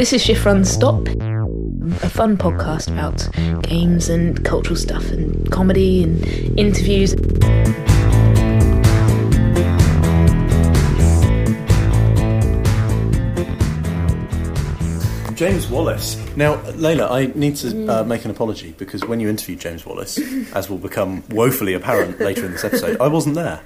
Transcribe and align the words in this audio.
this 0.00 0.14
is 0.14 0.22
Shift 0.22 0.46
Run 0.46 0.64
Stop, 0.64 1.08
a 1.08 2.08
fun 2.08 2.38
podcast 2.38 2.90
about 2.90 3.28
games 3.64 4.08
and 4.08 4.42
cultural 4.46 4.74
stuff 4.74 5.10
and 5.10 5.52
comedy 5.52 6.02
and 6.02 6.24
interviews. 6.58 7.14
James 15.34 15.68
Wallis. 15.68 16.16
Now, 16.34 16.56
Layla, 16.72 17.10
I 17.10 17.26
need 17.38 17.56
to 17.56 17.86
uh, 17.86 18.02
make 18.04 18.24
an 18.24 18.30
apology 18.30 18.74
because 18.78 19.04
when 19.04 19.20
you 19.20 19.28
interviewed 19.28 19.60
James 19.60 19.84
Wallis, 19.84 20.18
as 20.54 20.70
will 20.70 20.78
become 20.78 21.22
woefully 21.28 21.74
apparent 21.74 22.18
later 22.20 22.46
in 22.46 22.52
this 22.52 22.64
episode, 22.64 22.98
I 23.02 23.08
wasn't 23.08 23.34
there. 23.34 23.60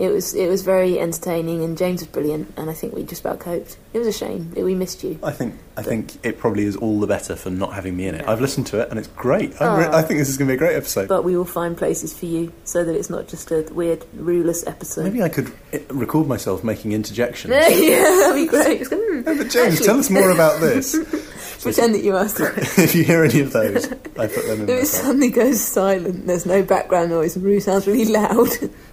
It 0.00 0.10
was 0.10 0.32
it 0.32 0.48
was 0.48 0.62
very 0.62 0.98
entertaining, 0.98 1.62
and 1.62 1.76
James 1.76 2.00
was 2.00 2.08
brilliant, 2.08 2.54
and 2.56 2.70
I 2.70 2.72
think 2.72 2.94
we 2.94 3.02
just 3.02 3.20
about 3.20 3.38
coped. 3.38 3.76
It 3.92 3.98
was 3.98 4.08
a 4.08 4.12
shame 4.12 4.50
that 4.52 4.64
we 4.64 4.74
missed 4.74 5.04
you. 5.04 5.18
I 5.22 5.30
think 5.30 5.56
I 5.76 5.82
think 5.82 6.24
it 6.24 6.38
probably 6.38 6.64
is 6.64 6.76
all 6.76 7.00
the 7.00 7.06
better 7.06 7.36
for 7.36 7.50
not 7.50 7.74
having 7.74 7.98
me 7.98 8.06
in 8.06 8.14
it. 8.14 8.26
I've 8.26 8.40
listened 8.40 8.66
to 8.68 8.80
it 8.80 8.88
and 8.88 8.98
it's 8.98 9.08
great. 9.08 9.60
I'm 9.60 9.78
re- 9.78 9.84
I 9.84 10.00
ah. 10.00 10.02
think 10.02 10.18
this 10.20 10.30
is 10.30 10.38
going 10.38 10.48
to 10.48 10.52
be 10.52 10.56
a 10.56 10.58
great 10.58 10.74
episode. 10.74 11.08
But 11.08 11.22
we 11.22 11.36
will 11.36 11.44
find 11.44 11.76
places 11.76 12.18
for 12.18 12.24
you 12.24 12.50
so 12.64 12.82
that 12.82 12.94
it's 12.94 13.10
not 13.10 13.28
just 13.28 13.50
a 13.50 13.62
weird, 13.72 14.00
ruleless 14.14 14.66
episode. 14.66 15.04
Maybe 15.04 15.22
I 15.22 15.28
could 15.28 15.52
eh, 15.72 15.80
record 15.90 16.26
myself 16.26 16.64
making 16.64 16.92
interjections. 16.92 17.52
yeah, 17.54 18.02
that'd 18.02 18.34
be 18.34 18.46
great. 18.46 18.78
Just 18.78 18.92
No, 18.92 19.22
but 19.24 19.50
James, 19.50 19.56
actually- 19.56 19.86
tell 19.86 19.98
us 19.98 20.08
more 20.08 20.30
about 20.30 20.60
this. 20.60 20.96
Pretend 21.62 21.94
that 21.94 22.02
you 22.02 22.16
asked. 22.16 22.40
if 22.78 22.94
you 22.94 23.04
hear 23.04 23.22
any 23.22 23.40
of 23.40 23.52
those, 23.52 23.86
I 24.18 24.28
put 24.28 24.46
them 24.46 24.62
in. 24.62 24.70
If 24.70 24.82
it 24.82 24.86
suddenly 24.86 25.30
goes 25.30 25.60
silent, 25.60 26.26
there's 26.26 26.46
no 26.46 26.62
background 26.62 27.10
noise, 27.10 27.36
and 27.36 27.44
Rue 27.44 27.60
sounds 27.60 27.86
really 27.86 28.06
loud. 28.06 28.48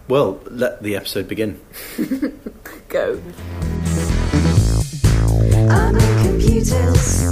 Well, 0.07 0.39
let 0.49 0.81
the 0.81 0.95
episode 0.95 1.27
begin. 1.27 1.59
go. 2.87 3.21
I'm 5.69 5.95
in 5.97 6.23
computers. 6.23 7.23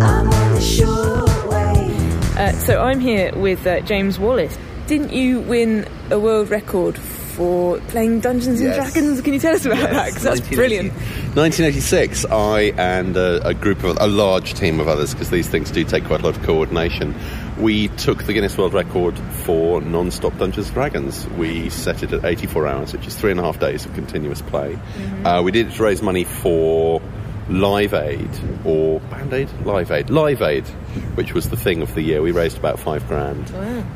I'm 0.00 0.28
on 0.32 0.54
the 0.54 0.60
short 0.60 1.46
way. 1.48 1.94
Uh, 2.42 2.52
so 2.52 2.82
I'm 2.82 2.98
here 3.00 3.32
with 3.36 3.64
uh, 3.66 3.80
James 3.82 4.18
Wallis. 4.18 4.56
Didn't 4.88 5.12
you 5.12 5.40
win 5.40 5.86
a 6.10 6.18
world 6.18 6.48
record 6.50 6.98
for 6.98 7.78
playing 7.88 8.18
Dungeons 8.20 8.60
and 8.60 8.70
Yes. 8.70 8.92
Dragons? 8.92 9.20
Can 9.20 9.34
you 9.34 9.38
tell 9.40 9.54
us 9.54 9.64
about 9.64 9.78
that? 9.78 9.92
Yes, 9.92 10.06
Because 10.14 10.22
that's 10.24 10.40
1980 10.40 10.56
brilliant. 10.56 10.92
1986, 11.36 12.24
I 12.24 12.60
and 12.76 13.16
a, 13.16 13.46
a 13.46 13.54
group 13.54 13.84
of 13.84 13.96
a 14.00 14.08
large 14.08 14.54
team 14.54 14.80
of 14.80 14.88
others, 14.88 15.12
because 15.14 15.30
these 15.30 15.48
things 15.48 15.70
do 15.70 15.84
take 15.84 16.04
quite 16.06 16.20
a 16.20 16.24
lot 16.24 16.36
of 16.36 16.42
coordination. 16.42 17.14
We 17.58 17.88
took 17.88 18.22
the 18.24 18.32
Guinness 18.32 18.56
World 18.56 18.72
Record 18.72 19.18
for 19.18 19.80
non-stop 19.80 20.36
Dungeons 20.38 20.66
and 20.66 20.74
Dragons. 20.74 21.26
We 21.30 21.70
set 21.70 22.02
it 22.04 22.12
at 22.12 22.24
84 22.24 22.66
hours, 22.68 22.92
which 22.92 23.06
is 23.06 23.16
three 23.16 23.32
and 23.32 23.40
a 23.40 23.42
half 23.42 23.58
days 23.58 23.84
of 23.84 23.94
continuous 23.94 24.40
play. 24.42 24.78
Uh, 25.24 25.42
we 25.42 25.50
did 25.50 25.66
it 25.68 25.72
to 25.74 25.82
raise 25.82 26.00
money 26.00 26.22
for 26.22 27.02
Live 27.48 27.94
Aid 27.94 28.30
or 28.64 29.00
Band 29.00 29.32
Aid, 29.32 29.48
Live 29.64 29.90
Aid, 29.90 30.08
Live 30.08 30.40
Aid, 30.42 30.68
which 31.16 31.34
was 31.34 31.50
the 31.50 31.56
thing 31.56 31.82
of 31.82 31.92
the 31.94 32.02
year. 32.02 32.22
We 32.22 32.30
raised 32.30 32.58
about 32.58 32.78
five 32.78 33.06
grand. 33.08 33.50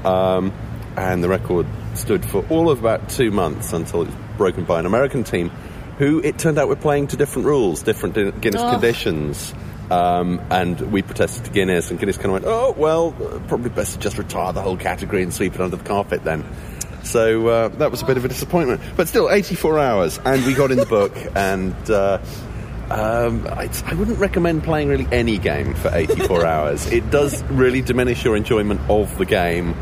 Um, 0.04 0.52
and 0.96 1.22
the 1.22 1.28
record 1.28 1.66
stood 1.94 2.24
for 2.24 2.44
all 2.50 2.68
of 2.68 2.80
about 2.80 3.08
two 3.10 3.30
months 3.30 3.72
until 3.72 4.02
it 4.02 4.06
was 4.06 4.14
broken 4.36 4.64
by 4.64 4.80
an 4.80 4.86
American 4.86 5.22
team 5.22 5.50
who 5.98 6.18
it 6.20 6.36
turned 6.38 6.58
out 6.58 6.66
were 6.68 6.74
playing 6.76 7.06
to 7.08 7.16
different 7.16 7.46
rules, 7.46 7.82
different 7.82 8.14
Guin- 8.16 8.32
Guinness 8.40 8.62
conditions. 8.72 9.54
Um, 9.92 10.40
and 10.50 10.80
we 10.90 11.02
protested 11.02 11.44
to 11.44 11.50
Guinness, 11.50 11.90
and 11.90 12.00
Guinness 12.00 12.16
kind 12.16 12.28
of 12.28 12.32
went, 12.32 12.44
oh, 12.46 12.74
well, 12.78 13.12
probably 13.46 13.68
best 13.68 13.92
to 13.92 13.98
just 13.98 14.16
retire 14.16 14.50
the 14.54 14.62
whole 14.62 14.78
category 14.78 15.22
and 15.22 15.34
sweep 15.34 15.54
it 15.54 15.60
under 15.60 15.76
the 15.76 15.84
carpet 15.84 16.24
then. 16.24 16.46
So 17.02 17.46
uh, 17.48 17.68
that 17.68 17.90
was 17.90 18.00
a 18.00 18.06
bit 18.06 18.16
of 18.16 18.24
a 18.24 18.28
disappointment. 18.28 18.80
But 18.96 19.08
still, 19.08 19.30
84 19.30 19.78
hours, 19.78 20.18
and 20.24 20.46
we 20.46 20.54
got 20.54 20.70
in 20.70 20.78
the 20.78 20.86
book, 20.86 21.12
and 21.34 21.74
uh, 21.90 22.22
um, 22.90 23.46
I, 23.48 23.68
I 23.84 23.92
wouldn't 23.92 24.18
recommend 24.18 24.64
playing 24.64 24.88
really 24.88 25.06
any 25.12 25.36
game 25.36 25.74
for 25.74 25.90
84 25.92 26.46
hours. 26.46 26.86
It 26.86 27.10
does 27.10 27.42
really 27.44 27.82
diminish 27.82 28.24
your 28.24 28.34
enjoyment 28.34 28.80
of 28.88 29.18
the 29.18 29.26
game 29.26 29.74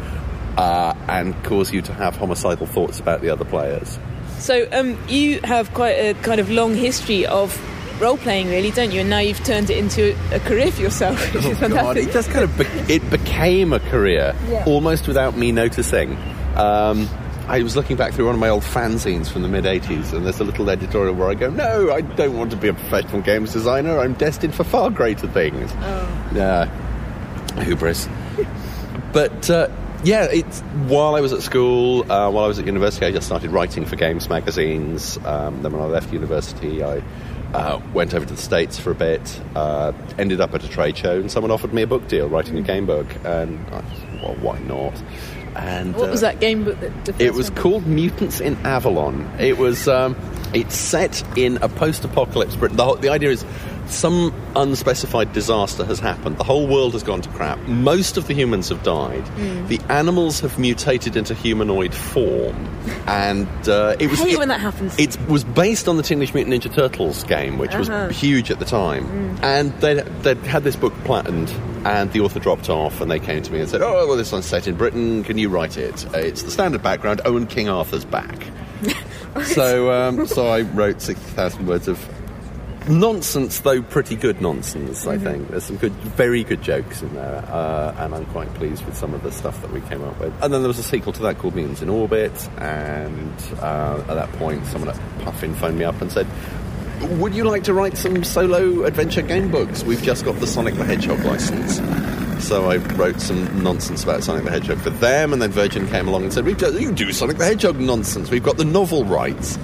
uh, 0.57 0.93
and 1.07 1.41
cause 1.45 1.73
you 1.73 1.83
to 1.83 1.93
have 1.93 2.17
homicidal 2.17 2.67
thoughts 2.67 2.99
about 2.99 3.21
the 3.21 3.31
other 3.31 3.45
players. 3.45 3.97
So 4.39 4.67
um, 4.73 4.99
you 5.07 5.39
have 5.45 5.73
quite 5.73 5.93
a 5.93 6.15
kind 6.15 6.41
of 6.41 6.51
long 6.51 6.75
history 6.75 7.27
of 7.27 7.57
role 8.01 8.17
playing, 8.17 8.49
really, 8.49 8.71
don't 8.71 8.91
you? 8.93 9.01
And 9.01 9.11
now 9.11 9.19
you've 9.19 9.43
turned 9.45 9.71
it 9.71 9.79
into 9.79 10.17
a 10.33 10.41
career 10.41 10.71
for 10.73 10.81
yourself, 10.83 11.35
which 11.35 11.45
is 11.45 11.63
Oh, 11.63 11.69
God, 11.69 11.97
it 11.97 12.11
just 12.13 12.31
kind 12.31 12.45
of 12.45 12.57
be- 12.59 12.93
it 12.95 13.09
became 13.11 13.73
a 13.73 13.81
career 13.81 14.35
Yeah. 14.49 14.65
almost 14.67 15.07
without 15.07 15.37
me 15.37 15.53
noticing. 15.53 16.17
Um, 16.57 17.09
I 17.49 17.63
was 17.63 17.75
looking 17.75 17.97
back 17.97 18.13
through 18.13 18.27
one 18.27 18.35
of 18.35 18.41
my 18.41 18.49
old 18.49 18.63
fanzines 18.63 19.29
from 19.29 19.43
the 19.43 19.49
mid 19.49 19.65
80s, 19.67 20.13
and 20.13 20.25
there's 20.25 20.39
a 20.41 20.45
little 20.45 20.71
editorial 20.71 21.15
where 21.15 21.29
I 21.29 21.35
go, 21.35 21.51
No, 21.51 21.93
I 21.93 22.01
don't 22.01 22.37
want 22.39 22.51
to 22.53 22.57
be 22.57 22.69
a 22.69 22.75
professional 22.75 23.23
games 23.23 23.53
designer. 23.53 23.99
I'm 23.99 24.15
destined 24.15 24.55
for 24.55 24.63
far 24.65 24.89
greater 24.91 25.27
things. 25.27 25.71
Oh. 25.81 26.31
Yeah. 26.35 26.69
Hubris. 27.65 28.09
but. 29.13 29.51
Uh, 29.51 29.69
yeah, 30.03 30.29
it's 30.33 30.61
while 30.89 31.15
I 31.15 31.21
was 31.21 31.35
at 31.35 31.43
school, 31.43 32.11
uh, 32.11 32.31
while 32.31 32.45
I 32.47 32.49
was 32.49 32.59
at 32.59 32.65
university, 32.65 33.05
I 33.05 33.11
just 33.11 33.27
started 33.27 33.51
writing 33.51 33.85
for 33.85 33.97
games 33.97 34.31
magazines. 34.31 35.19
Um, 35.27 35.61
then 35.63 35.73
when 35.73 35.83
I 35.83 35.85
left 35.85 36.11
university, 36.11 36.83
I 36.83 37.03
uh, 37.55 37.81
went 37.93 38.15
over 38.15 38.25
to 38.25 38.35
the 38.35 38.41
States 38.41 38.79
for 38.79 38.91
a 38.91 38.95
bit, 38.95 39.41
uh, 39.55 39.93
ended 40.19 40.41
up 40.41 40.55
at 40.55 40.65
a 40.65 40.69
trade 40.69 40.97
show, 40.97 41.19
and 41.19 41.31
someone 41.31 41.51
offered 41.51 41.73
me 41.73 41.83
a 41.83 41.87
book 41.87 42.07
deal, 42.09 42.29
writing 42.29 42.57
a 42.59 42.63
game 42.63 42.87
book, 42.87 43.07
and 43.25 43.59
I 43.69 43.81
thought, 43.81 44.23
well, 44.23 44.35
why 44.37 44.59
not? 44.61 45.03
And 45.57 45.97
What 45.97 46.11
was 46.11 46.23
uh, 46.23 46.31
that 46.31 46.41
game 46.41 46.65
book 46.65 46.79
that 46.79 47.21
it 47.21 47.35
was 47.35 47.51
called 47.51 47.87
Mutants 47.87 48.41
in 48.41 48.55
Avalon. 48.65 49.29
It 49.41 49.59
was 49.59 49.89
um, 49.89 50.17
it's 50.55 50.77
set 50.77 51.25
in 51.37 51.57
a 51.59 51.69
post-apocalypse 51.69 52.55
Britain. 52.55 52.77
The, 52.77 52.85
whole, 52.85 52.97
the 52.97 53.09
idea 53.09 53.31
is 53.31 53.45
some 53.91 54.33
unspecified 54.57 55.33
disaster 55.33 55.85
has 55.85 55.99
happened. 55.99 56.39
The 56.39 56.45
whole 56.45 56.67
world 56.67 56.93
has 56.93 57.03
gone 57.03 57.21
to 57.23 57.29
crap. 57.31 57.59
Most 57.69 58.17
of 58.17 58.27
the 58.27 58.35
humans 58.35 58.69
have 58.69 58.83
died. 58.83 59.27
Hmm. 59.29 59.67
The 59.67 59.81
animals 59.89 60.41
have 60.41 60.59
mutated 60.59 61.17
into 61.17 61.35
humanoid 61.35 61.95
form, 61.95 62.55
and 63.07 63.49
uh, 63.69 63.97
it 63.99 64.09
was 64.11 64.21
hate 64.21 64.33
it- 64.35 64.39
when 64.39 64.49
that 64.49 64.61
happens. 64.61 64.99
It 64.99 65.19
was 65.29 65.45
based 65.45 65.89
on 65.89 65.97
the 65.97 66.03
Teenage 66.03 66.33
Mutant 66.35 66.63
Ninja 66.63 66.73
Turtles 66.75 67.25
game, 67.25 67.59
which 67.59 67.73
Uh-huh. 67.75 68.07
was 68.09 68.17
huge 68.19 68.51
at 68.51 68.59
the 68.59 68.65
time, 68.65 69.05
Mm. 69.07 69.43
and 69.43 69.73
they 69.81 69.95
they 70.23 70.35
had 70.49 70.65
this 70.65 70.77
book 70.77 70.93
patented, 71.05 71.55
and 71.85 72.13
the 72.13 72.21
author 72.21 72.39
dropped 72.41 72.69
off, 72.69 73.01
and 73.01 73.11
they 73.11 73.19
came 73.21 73.43
to 73.43 73.53
me 73.53 73.61
and 73.61 73.69
said, 73.69 73.83
"Oh, 73.83 74.07
well, 74.07 74.17
this 74.17 74.33
one's 74.33 74.47
set 74.47 74.67
in 74.69 74.75
Britain. 74.77 75.25
Can 75.25 75.39
you 75.39 75.49
write 75.49 75.77
it? 75.77 76.07
It's 76.15 76.43
the 76.43 76.51
standard 76.51 76.83
background. 76.83 77.21
Owen 77.25 77.47
King 77.47 77.69
Arthur's 77.69 78.05
back." 78.05 78.47
so, 79.45 79.93
um, 79.93 80.27
so 80.27 80.49
I 80.49 80.63
wrote 80.63 81.01
sixty 81.03 81.25
thousand 81.33 81.67
words 81.67 81.89
of 81.89 81.99
nonsense, 82.89 83.61
though 83.61 83.83
pretty 83.83 84.17
good 84.17 84.41
nonsense. 84.41 85.07
I 85.07 85.19
think 85.19 85.49
there's 85.49 85.65
some 85.65 85.77
good, 85.77 85.93
very 85.93 86.45
good 86.45 86.63
jokes 86.63 87.03
in 87.03 87.15
there, 87.15 87.45
uh, 87.49 87.95
and 87.99 88.15
I'm 88.15 88.27
quite 88.27 88.53
pleased 88.55 88.85
with 88.85 88.97
some 88.97 89.15
of 89.15 89.23
the 89.23 89.33
stuff 89.33 89.61
that 89.63 89.73
we 89.73 89.81
came 89.83 90.03
up 90.03 90.19
with. 90.21 90.33
And 90.43 90.53
then 90.53 90.63
there 90.63 90.69
was 90.69 90.79
a 90.79 90.83
sequel 90.83 91.13
to 91.15 91.23
that 91.23 91.39
called 91.39 91.55
Mutants 91.55 91.83
in 91.83 91.89
Orbit, 91.89 92.33
and 92.59 93.35
uh, 93.61 94.03
at 94.09 94.15
that 94.15 94.33
point, 94.33 94.65
someone 94.67 94.91
at 94.91 95.19
Puffin 95.21 95.55
phoned 95.55 95.79
me 95.79 95.85
up 95.85 96.01
and 96.01 96.11
said. 96.11 96.27
Would 97.19 97.35
you 97.35 97.45
like 97.45 97.65
to 97.65 97.73
write 97.73 97.97
some 97.97 98.23
solo 98.23 98.85
adventure 98.85 99.23
game 99.23 99.51
books? 99.51 99.83
We've 99.83 100.03
just 100.03 100.23
got 100.23 100.39
the 100.39 100.47
Sonic 100.47 100.75
the 100.75 100.85
Hedgehog 100.85 101.21
license. 101.21 101.81
So 102.47 102.71
I 102.71 102.77
wrote 102.77 103.21
some 103.23 103.63
nonsense 103.63 104.05
about 104.05 104.23
Sonic 104.23 104.45
the 104.45 104.51
Hedgehog 104.51 104.81
for 104.81 104.91
them, 104.91 105.33
and 105.33 105.41
then 105.41 105.51
Virgin 105.51 105.89
came 105.89 106.09
along 106.09 106.25
and 106.25 106.33
said, 106.33 106.45
we 106.45 106.53
do, 106.53 106.79
You 106.79 106.93
do 106.93 107.11
Sonic 107.13 107.39
the 107.39 107.47
Hedgehog 107.47 107.79
nonsense. 107.81 108.31
We've 108.31 108.43
got 108.43 108.59
the 108.59 108.67
novel 108.67 109.05
rights. 109.05 109.59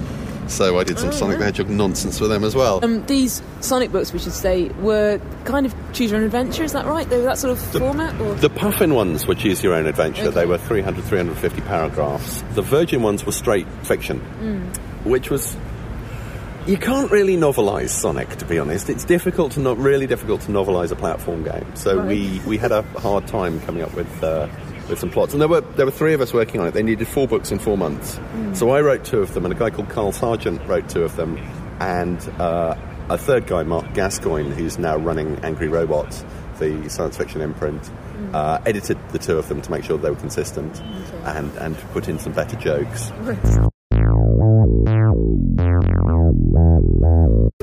So 0.47 0.79
I 0.79 0.83
did 0.83 0.97
some 0.99 1.11
Sonic 1.11 1.39
the 1.39 1.45
Hedgehog 1.45 1.69
nonsense 1.69 2.17
for 2.17 2.27
them 2.27 2.43
as 2.43 2.55
well. 2.55 2.83
Um, 2.83 3.05
these 3.05 3.41
Sonic 3.61 3.91
books, 3.91 4.13
we 4.13 4.19
should 4.19 4.33
say, 4.33 4.69
were 4.79 5.19
kind 5.45 5.65
of 5.65 5.75
choose 5.93 6.11
your 6.11 6.19
own 6.19 6.25
adventure. 6.25 6.63
Is 6.63 6.73
that 6.73 6.85
right? 6.85 7.07
They 7.09 7.17
were 7.17 7.23
that 7.23 7.37
sort 7.37 7.51
of 7.51 7.59
format. 7.59 8.19
Or? 8.21 8.33
The 8.35 8.49
Puffin 8.49 8.93
ones 8.93 9.27
were 9.27 9.35
choose 9.35 9.63
your 9.63 9.73
own 9.73 9.85
adventure. 9.87 10.23
Okay. 10.23 10.31
They 10.31 10.45
were 10.45 10.57
300, 10.57 11.03
350 11.03 11.61
paragraphs. 11.61 12.43
The 12.53 12.61
Virgin 12.61 13.01
ones 13.01 13.25
were 13.25 13.31
straight 13.31 13.67
fiction, 13.83 14.19
which 15.03 15.29
was. 15.29 15.55
You 16.65 16.77
can't 16.77 17.09
really 17.09 17.37
novelise 17.37 17.93
Sonic, 17.93 18.27
to 18.35 18.45
be 18.45 18.59
honest. 18.59 18.89
It's 18.89 19.05
difficult 19.05 19.53
to 19.53 19.61
not 19.61 19.77
really 19.77 20.05
difficult 20.05 20.41
to 20.41 20.51
novelise 20.51 20.91
a 20.91 20.97
platform 20.97 21.43
game. 21.45 21.65
So 21.75 22.05
we, 22.05 22.41
we 22.45 22.57
had 22.57 22.73
a 22.73 22.81
hard 22.81 23.25
time 23.25 23.61
coming 23.61 23.83
up 23.83 23.93
with 23.93 24.21
uh, 24.21 24.49
with 24.89 24.99
some 24.99 25.09
plots. 25.09 25.33
And 25.33 25.41
there 25.41 25.47
were 25.49 25.61
there 25.61 25.85
were 25.85 25.91
three 25.91 26.13
of 26.13 26.21
us 26.21 26.33
working 26.33 26.61
on 26.61 26.67
it. 26.67 26.73
They 26.73 26.83
needed 26.83 27.07
four 27.07 27.27
books 27.27 27.51
in 27.51 27.59
four 27.59 27.77
months. 27.77 28.19
So 28.53 28.69
I 28.71 28.81
wrote 28.81 29.03
two 29.05 29.19
of 29.19 29.33
them, 29.33 29.45
and 29.45 29.53
a 29.53 29.57
guy 29.57 29.69
called 29.69 29.89
Carl 29.89 30.11
Sargent 30.11 30.61
wrote 30.67 30.89
two 30.89 31.03
of 31.03 31.15
them, 31.15 31.37
and 31.79 32.19
uh, 32.39 32.75
a 33.09 33.17
third 33.17 33.47
guy, 33.47 33.63
Mark 33.63 33.93
Gascoigne, 33.93 34.51
who's 34.51 34.77
now 34.77 34.97
running 34.97 35.37
Angry 35.43 35.67
Robots, 35.67 36.25
the 36.59 36.89
science 36.89 37.17
fiction 37.17 37.41
imprint, 37.41 37.89
uh, 38.33 38.59
edited 38.65 38.97
the 39.09 39.19
two 39.19 39.37
of 39.37 39.47
them 39.47 39.61
to 39.61 39.71
make 39.71 39.83
sure 39.83 39.97
they 39.97 40.09
were 40.09 40.15
consistent 40.15 40.81
and, 41.23 41.55
and 41.57 41.77
put 41.93 42.07
in 42.09 42.19
some 42.19 42.33
better 42.33 42.55
jokes. 42.57 43.11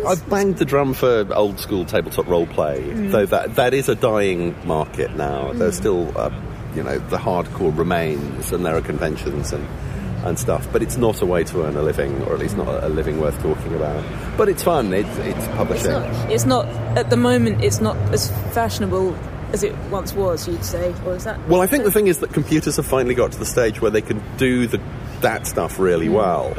I've 0.06 0.28
banged 0.28 0.58
the 0.58 0.64
drum 0.64 0.94
for 0.94 1.26
old 1.34 1.58
school 1.58 1.84
tabletop 1.84 2.26
role 2.26 2.46
play, 2.46 2.80
though 2.92 3.26
that 3.26 3.56
that 3.56 3.74
is 3.74 3.88
a 3.88 3.94
dying 3.94 4.54
market 4.66 5.14
now. 5.16 5.52
There's 5.52 5.76
still, 5.76 6.16
uh, 6.16 6.30
you 6.74 6.82
know, 6.82 6.98
the 6.98 7.16
hardcore 7.18 7.76
remains, 7.76 8.52
and 8.52 8.64
there 8.64 8.76
are 8.76 8.82
conventions 8.82 9.52
and 9.52 9.66
and 10.24 10.38
stuff. 10.38 10.66
But 10.72 10.82
it's 10.82 10.96
not 10.96 11.20
a 11.20 11.26
way 11.26 11.44
to 11.44 11.64
earn 11.64 11.76
a 11.76 11.82
living, 11.82 12.22
or 12.22 12.32
at 12.32 12.38
least 12.38 12.56
not 12.56 12.66
a, 12.82 12.88
living 12.88 13.20
worth 13.20 13.38
talking 13.42 13.74
about. 13.74 14.02
But 14.38 14.48
it's 14.48 14.62
fun. 14.62 14.92
It's, 14.94 15.08
it's 15.18 15.36
It's 15.36 15.48
publishing. 15.48 15.90
not, 15.90 16.30
it's 16.30 16.46
not, 16.46 16.66
at 16.96 17.10
the 17.10 17.16
moment, 17.18 17.62
it's 17.62 17.80
not 17.80 17.96
as 18.12 18.30
fashionable 18.54 19.14
as 19.52 19.62
it 19.62 19.76
once 19.90 20.14
was, 20.14 20.48
you'd 20.48 20.64
say. 20.64 20.94
Or 21.04 21.14
is 21.14 21.24
that. 21.24 21.38
Well, 21.46 21.60
I 21.60 21.66
think 21.66 21.84
the 21.84 21.90
thing 21.90 22.06
is 22.06 22.20
that 22.20 22.32
computers 22.32 22.76
have 22.76 22.86
finally 22.86 23.14
got 23.14 23.32
to 23.32 23.38
the 23.38 23.44
stage 23.44 23.82
where 23.82 23.90
they 23.90 24.00
can 24.00 24.22
do 24.38 24.66
the, 24.66 24.80
that 25.24 25.46
stuff 25.46 25.78
really 25.78 26.08
well, 26.08 26.54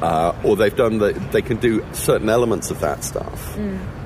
uh, 0.00 0.34
or 0.42 0.56
they've 0.56 0.74
done 0.74 0.98
the, 0.98 1.12
they 1.32 1.42
can 1.42 1.58
do 1.58 1.84
certain 1.92 2.28
elements 2.28 2.70
of 2.70 2.80
that 2.80 3.04
stuff. 3.04 3.56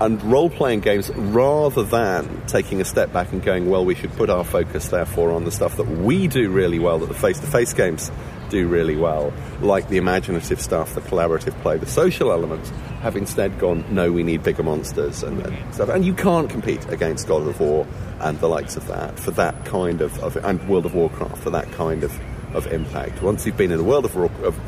And 0.00 0.22
role-playing 0.24 0.80
games, 0.80 1.10
rather 1.10 1.84
than 1.84 2.46
taking 2.46 2.80
a 2.80 2.84
step 2.84 3.12
back 3.12 3.32
and 3.32 3.42
going, 3.42 3.68
well, 3.70 3.84
we 3.84 3.94
should 3.94 4.12
put 4.12 4.28
our 4.30 4.44
focus 4.44 4.88
therefore 4.88 5.32
on 5.32 5.44
the 5.44 5.52
stuff 5.52 5.76
that 5.76 5.86
we 5.86 6.26
do 6.26 6.50
really 6.50 6.78
well, 6.78 6.98
that 6.98 7.08
the 7.08 7.14
face-to-face 7.14 7.74
games 7.74 8.10
do 8.48 8.66
really 8.66 8.96
well, 8.96 9.32
like 9.60 9.88
the 9.88 9.96
imaginative 9.96 10.60
stuff, 10.60 10.94
the 10.94 11.00
collaborative 11.00 11.54
play, 11.62 11.78
the 11.78 11.86
social 11.86 12.32
elements, 12.32 12.68
have 13.00 13.16
instead 13.16 13.58
gone, 13.58 13.84
no, 13.94 14.10
we 14.10 14.22
need 14.22 14.42
bigger 14.42 14.64
monsters 14.64 15.22
and, 15.22 15.40
and 15.46 15.74
stuff. 15.74 15.88
And 15.88 16.04
you 16.04 16.14
can't 16.14 16.50
compete 16.50 16.84
against 16.88 17.28
God 17.28 17.46
of 17.46 17.60
War 17.60 17.86
and 18.18 18.40
the 18.40 18.48
likes 18.48 18.76
of 18.76 18.86
that 18.88 19.18
for 19.18 19.30
that 19.32 19.64
kind 19.64 20.00
of, 20.00 20.18
of 20.22 20.36
and 20.36 20.68
World 20.68 20.84
of 20.84 20.94
Warcraft 20.94 21.38
for 21.38 21.50
that 21.50 21.70
kind 21.72 22.02
of, 22.02 22.12
of 22.54 22.66
impact. 22.72 23.22
Once 23.22 23.46
you've 23.46 23.56
been 23.56 23.70
in 23.70 23.80
a 23.80 23.82
World 23.82 24.04
of 24.04 24.16
of 24.16 24.58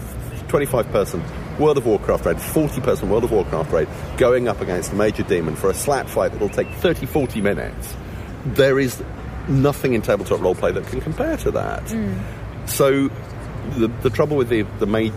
25 0.48 0.86
person 0.92 1.22
World 1.58 1.78
of 1.78 1.86
Warcraft 1.86 2.26
raid, 2.26 2.40
40 2.40 2.80
person 2.80 3.08
World 3.08 3.24
of 3.24 3.32
Warcraft 3.32 3.72
raid, 3.72 3.88
going 4.16 4.48
up 4.48 4.60
against 4.60 4.92
a 4.92 4.94
major 4.94 5.22
demon 5.22 5.56
for 5.56 5.70
a 5.70 5.74
slap 5.74 6.08
fight 6.08 6.32
that'll 6.32 6.48
take 6.48 6.68
30, 6.68 7.06
40 7.06 7.40
minutes, 7.40 7.94
there 8.44 8.78
is 8.78 9.02
nothing 9.48 9.94
in 9.94 10.02
tabletop 10.02 10.40
roleplay 10.40 10.72
that 10.74 10.86
can 10.86 11.00
compare 11.00 11.36
to 11.38 11.50
that. 11.52 11.82
Hmm. 11.90 12.18
So 12.66 13.08
the, 13.76 13.88
the 14.02 14.10
trouble 14.10 14.36
with 14.36 14.48
the, 14.48 14.62
the 14.78 14.86
main 14.86 15.12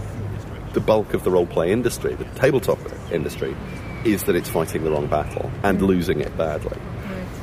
the 0.74 0.82
bulk 0.82 1.14
of 1.14 1.24
the 1.24 1.32
role 1.32 1.48
play 1.48 1.72
industry, 1.72 2.14
the 2.16 2.26
tabletop 2.36 2.78
industry, 3.12 3.56
is 4.04 4.24
that 4.24 4.36
it's 4.36 4.50
fighting 4.50 4.84
the 4.84 4.92
wrong 4.92 5.08
battle 5.08 5.50
and 5.64 5.82
losing 5.82 6.20
it 6.20 6.38
badly. 6.38 6.78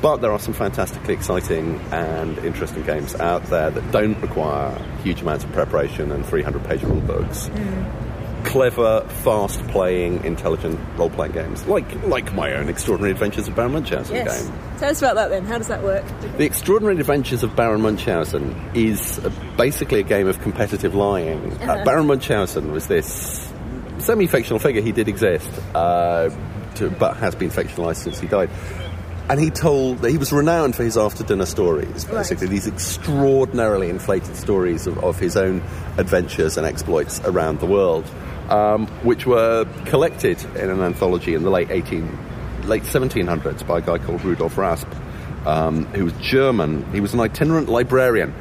But 0.03 0.17
there 0.17 0.33
are 0.33 0.37
some 0.39 0.53
fantastically 0.53 1.13
exciting 1.13 1.79
and 1.91 2.37
interesting 2.39 2.83
games 2.83 3.15
out 3.15 3.41
there 3.45 3.71
that 3.71 3.91
don't 3.93 4.19
require 4.21 4.77
huge 5.01 5.21
amounts 5.21 5.45
of 5.45 5.53
preparation 5.53 6.11
and 6.11 6.25
300 6.25 6.61
page 6.65 6.83
rule 6.83 6.99
books. 6.99 7.49
Clever, 8.43 9.07
fast 9.23 9.65
playing, 9.69 10.21
intelligent 10.25 10.77
role 10.97 11.09
playing 11.09 11.31
games, 11.31 11.65
like 11.67 11.85
like 12.03 12.33
my 12.33 12.51
own 12.53 12.67
Extraordinary 12.67 13.13
Adventures 13.13 13.47
of 13.47 13.55
Baron 13.55 13.71
Munchausen 13.71 14.13
Yes. 14.13 14.43
game. 14.45 14.59
Tell 14.77 14.89
us 14.89 15.01
about 15.01 15.15
that 15.15 15.29
then. 15.29 15.45
How 15.45 15.57
does 15.57 15.69
that 15.69 15.81
work? 15.81 16.03
The 16.37 16.43
Extraordinary 16.43 16.99
Adventures 16.99 17.41
of 17.41 17.55
Baron 17.55 17.79
Munchausen 17.81 18.53
is 18.73 19.19
uh, 19.19 19.31
basically 19.55 20.01
a 20.01 20.03
game 20.03 20.27
of 20.27 20.41
competitive 20.41 20.93
lying. 20.93 21.53
Uh, 21.61 21.85
Baron 21.85 22.07
Munchausen 22.07 22.73
was 22.73 22.87
this 22.87 23.49
semi-fictional 23.99 24.59
figure. 24.59 24.81
He 24.81 24.91
did 24.91 25.07
exist, 25.07 25.49
uh, 25.73 26.29
to, 26.75 26.89
but 26.89 27.15
has 27.15 27.35
been 27.35 27.49
fictionalized 27.49 28.03
since 28.03 28.19
he 28.19 28.27
died. 28.27 28.49
And 29.33 29.41
he 29.41 29.49
told 29.49 30.05
he 30.05 30.19
was 30.19 30.31
renowned 30.31 30.75
for 30.75 30.83
his 30.83 30.95
after-dinner 30.95 31.47
stories. 31.47 32.05
Basically, 32.05 32.45
these 32.45 32.67
extraordinarily 32.67 33.89
inflated 33.89 34.35
stories 34.35 34.85
of, 34.85 35.03
of 35.03 35.17
his 35.17 35.35
own 35.35 35.63
adventures 35.97 36.55
and 36.55 36.67
exploits 36.67 37.19
around 37.21 37.59
the 37.59 37.65
world, 37.65 38.05
um, 38.49 38.85
which 39.01 39.25
were 39.25 39.65
collected 39.85 40.39
in 40.55 40.69
an 40.69 40.81
anthology 40.81 41.33
in 41.33 41.41
the 41.41 41.49
late 41.49 41.71
18, 41.71 42.67
late 42.67 42.83
1700s 42.83 43.65
by 43.65 43.79
a 43.79 43.81
guy 43.81 43.97
called 43.97 44.23
Rudolf 44.23 44.55
Raspe 44.55 44.93
um, 45.47 45.85
who 45.85 46.05
was 46.05 46.13
German. 46.21 46.85
He 46.91 46.99
was 46.99 47.15
an 47.15 47.19
itinerant 47.19 47.69
librarian 47.69 48.35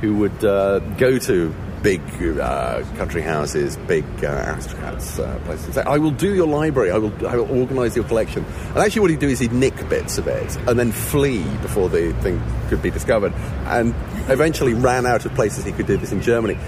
who 0.00 0.16
would 0.16 0.42
uh, 0.42 0.78
go 0.96 1.18
to 1.18 1.54
big 1.82 2.00
uh, 2.22 2.82
country 2.96 3.22
houses, 3.22 3.76
big 3.86 4.04
uh, 4.24 4.54
aristocrats 4.54 5.18
uh, 5.18 5.38
places, 5.44 5.74
say, 5.74 5.82
"I 5.82 5.98
will 5.98 6.10
do 6.10 6.34
your 6.34 6.46
library. 6.46 6.90
I 6.90 6.98
will, 6.98 7.26
I 7.26 7.36
will 7.36 7.50
organise 7.60 7.94
your 7.96 8.04
collection." 8.04 8.44
And 8.68 8.78
actually, 8.78 9.00
what 9.00 9.10
he'd 9.10 9.20
do 9.20 9.28
is 9.28 9.38
he'd 9.38 9.52
nick 9.52 9.88
bits 9.88 10.18
of 10.18 10.26
it 10.26 10.56
and 10.68 10.78
then 10.78 10.92
flee 10.92 11.42
before 11.62 11.88
the 11.88 12.12
thing 12.20 12.42
could 12.68 12.82
be 12.82 12.90
discovered, 12.90 13.32
and 13.66 13.94
eventually 14.28 14.74
ran 14.74 15.06
out 15.06 15.24
of 15.24 15.34
places 15.34 15.64
he 15.64 15.72
could 15.72 15.86
do 15.86 15.96
this 15.96 16.12
in 16.12 16.20
Germany. 16.20 16.58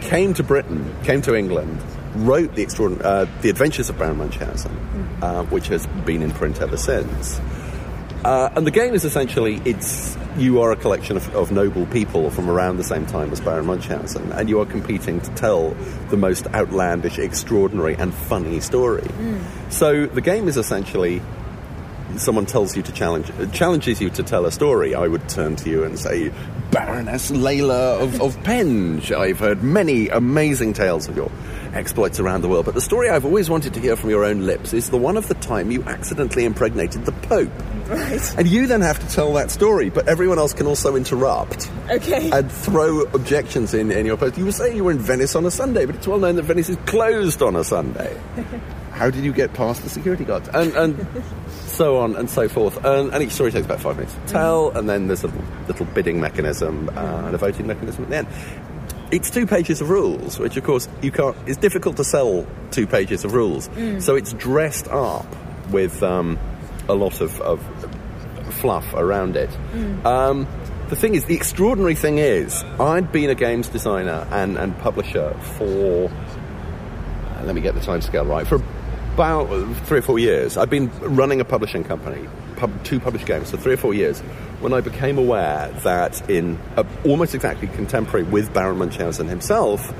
Came 0.00 0.34
to 0.34 0.42
Britain, 0.42 0.94
came 1.04 1.20
to 1.22 1.34
England, 1.34 1.80
wrote 2.14 2.54
the 2.54 2.62
extraordinary, 2.62 3.04
uh, 3.04 3.26
the 3.42 3.50
Adventures 3.50 3.90
of 3.90 3.98
Baron 3.98 4.16
Munchausen, 4.18 4.72
uh, 5.22 5.44
which 5.44 5.68
has 5.68 5.86
been 6.04 6.22
in 6.22 6.30
print 6.30 6.60
ever 6.60 6.76
since. 6.76 7.40
Uh, 8.24 8.50
and 8.54 8.66
the 8.66 8.70
game 8.70 8.94
is 8.94 9.04
essentially 9.04 9.62
it's 9.64 10.16
you 10.36 10.60
are 10.60 10.72
a 10.72 10.76
collection 10.76 11.16
of, 11.16 11.34
of 11.34 11.50
noble 11.50 11.86
people 11.86 12.30
from 12.30 12.48
around 12.48 12.76
the 12.76 12.84
same 12.84 13.06
time 13.06 13.32
as 13.32 13.40
Baron 13.40 13.66
Munchausen, 13.66 14.32
and 14.32 14.48
you 14.48 14.60
are 14.60 14.66
competing 14.66 15.20
to 15.20 15.30
tell 15.34 15.70
the 16.10 16.16
most 16.16 16.46
outlandish, 16.48 17.18
extraordinary, 17.18 17.94
and 17.96 18.12
funny 18.12 18.60
story. 18.60 19.08
So 19.70 20.06
the 20.06 20.20
game 20.20 20.48
is 20.48 20.56
essentially 20.56 21.22
someone 22.16 22.44
tells 22.46 22.76
you 22.76 22.82
to 22.82 22.92
challenge 22.92 23.30
challenges 23.52 24.00
you 24.00 24.10
to 24.10 24.22
tell 24.22 24.44
a 24.46 24.52
story. 24.52 24.94
I 24.94 25.06
would 25.06 25.28
turn 25.28 25.56
to 25.56 25.70
you 25.70 25.84
and 25.84 25.98
say, 25.98 26.32
Baroness 26.70 27.30
Layla 27.30 28.00
of, 28.00 28.20
of 28.20 28.42
Penge. 28.44 29.12
I've 29.12 29.38
heard 29.38 29.62
many 29.62 30.08
amazing 30.08 30.72
tales 30.72 31.08
of 31.08 31.16
your 31.16 31.30
exploits 31.74 32.18
around 32.20 32.42
the 32.42 32.48
world, 32.48 32.64
but 32.64 32.74
the 32.74 32.80
story 32.80 33.08
I've 33.08 33.24
always 33.24 33.48
wanted 33.48 33.74
to 33.74 33.80
hear 33.80 33.96
from 33.96 34.10
your 34.10 34.24
own 34.24 34.46
lips 34.46 34.72
is 34.72 34.90
the 34.90 34.96
one 34.98 35.16
of 35.16 35.28
the 35.28 35.34
time 35.34 35.70
you 35.70 35.82
accidentally 35.84 36.44
impregnated 36.44 37.04
the 37.04 37.12
Pope. 37.12 37.50
Right. 37.88 38.34
And 38.38 38.46
you 38.48 38.66
then 38.66 38.80
have 38.82 38.98
to 39.00 39.14
tell 39.14 39.32
that 39.34 39.50
story, 39.50 39.90
but 39.90 40.08
everyone 40.08 40.38
else 40.38 40.52
can 40.52 40.66
also 40.66 40.96
interrupt 40.96 41.70
Okay. 41.90 42.30
and 42.30 42.50
throw 42.50 43.00
objections 43.02 43.74
in, 43.74 43.90
in 43.90 44.06
your 44.06 44.16
post. 44.16 44.38
You 44.38 44.44
were 44.44 44.52
saying 44.52 44.76
you 44.76 44.84
were 44.84 44.92
in 44.92 44.98
Venice 44.98 45.34
on 45.34 45.44
a 45.44 45.50
Sunday, 45.50 45.86
but 45.86 45.96
it's 45.96 46.06
well 46.06 46.18
known 46.18 46.36
that 46.36 46.42
Venice 46.42 46.68
is 46.68 46.76
closed 46.86 47.42
on 47.42 47.56
a 47.56 47.64
Sunday. 47.64 48.16
How 48.92 49.08
did 49.10 49.24
you 49.24 49.32
get 49.32 49.54
past 49.54 49.82
the 49.82 49.88
security 49.88 50.24
guards? 50.24 50.48
And, 50.52 50.74
and 50.74 51.24
so 51.50 51.96
on 51.98 52.16
and 52.16 52.28
so 52.28 52.48
forth. 52.48 52.84
And, 52.84 53.14
and 53.14 53.22
each 53.22 53.30
story 53.32 53.50
takes 53.50 53.64
about 53.64 53.80
five 53.80 53.96
minutes 53.96 54.14
to 54.14 54.20
tell, 54.26 54.76
and 54.76 54.88
then 54.88 55.06
there's 55.06 55.24
a 55.24 55.32
little 55.68 55.86
bidding 55.86 56.20
mechanism 56.20 56.90
uh, 56.90 57.22
and 57.24 57.34
a 57.34 57.38
voting 57.38 57.66
mechanism 57.66 58.04
at 58.04 58.10
the 58.10 58.16
end. 58.18 58.28
It's 59.10 59.30
two 59.30 59.46
pages 59.46 59.80
of 59.80 59.90
rules, 59.90 60.38
which 60.38 60.56
of 60.56 60.64
course 60.64 60.88
you 61.02 61.10
can't. 61.10 61.36
It's 61.46 61.58
difficult 61.58 61.96
to 61.96 62.04
sell 62.04 62.46
two 62.70 62.86
pages 62.86 63.24
of 63.24 63.34
rules, 63.34 63.68
so 63.98 64.14
it's 64.14 64.32
dressed 64.32 64.88
up 64.88 65.26
with 65.70 66.02
um, 66.02 66.38
a 66.88 66.94
lot 66.94 67.20
of, 67.20 67.40
of 67.40 67.60
fluff 68.54 68.94
around 68.94 69.36
it. 69.36 69.50
Um, 70.04 70.46
the 70.88 70.96
thing 70.96 71.14
is, 71.14 71.24
the 71.24 71.36
extraordinary 71.36 71.94
thing 71.94 72.18
is, 72.18 72.64
I'd 72.80 73.12
been 73.12 73.30
a 73.30 73.34
games 73.34 73.68
designer 73.68 74.26
and, 74.30 74.58
and 74.58 74.76
publisher 74.78 75.34
for, 75.56 76.10
uh, 76.10 77.42
let 77.44 77.54
me 77.54 77.60
get 77.60 77.74
the 77.74 77.80
timescale 77.80 78.28
right, 78.28 78.46
for 78.46 78.56
about 79.14 79.46
three 79.86 79.98
or 79.98 80.02
four 80.02 80.18
years. 80.18 80.56
I've 80.56 80.70
been 80.70 80.90
running 81.00 81.40
a 81.40 81.44
publishing 81.44 81.84
company, 81.84 82.28
pub, 82.56 82.72
two 82.84 82.98
published 82.98 83.26
games 83.26 83.50
for 83.50 83.56
three 83.56 83.74
or 83.74 83.76
four 83.76 83.94
years, 83.94 84.22
when 84.60 84.72
I 84.72 84.80
became 84.80 85.18
aware 85.18 85.68
that 85.84 86.28
in 86.30 86.58
uh, 86.76 86.84
almost 87.04 87.34
exactly 87.34 87.68
contemporary 87.68 88.24
with 88.24 88.52
Baron 88.52 88.78
Munchausen 88.78 89.26
himself, 89.28 89.92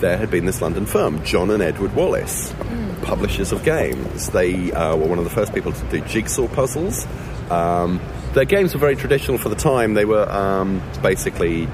there 0.00 0.16
had 0.16 0.30
been 0.30 0.44
this 0.44 0.60
London 0.60 0.86
firm, 0.86 1.22
John 1.24 1.50
and 1.50 1.62
Edward 1.62 1.94
Wallis, 1.94 2.52
publishers 3.02 3.52
of 3.52 3.64
games. 3.64 4.28
They 4.30 4.72
uh, 4.72 4.96
were 4.96 5.06
one 5.06 5.18
of 5.18 5.24
the 5.24 5.30
first 5.30 5.54
people 5.54 5.72
to 5.72 5.84
do 5.90 6.00
jigsaw 6.02 6.48
puzzles. 6.48 7.06
Um, 7.50 8.00
their 8.34 8.44
games 8.44 8.74
were 8.74 8.80
very 8.80 8.96
traditional 8.96 9.38
for 9.38 9.48
the 9.48 9.54
time. 9.56 9.94
They 9.94 10.04
were 10.04 10.28
um, 10.30 10.82
basically 11.02 11.66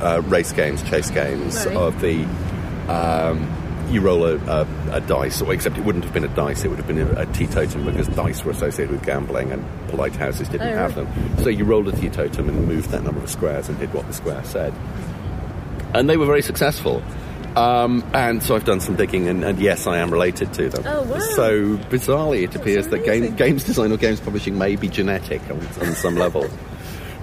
uh, 0.00 0.22
race 0.26 0.52
games, 0.52 0.82
chase 0.84 1.10
games 1.10 1.66
Right. 1.66 1.76
of 1.76 2.00
the. 2.00 2.24
Um, 2.88 3.50
you 3.90 4.00
roll 4.00 4.24
a, 4.24 4.36
a, 4.36 4.66
a 4.92 5.00
dice, 5.00 5.40
or 5.42 5.52
except 5.52 5.76
it 5.78 5.84
wouldn't 5.84 6.04
have 6.04 6.12
been 6.14 6.24
a 6.24 6.34
dice; 6.34 6.64
it 6.64 6.68
would 6.68 6.78
have 6.78 6.86
been 6.86 6.98
a, 6.98 7.06
a 7.22 7.26
teetotum 7.26 7.84
because 7.84 8.08
dice 8.08 8.44
were 8.44 8.50
associated 8.52 8.90
with 8.90 9.04
gambling, 9.04 9.52
and 9.52 9.64
polite 9.88 10.16
houses 10.16 10.48
didn't 10.48 10.68
Oh, 10.68 10.76
have 10.76 10.96
right. 10.96 11.06
them. 11.14 11.38
So 11.44 11.48
you 11.50 11.64
rolled 11.64 11.88
a 11.88 11.92
teetotum 11.92 12.48
and 12.48 12.66
moved 12.66 12.90
that 12.90 13.02
number 13.02 13.20
of 13.20 13.30
squares 13.30 13.68
and 13.68 13.78
did 13.78 13.92
what 13.94 14.06
the 14.06 14.12
square 14.14 14.42
said 14.44 14.72
and 15.94 16.10
they 16.10 16.16
were 16.16 16.26
very 16.26 16.42
successful. 16.42 17.02
Um, 17.56 18.04
and 18.12 18.42
so 18.42 18.56
I've 18.56 18.64
done 18.64 18.80
some 18.80 18.96
digging, 18.96 19.28
and, 19.28 19.44
and 19.44 19.60
yes, 19.60 19.86
I 19.86 19.98
am 19.98 20.10
related 20.10 20.52
to 20.54 20.68
them. 20.68 20.82
Oh, 20.84 21.02
wow. 21.04 21.18
So 21.36 21.76
bizarrely, 21.88 22.42
it 22.42 22.56
appears 22.56 22.88
that 22.88 23.04
game, 23.04 23.36
games 23.36 23.62
design 23.62 23.92
or 23.92 23.96
games 23.96 24.18
publishing 24.20 24.58
may 24.58 24.74
be 24.74 24.88
genetic 24.88 25.40
on, 25.48 25.58
on 25.86 25.94
some 25.94 26.16
level. 26.16 26.48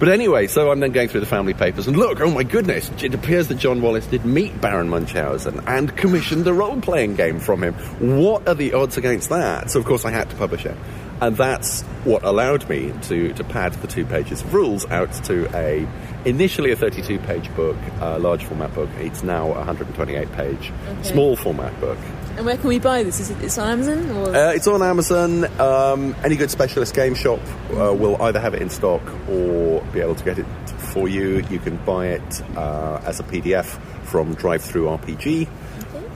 But 0.01 0.10
anyway, 0.10 0.48
so 0.48 0.72
I'm 0.72 0.79
then 0.79 0.93
going 0.93 1.10
through 1.10 1.20
the 1.20 1.27
family 1.27 1.53
papers, 1.53 1.88
and 1.88 1.96
look, 1.96 2.22
oh 2.22 2.31
my 2.31 2.41
goodness, 2.41 2.89
it 3.03 3.13
appears 3.13 3.50
that 3.50 3.60
John 3.60 3.84
Wallis 3.84 4.08
did 4.08 4.25
meet 4.25 4.60
Baron 4.60 4.89
Munchausen 4.89 5.62
and 5.67 5.96
commissioned 5.96 6.48
a 6.48 6.53
role 6.55 6.81
playing 6.81 7.17
game 7.17 7.39
from 7.39 7.63
him. 7.63 7.75
What 8.20 8.48
are 8.48 8.55
the 8.55 8.74
odds 8.74 8.98
against 8.98 9.29
that? 9.29 9.70
So, 9.70 9.79
of 9.79 9.86
course, 9.86 10.03
I 10.03 10.10
had 10.10 10.27
to 10.31 10.36
publish 10.38 10.65
it. 10.65 10.75
And 11.22 11.38
that's 11.38 11.84
what 12.03 12.24
allowed 12.24 12.67
me 12.67 12.91
to, 13.03 13.31
to 13.34 13.43
pad 13.43 13.74
the 13.74 13.88
two 13.88 14.03
pages 14.03 14.41
of 14.41 14.51
rules 14.55 14.88
out 14.88 15.13
to 15.25 15.48
a 15.55 15.88
initially 16.25 16.72
a 16.72 16.75
32 16.75 17.20
page 17.20 17.55
book, 17.55 17.77
a 18.00 18.17
large 18.17 18.43
format 18.43 18.74
book. 18.74 18.89
It's 18.98 19.22
now 19.22 19.51
a 19.51 19.58
128 19.58 20.31
page 20.31 20.74
small 21.03 21.36
format 21.36 21.79
book. 21.79 22.00
And 22.41 22.48
where 22.48 22.57
can 22.57 22.69
we 22.69 22.79
buy 22.79 23.03
this? 23.03 23.19
Is 23.19 23.29
it 23.29 23.39
it's 23.43 23.60
on 23.60 23.67
Amazon? 23.69 24.10
Or? 24.17 24.36
Uh, 24.36 24.51
it's 24.53 24.67
on 24.67 24.81
Amazon. 24.81 25.45
Um, 25.62 26.15
any 26.24 26.36
good 26.36 26.50
specialist 26.50 26.95
game 26.95 27.13
shop 27.13 27.39
uh, 27.69 27.93
will 27.93 28.19
either 28.19 28.39
have 28.39 28.55
it 28.55 28.63
in 28.63 28.71
stock 28.71 29.03
or 29.29 29.81
be 29.93 30.00
able 30.00 30.15
to 30.15 30.24
get 30.24 30.39
it 30.39 30.48
for 30.91 31.07
you. 31.07 31.45
You 31.51 31.60
can 31.60 31.77
buy 31.86 32.07
it 32.07 32.41
uh, 32.57 33.00
as 33.05 33.19
a 33.19 33.24
PDF 33.24 33.65
from 34.05 34.36
DriveThruRPG. 34.38 35.48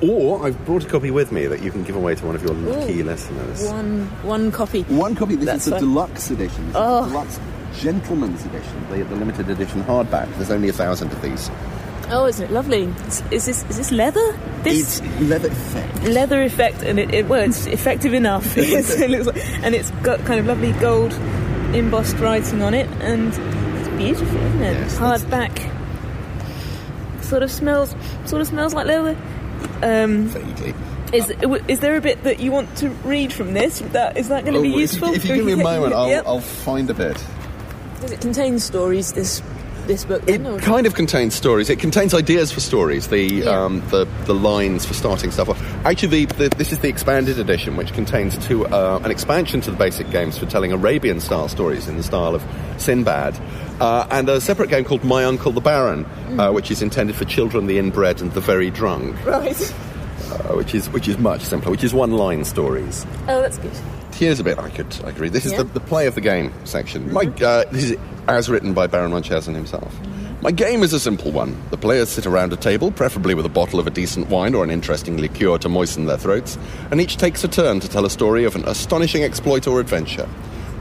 or 0.01 0.44
I've 0.48 0.65
brought 0.65 0.84
a 0.84 0.88
copy 0.89 1.12
with 1.12 1.32
me 1.32 1.46
that 1.46 1.62
you 1.62 1.70
can 1.70 1.84
give 1.84 1.96
away 1.96 2.15
to 2.15 2.25
one 2.25 2.34
of 2.36 2.41
your 2.44 2.55
lucky 2.55 3.03
listeners. 3.03 3.63
One 3.70 4.08
one 4.24 4.51
copy. 4.51 4.82
One 4.86 5.13
copy. 5.13 5.36
This 5.36 5.46
That's 5.46 5.58
is 5.60 5.65
the 5.65 5.72
fine. 5.74 5.79
deluxe 5.82 6.32
edition. 6.32 6.65
This 6.65 6.70
is 6.72 6.82
Oh. 6.82 7.08
deluxe 7.08 7.39
gentleman's 7.77 8.44
edition. 8.48 8.88
The, 8.89 9.03
the 9.03 9.15
limited 9.15 9.48
edition 9.51 9.84
hardback. 9.84 10.34
There's 10.38 10.50
only 10.50 10.70
a 10.70 10.74
thousand 10.74 11.12
of 11.12 11.22
these. 11.22 11.51
Oh, 12.09 12.25
isn't 12.27 12.45
it 12.45 12.51
lovely? 12.51 12.83
Is, 13.07 13.24
is 13.31 13.45
this 13.45 13.63
is 13.69 13.77
this 13.77 13.91
leather? 13.91 14.38
This 14.63 15.00
It's 15.01 15.21
leather 15.21 15.47
effect. 15.50 16.03
leather 16.03 16.43
effect, 16.43 16.83
and 16.83 17.00
it, 17.00 17.13
it 17.13 17.27
well, 17.27 17.41
it's 17.41 17.65
effective 17.65 18.13
enough. 18.13 18.55
It's- 18.57 19.00
it 19.00 19.09
looks 19.09 19.25
like, 19.27 19.43
and 19.63 19.74
it's 19.75 19.89
got 20.03 20.19
kind 20.25 20.39
of 20.39 20.45
lovely 20.45 20.71
gold 20.74 21.13
embossed 21.74 22.17
writing 22.17 22.62
on 22.62 22.74
it, 22.74 22.88
and 23.01 23.29
it's 23.79 23.88
beautiful, 23.97 24.38
isn't 24.38 24.62
it? 24.63 24.74
Yes, 24.79 24.97
Hardback. 24.97 25.71
Sort 27.24 27.41
of 27.41 27.51
smells, 27.51 27.95
sort 28.25 28.41
of 28.41 28.47
smells 28.47 28.74
like 28.75 28.85
leather. 28.85 29.17
Um, 29.81 30.27
Vaguely. 30.27 30.74
is 31.12 31.31
is 31.67 31.79
there 31.79 31.95
a 31.97 32.01
bit 32.01 32.21
that 32.24 32.39
you 32.39 32.51
want 32.51 32.75
to 32.77 32.89
read 33.03 33.33
from 33.33 33.53
this? 33.53 33.79
That 33.93 34.15
is 34.15 34.29
that 34.29 34.45
going 34.45 34.53
to 34.53 34.62
be 34.62 34.67
Oh, 34.67 34.71
if 34.71 34.75
you- 34.75 34.81
useful? 34.81 35.09
If 35.13 35.25
you, 35.25 35.35
give 35.35 35.45
me 35.45 35.53
a 35.53 35.57
moment, 35.71 35.93
I'll, 35.93 36.07
Yep. 36.07 36.24
I'll 36.27 36.39
find 36.39 36.88
a 36.89 36.93
bit. 36.93 37.17
Does 38.01 38.12
it 38.12 38.21
contain 38.21 38.59
stories? 38.59 39.12
This 39.13 39.41
this 39.88 40.06
book? 40.06 40.22
It 40.24 40.44
then, 40.44 40.48
or- 40.48 40.60
kind 40.60 40.86
of 40.88 40.94
contains 40.96 41.36
stories. 41.36 41.70
It 41.70 41.80
contains 41.80 42.13
ideas 42.13 42.51
for 42.51 42.60
stories. 42.60 43.08
The 43.08 43.22
Yeah. 43.24 43.50
um, 43.65 43.82
the 43.89 44.08
the 44.25 44.34
lines 44.34 44.86
for 44.86 44.94
starting 44.94 45.32
stuff 45.32 45.50
off. 45.50 45.62
Actually, 45.86 46.25
the, 46.25 46.50
the, 46.50 46.50
this 46.58 46.72
is 46.72 46.80
the 46.80 46.88
expanded 46.89 47.39
edition, 47.39 47.77
which 47.77 47.94
contains 47.94 48.38
two 48.46 48.65
uh, 48.68 49.00
an 49.04 49.12
expansion 49.12 49.62
to 49.62 49.72
the 49.72 49.77
basic 49.77 50.10
games 50.12 50.38
for 50.38 50.46
telling 50.46 50.72
Arabian 50.72 51.20
style 51.20 51.48
stories 51.48 51.88
in 51.88 51.98
the 51.98 52.04
style 52.04 52.36
of 52.36 52.44
Sinbad, 52.77 53.39
uh, 53.80 54.08
and 54.12 54.27
a 54.30 54.42
separate 54.42 54.70
game 54.70 54.84
called 54.84 55.04
My 55.04 55.24
Uncle 55.25 55.51
the 55.51 55.62
Baron, 55.62 56.06
uh, 56.39 56.51
which 56.51 56.72
is 56.72 56.82
intended 56.82 57.15
for 57.15 57.25
children, 57.25 57.68
the 57.68 57.77
inbred, 57.77 58.22
and 58.22 58.32
the 58.34 58.42
very 58.42 58.70
drunk, 58.70 59.15
right. 59.25 59.74
uh, 60.32 60.54
which 60.56 60.74
is 60.75 60.89
which 60.89 61.08
is 61.08 61.18
much 61.18 61.42
simpler. 61.42 61.72
Which 61.72 61.84
is 61.84 61.94
one 61.94 62.12
line 62.12 62.44
stories. 62.46 63.06
Oh, 63.27 63.42
that's 63.42 63.58
good. 63.58 63.72
Here's 64.17 64.39
a 64.39 64.43
bit 64.43 64.57
I 64.60 64.69
could 64.69 64.88
I 65.03 65.12
could 65.12 65.19
read. 65.19 65.34
This 65.34 65.45
is 65.45 65.51
Yeah. 65.51 65.60
the, 65.60 65.63
the 65.65 65.79
play 65.79 66.07
of 66.07 66.15
the 66.15 66.22
game 66.22 66.53
section. 66.63 67.12
My 67.12 67.24
uh, 67.24 67.65
this 67.72 67.91
is 67.91 67.98
as 68.27 68.50
written 68.50 68.74
by 68.74 68.88
Baron 68.88 69.12
Munchausen 69.12 69.53
himself. 69.53 69.93
My 70.41 70.51
game 70.51 70.84
is 70.84 70.93
a 70.93 71.00
simple 71.00 71.31
one. 71.31 71.55
The 71.72 71.77
players 71.77 72.10
sit 72.10 72.25
around 72.25 72.53
a 72.53 72.55
table, 72.55 72.91
preferably 72.91 73.34
with 73.34 73.45
a 73.45 73.50
bottle 73.50 73.79
of 73.79 73.88
a 73.88 73.89
decent 73.89 74.29
wine 74.29 74.53
or 74.53 74.63
an 74.63 74.69
interesting 74.69 75.17
liqueur 75.19 75.57
to 75.60 75.69
moisten 75.69 76.05
their 76.05 76.17
throats, 76.17 76.57
and 76.91 77.01
each 77.01 77.17
takes 77.17 77.43
a 77.43 77.48
turn 77.48 77.79
to 77.79 77.89
tell 77.89 78.05
a 78.05 78.10
story 78.10 78.43
of 78.45 78.55
an 78.55 78.63
astonishing 78.67 79.24
exploit 79.24 79.65
or 79.67 79.79
adventure. 79.79 80.29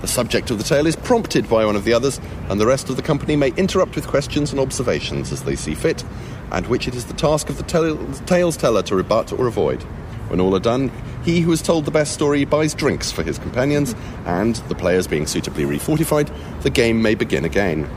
The 0.02 0.06
subject 0.08 0.50
of 0.50 0.58
the 0.58 0.64
tale 0.64 0.86
is 0.86 0.96
prompted 0.96 1.48
by 1.48 1.64
one 1.64 1.76
of 1.76 1.84
the 1.84 1.94
others, 1.94 2.20
and 2.50 2.60
the 2.60 2.66
rest 2.66 2.90
of 2.90 2.96
the 2.96 3.02
company 3.02 3.36
may 3.36 3.52
interrupt 3.56 3.94
with 3.96 4.06
questions 4.06 4.50
and 4.50 4.60
observations 4.60 5.32
as 5.32 5.44
they 5.44 5.56
see 5.56 5.74
fit, 5.74 6.04
and 6.52 6.66
which 6.66 6.86
it 6.86 6.94
is 6.94 7.06
the 7.06 7.14
task 7.14 7.48
of 7.48 7.56
the 7.56 7.62
tale- 7.64 7.96
tale's 8.26 8.58
teller 8.58 8.82
to 8.82 8.94
rebut 8.94 9.32
or 9.32 9.46
avoid. 9.46 9.82
When 10.28 10.40
all 10.40 10.54
are 10.54 10.60
done, 10.60 10.90
he 11.24 11.40
who 11.40 11.50
has 11.50 11.62
told 11.62 11.84
the 11.84 11.90
best 11.90 12.12
story 12.12 12.44
buys 12.44 12.74
drinks 12.74 13.10
for 13.10 13.22
his 13.22 13.38
companions, 13.38 13.94
and, 14.26 14.56
the 14.68 14.74
players 14.74 15.06
being 15.06 15.26
suitably 15.26 15.64
refortified, 15.64 16.30
the 16.62 16.70
game 16.70 17.02
may 17.02 17.14
begin 17.14 17.44
again. 17.44 17.88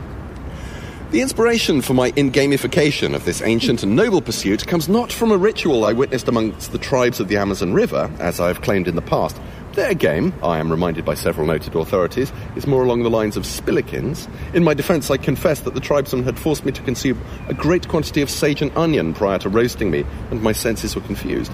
The 1.11 1.21
inspiration 1.21 1.81
for 1.81 1.93
my 1.93 2.11
in 2.17 2.33
gamification 2.33 3.15
of 3.15 3.23
this 3.23 3.41
ancient 3.41 3.81
and 3.81 3.95
noble 3.95 4.21
pursuit 4.21 4.67
comes 4.67 4.89
not 4.89 5.09
from 5.09 5.31
a 5.31 5.37
ritual 5.37 5.85
I 5.85 5.93
witnessed 5.93 6.27
amongst 6.27 6.73
the 6.73 6.77
tribes 6.77 7.21
of 7.21 7.29
the 7.29 7.37
Amazon 7.37 7.73
River, 7.73 8.11
as 8.19 8.41
I 8.41 8.47
have 8.47 8.61
claimed 8.61 8.89
in 8.89 8.95
the 8.95 9.01
past. 9.01 9.39
Their 9.77 9.93
game, 9.93 10.33
I 10.43 10.57
am 10.57 10.71
reminded 10.71 11.05
by 11.05 11.13
several 11.13 11.45
noted 11.45 11.75
authorities, 11.75 12.33
is 12.55 12.65
more 12.65 12.83
along 12.83 13.03
the 13.03 13.09
lines 13.09 13.37
of 13.37 13.43
spillikins. 13.43 14.27
In 14.53 14.63
my 14.63 14.73
defence, 14.73 15.11
I 15.11 15.17
confess 15.17 15.59
that 15.61 15.75
the 15.75 15.79
tribesmen 15.79 16.23
had 16.23 16.39
forced 16.39 16.65
me 16.65 16.71
to 16.71 16.81
consume 16.81 17.21
a 17.47 17.53
great 17.53 17.87
quantity 17.87 18.21
of 18.21 18.29
sage 18.29 18.61
and 18.61 18.75
onion 18.75 19.13
prior 19.13 19.37
to 19.37 19.49
roasting 19.49 19.91
me, 19.91 20.03
and 20.31 20.41
my 20.41 20.51
senses 20.51 20.95
were 20.95 21.03
confused. 21.03 21.51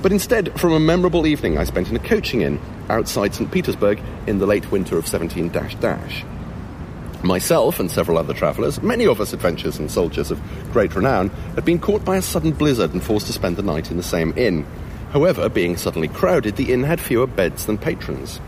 But 0.00 0.12
instead, 0.12 0.58
from 0.60 0.72
a 0.72 0.80
memorable 0.80 1.26
evening 1.26 1.58
I 1.58 1.64
spent 1.64 1.88
in 1.88 1.96
a 1.96 2.00
coaching 2.00 2.42
inn 2.42 2.60
outside 2.88 3.34
St. 3.34 3.50
Petersburg 3.50 4.00
in 4.26 4.38
the 4.38 4.46
late 4.46 4.70
winter 4.70 4.96
of 4.96 5.08
17 5.08 5.48
dash. 5.48 6.24
Myself 7.22 7.80
and 7.80 7.90
several 7.90 8.16
other 8.16 8.32
travellers, 8.32 8.80
many 8.80 9.04
of 9.04 9.20
us 9.20 9.32
adventurers 9.32 9.78
and 9.78 9.90
soldiers 9.90 10.30
of 10.30 10.40
great 10.72 10.94
renown, 10.94 11.30
had 11.56 11.64
been 11.64 11.80
caught 11.80 12.04
by 12.04 12.16
a 12.16 12.22
sudden 12.22 12.52
blizzard 12.52 12.92
and 12.92 13.02
forced 13.02 13.26
to 13.26 13.32
spend 13.32 13.56
the 13.56 13.62
night 13.62 13.90
in 13.90 13.96
the 13.96 14.04
same 14.04 14.32
inn. 14.36 14.64
However, 15.10 15.48
being 15.48 15.76
suddenly 15.76 16.06
crowded, 16.06 16.54
the 16.54 16.72
inn 16.72 16.84
had 16.84 17.00
fewer 17.00 17.26
beds 17.26 17.66
than 17.66 17.76
patrons. 17.76 18.40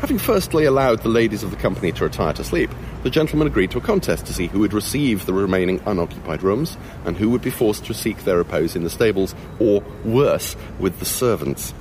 Having 0.00 0.18
firstly 0.18 0.64
allowed 0.64 1.02
the 1.02 1.08
ladies 1.08 1.42
of 1.42 1.50
the 1.50 1.56
company 1.56 1.90
to 1.90 2.04
retire 2.04 2.32
to 2.34 2.44
sleep, 2.44 2.70
the 3.02 3.10
gentlemen 3.10 3.48
agreed 3.48 3.72
to 3.72 3.78
a 3.78 3.80
contest 3.80 4.26
to 4.26 4.32
see 4.32 4.46
who 4.46 4.60
would 4.60 4.72
receive 4.72 5.26
the 5.26 5.32
remaining 5.32 5.80
unoccupied 5.86 6.40
rooms 6.44 6.76
and 7.04 7.16
who 7.16 7.28
would 7.30 7.42
be 7.42 7.50
forced 7.50 7.84
to 7.86 7.94
seek 7.94 8.18
their 8.18 8.36
repose 8.36 8.76
in 8.76 8.84
the 8.84 8.90
stables, 8.90 9.34
or 9.58 9.82
worse, 10.04 10.54
with 10.78 11.00
the 11.00 11.04
servants. 11.04 11.74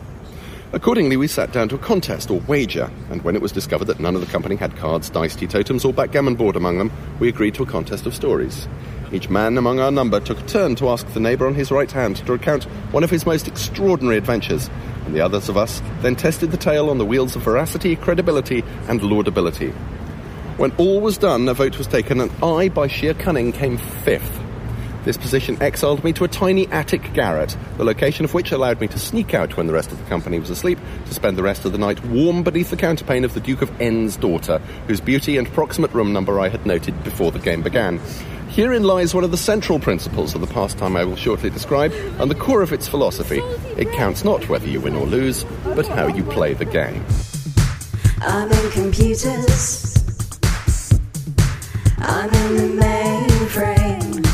Accordingly, 0.73 1.15
we 1.15 1.27
sat 1.27 1.53
down 1.53 1.69
to 1.69 1.75
a 1.75 1.79
contest 1.79 2.31
or 2.31 2.39
wager, 2.41 2.89
and 3.11 3.21
when 3.21 3.35
it 3.35 3.41
was 3.41 3.51
discovered 3.51 3.85
that 3.85 3.99
none 3.99 4.15
of 4.15 4.21
the 4.21 4.31
company 4.31 4.55
had 4.55 4.75
cards, 4.75 5.11
dice, 5.11 5.35
totems, 5.35 5.85
or 5.85 5.93
backgammon 5.93 6.35
board 6.35 6.55
among 6.55 6.79
them, 6.79 6.91
we 7.19 7.29
agreed 7.29 7.53
to 7.53 7.63
a 7.63 7.67
contest 7.67 8.07
of 8.07 8.15
stories. 8.15 8.67
Each 9.11 9.29
man 9.29 9.57
among 9.57 9.79
our 9.79 9.91
number 9.91 10.19
took 10.19 10.39
a 10.39 10.45
turn 10.47 10.75
to 10.75 10.89
ask 10.89 11.07
the 11.13 11.19
neighbour 11.19 11.47
on 11.47 11.55
his 11.55 11.71
right 11.71 11.89
hand 11.89 12.17
to 12.17 12.33
recount 12.33 12.65
one 12.91 13.03
of 13.03 13.09
his 13.09 13.25
most 13.25 13.47
extraordinary 13.47 14.17
adventures, 14.17 14.69
and 15.05 15.15
the 15.15 15.21
others 15.21 15.47
of 15.47 15.55
us 15.55 15.81
then 16.01 16.15
tested 16.15 16.51
the 16.51 16.57
tale 16.57 16.89
on 16.89 16.97
the 16.97 17.05
wheels 17.05 17.35
of 17.35 17.41
veracity, 17.41 17.95
credibility, 17.95 18.63
and 18.89 18.99
laudability. 18.99 19.73
When 20.57 20.71
all 20.73 20.99
was 20.99 21.17
done, 21.17 21.47
a 21.47 21.53
vote 21.53 21.77
was 21.77 21.87
taken, 21.87 22.19
and 22.19 22.31
I, 22.43 22.67
by 22.67 22.87
sheer 22.87 23.13
cunning, 23.13 23.53
came 23.53 23.77
fifth. 23.77 24.41
This 25.05 25.15
position 25.15 25.61
exiled 25.61 26.03
me 26.03 26.11
to 26.11 26.25
a 26.25 26.27
tiny 26.27 26.67
attic 26.67 27.13
garret, 27.13 27.55
the 27.77 27.85
location 27.85 28.25
of 28.25 28.33
which 28.33 28.51
allowed 28.51 28.81
me 28.81 28.87
to 28.87 28.99
sneak 28.99 29.33
out 29.33 29.55
when 29.55 29.67
the 29.67 29.73
rest 29.73 29.93
of 29.93 29.99
the 29.99 30.09
company 30.09 30.37
was 30.37 30.49
asleep 30.49 30.79
to 31.05 31.13
spend 31.13 31.37
the 31.37 31.43
rest 31.43 31.63
of 31.63 31.71
the 31.71 31.77
night 31.77 32.03
warm 32.07 32.43
beneath 32.43 32.71
the 32.71 32.75
counterpane 32.75 33.23
of 33.23 33.33
the 33.33 33.39
Duke 33.39 33.61
of 33.61 33.79
N's 33.79 34.17
daughter, 34.17 34.57
whose 34.87 34.99
beauty 34.99 35.37
and 35.37 35.47
proximate 35.53 35.93
room 35.93 36.11
number 36.11 36.41
I 36.41 36.49
had 36.49 36.65
noted 36.65 37.05
before 37.05 37.31
the 37.31 37.39
game 37.39 37.61
began. 37.61 38.01
Herein 38.57 38.81
lies 38.81 39.13
one 39.13 39.23
of 39.23 39.29
the 39.29 39.37
central 39.37 39.77
principles 39.77 40.33
of 40.33 40.41
the 40.41 40.47
pastime 40.47 40.97
I 40.97 41.03
will 41.03 41.15
shortly 41.15 41.51
describe, 41.51 41.93
and 42.19 42.31
the 42.31 42.33
core 42.33 42.63
of 42.63 42.73
its 42.73 42.87
philosophy. 42.87 43.37
It 43.77 43.91
counts 43.91 44.23
not 44.23 44.49
whether 44.49 44.67
you 44.67 44.81
win 44.81 44.95
or 44.95 45.05
lose, 45.05 45.43
but 45.63 45.85
how 45.85 46.07
you 46.07 46.23
play 46.23 46.55
the 46.55 46.65
game. 46.65 47.05
I'm 48.19 48.51
in 48.51 48.71
computers. 48.71 49.93
I'm 51.99 52.33
in 52.33 52.55
the 52.57 52.81
mainframe. 52.81 54.25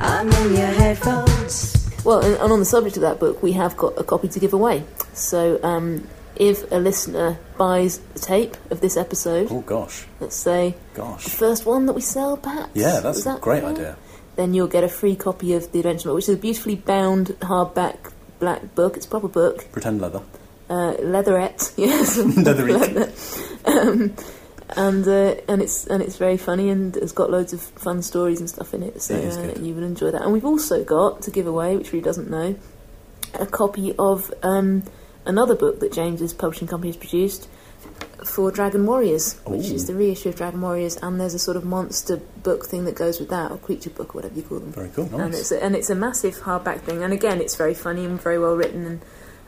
I'm 0.00 0.28
in 0.28 0.56
your 0.56 0.66
headphones. 0.66 1.88
Well, 2.04 2.24
and, 2.24 2.34
and 2.34 2.52
on 2.52 2.58
the 2.58 2.64
subject 2.64 2.96
of 2.96 3.02
that 3.02 3.20
book, 3.20 3.40
we 3.40 3.52
have 3.52 3.76
got 3.76 3.96
a 3.98 4.02
copy 4.02 4.26
to 4.26 4.40
give 4.40 4.52
away. 4.52 4.82
So, 5.12 5.62
um, 5.62 6.08
if 6.36 6.70
a 6.72 6.76
listener 6.76 7.38
buys 7.58 8.00
a 8.14 8.18
tape 8.18 8.56
of 8.70 8.80
this 8.80 8.96
episode, 8.96 9.48
Oh 9.50 9.60
gosh, 9.60 10.06
let's 10.20 10.36
say 10.36 10.74
gosh. 10.94 11.24
the 11.24 11.30
first 11.30 11.64
one 11.66 11.86
that 11.86 11.92
we 11.94 12.00
sell, 12.00 12.36
perhaps. 12.36 12.70
Yeah, 12.74 13.00
that's 13.00 13.18
Is 13.18 13.26
a 13.26 13.38
great 13.40 13.62
fair? 13.62 13.70
idea. 13.72 13.96
Then 14.36 14.52
you'll 14.54 14.66
get 14.68 14.82
a 14.84 14.88
free 14.88 15.14
copy 15.16 15.52
of 15.54 15.70
the 15.72 15.78
Adventure 15.78 16.08
Book, 16.08 16.16
which 16.16 16.28
is 16.28 16.34
a 16.34 16.38
beautifully 16.38 16.74
bound 16.76 17.28
hardback 17.40 18.10
black 18.40 18.74
book. 18.74 18.96
It's 18.96 19.06
a 19.06 19.08
proper 19.08 19.28
book, 19.28 19.70
Pretend 19.72 20.00
leather. 20.00 20.22
uh, 20.68 20.94
leatherette, 21.00 21.72
yes, 21.76 22.16
Leathery. 22.46 22.72
leather. 22.72 23.12
um, 23.66 24.14
and 24.76 25.06
uh, 25.06 25.34
and 25.46 25.62
it's 25.62 25.86
and 25.86 26.02
it's 26.02 26.16
very 26.16 26.36
funny 26.36 26.68
and 26.70 26.96
it's 26.96 27.12
got 27.12 27.30
loads 27.30 27.52
of 27.52 27.60
fun 27.60 28.02
stories 28.02 28.40
and 28.40 28.48
stuff 28.50 28.74
in 28.74 28.82
it. 28.82 29.00
So 29.02 29.14
It 29.14 29.58
uh, 29.58 29.60
you 29.60 29.72
will 29.74 29.84
enjoy 29.84 30.10
that. 30.10 30.22
And 30.22 30.32
we've 30.32 30.44
also 30.44 30.82
got 30.82 31.22
to 31.22 31.30
give 31.30 31.46
away, 31.46 31.76
which 31.76 31.92
Rue 31.92 32.00
doesn't 32.00 32.28
know, 32.28 32.56
a 33.34 33.46
copy 33.46 33.94
of 33.98 34.32
um, 34.42 34.82
another 35.26 35.54
book 35.54 35.80
that 35.80 35.92
James's 35.92 36.32
publishing 36.32 36.68
company 36.68 36.88
has 36.90 36.96
produced 36.96 37.48
for 38.24 38.50
Dragon 38.50 38.86
Warriors, 38.86 39.34
which 39.44 39.70
Ooh. 39.70 39.74
is 39.74 39.86
the 39.86 39.94
reissue 39.94 40.30
of 40.30 40.36
Dragon 40.36 40.60
Warriors. 40.60 40.96
And 41.02 41.20
there's 41.20 41.34
a 41.34 41.38
sort 41.38 41.56
of 41.56 41.64
monster 41.64 42.16
book 42.42 42.66
thing 42.66 42.84
that 42.86 42.94
goes 42.94 43.20
with 43.20 43.28
that, 43.30 43.50
or 43.50 43.58
creature 43.58 43.90
book, 43.90 44.14
or 44.14 44.18
whatever 44.18 44.34
you 44.34 44.42
call 44.42 44.60
them. 44.60 44.72
Very 44.72 44.88
cool. 44.90 45.04
And 45.04 45.32
Nice. 45.32 45.40
it's 45.40 45.52
a, 45.52 45.62
and 45.62 45.76
it's 45.76 45.90
a 45.90 45.94
massive 45.94 46.36
hardback 46.36 46.80
thing. 46.80 47.02
And 47.02 47.12
again, 47.12 47.40
it's 47.40 47.56
very 47.56 47.74
funny 47.74 48.04
and 48.04 48.20
very 48.20 48.38
well 48.38 48.54
written. 48.54 48.86
And, 48.86 49.02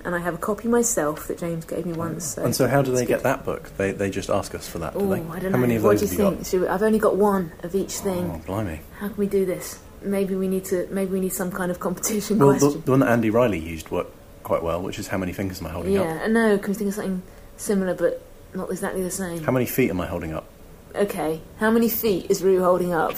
and 0.05 0.15
I 0.15 0.19
have 0.19 0.35
a 0.35 0.39
copy 0.39 0.69
myself 0.69 1.27
that 1.29 1.39
James 1.39 1.65
gave 1.65 1.87
me 1.87 1.93
once. 1.95 2.35
So 2.35 2.45
and 2.45 2.55
so, 2.55 2.69
how 2.69 2.83
do 2.83 2.93
they 2.93 3.01
good. 3.07 3.09
get 3.09 3.23
that 3.25 3.45
book? 3.45 3.77
They 3.77 3.91
they 3.93 4.11
just 4.11 4.31
ask 4.31 4.55
us 4.55 4.69
for 4.69 4.79
that, 4.79 4.93
do 4.93 5.01
Oh, 5.01 5.09
they? 5.09 5.21
I 5.21 5.21
don't 5.41 5.45
how 5.45 5.49
know. 5.51 5.59
many 5.59 5.77
of 5.77 5.85
what 5.85 5.99
those 5.99 6.11
do 6.11 6.17
you 6.17 6.23
have 6.23 6.39
you 6.39 6.45
think? 6.45 6.63
We, 6.63 6.69
I've 6.69 6.83
only 6.83 6.99
got 6.99 7.17
one 7.17 7.53
of 7.63 7.75
each 7.75 7.97
oh, 8.01 8.05
thing. 8.05 8.31
Oh, 8.31 8.43
blimey. 8.47 8.81
How 9.01 9.09
can 9.09 9.17
we 9.17 9.27
do 9.27 9.45
this? 9.47 9.81
Maybe 10.03 10.37
we 10.37 10.47
need 10.47 10.65
to. 10.67 10.87
Maybe 10.91 11.13
we 11.13 11.21
need 11.21 11.33
some 11.33 11.51
kind 11.51 11.71
of 11.73 11.81
competition 11.81 12.39
Well, 12.39 12.53
the, 12.53 12.79
the 12.79 12.91
one 12.93 13.01
that 13.01 13.09
Andy 13.09 13.31
Riley 13.31 13.59
used 13.59 13.91
worked 13.91 14.16
quite 14.47 14.63
well, 14.63 14.81
which 14.81 15.01
is 15.01 15.09
how 15.09 15.19
many 15.19 15.33
fingers 15.33 15.61
am 15.61 15.67
I 15.67 15.71
holding 15.71 15.99
up? 15.99 16.07
yeah, 16.07 16.21
I 16.23 16.29
know. 16.29 16.57
Can 16.57 16.69
we 16.69 16.75
think 16.75 16.89
of 16.89 16.95
something 16.95 17.21
similar 17.57 17.95
but 17.95 18.23
not 18.55 18.71
exactly 18.71 19.03
the 19.03 19.11
same? 19.11 19.43
How 19.43 19.51
many 19.51 19.67
feet 19.67 19.91
am 19.91 20.01
I 20.01 20.07
holding 20.07 20.33
up? 20.33 20.47
Okay, 20.95 21.41
how 21.59 21.73
many 21.73 21.89
feet 21.89 22.31
is 22.31 22.45
Rue 22.45 22.63
holding 22.63 22.95
up? 22.95 23.17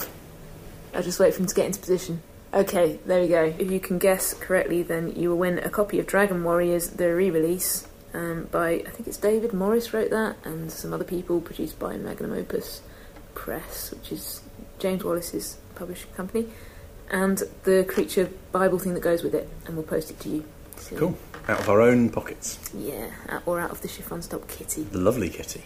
I'll 0.95 1.03
just 1.03 1.21
wait 1.21 1.35
for 1.35 1.41
him 1.41 1.47
to 1.47 1.55
get 1.55 1.67
into 1.67 1.81
position. 1.81 2.23
Okay, 2.55 2.99
there 3.05 3.21
we 3.21 3.29
go. 3.29 3.55
If 3.59 3.71
you 3.71 3.79
can 3.79 3.99
guess 3.99 4.33
correctly, 4.33 4.83
then 4.83 5.15
you 5.17 5.29
will 5.29 5.37
win 5.37 5.59
a 5.59 5.69
copy 5.69 5.99
of 5.99 6.07
Dragon 6.07 6.43
Warriors, 6.43 6.89
the 6.89 7.15
re-release, 7.15 7.87
um, 8.15 8.49
by 8.51 8.71
I 8.71 8.91
think 8.91 9.07
it's 9.07 9.19
David 9.19 9.53
Morris 9.53 9.93
wrote 9.93 10.09
that, 10.09 10.37
and 10.45 10.73
some 10.73 10.95
other 10.95 11.05
people, 11.05 11.43
produced 11.43 11.79
by 11.79 11.99
Magnum 11.99 12.33
Opus 12.33 12.81
Press, 13.35 13.91
which 13.93 14.13
is 14.13 14.41
James 14.79 15.05
Wallis's 15.05 15.59
publishing 15.75 16.11
company. 16.13 16.49
and 17.11 17.43
the 17.65 17.85
creature 17.89 18.31
Bible 18.53 18.79
thing 18.79 18.95
that 18.95 19.01
goes 19.01 19.23
with 19.23 19.35
it, 19.35 19.47
and 19.67 19.77
we'll 19.77 19.87
post 19.87 20.11
it 20.11 20.19
to 20.21 20.29
you. 20.31 20.45
So, 20.79 20.97
Cool. 20.97 21.19
Out 21.49 21.61
of 21.61 21.69
our 21.69 21.81
own 21.81 22.11
pockets. 22.11 22.59
Yeah, 22.75 23.11
or 23.47 23.59
out 23.61 23.71
of 23.71 23.81
the 23.81 23.89
Shift 23.89 24.11
Run 24.11 24.23
Stop 24.23 24.47
kitty. 24.49 24.83
The 24.85 24.99
lovely 24.99 25.29
kitty. 25.31 25.65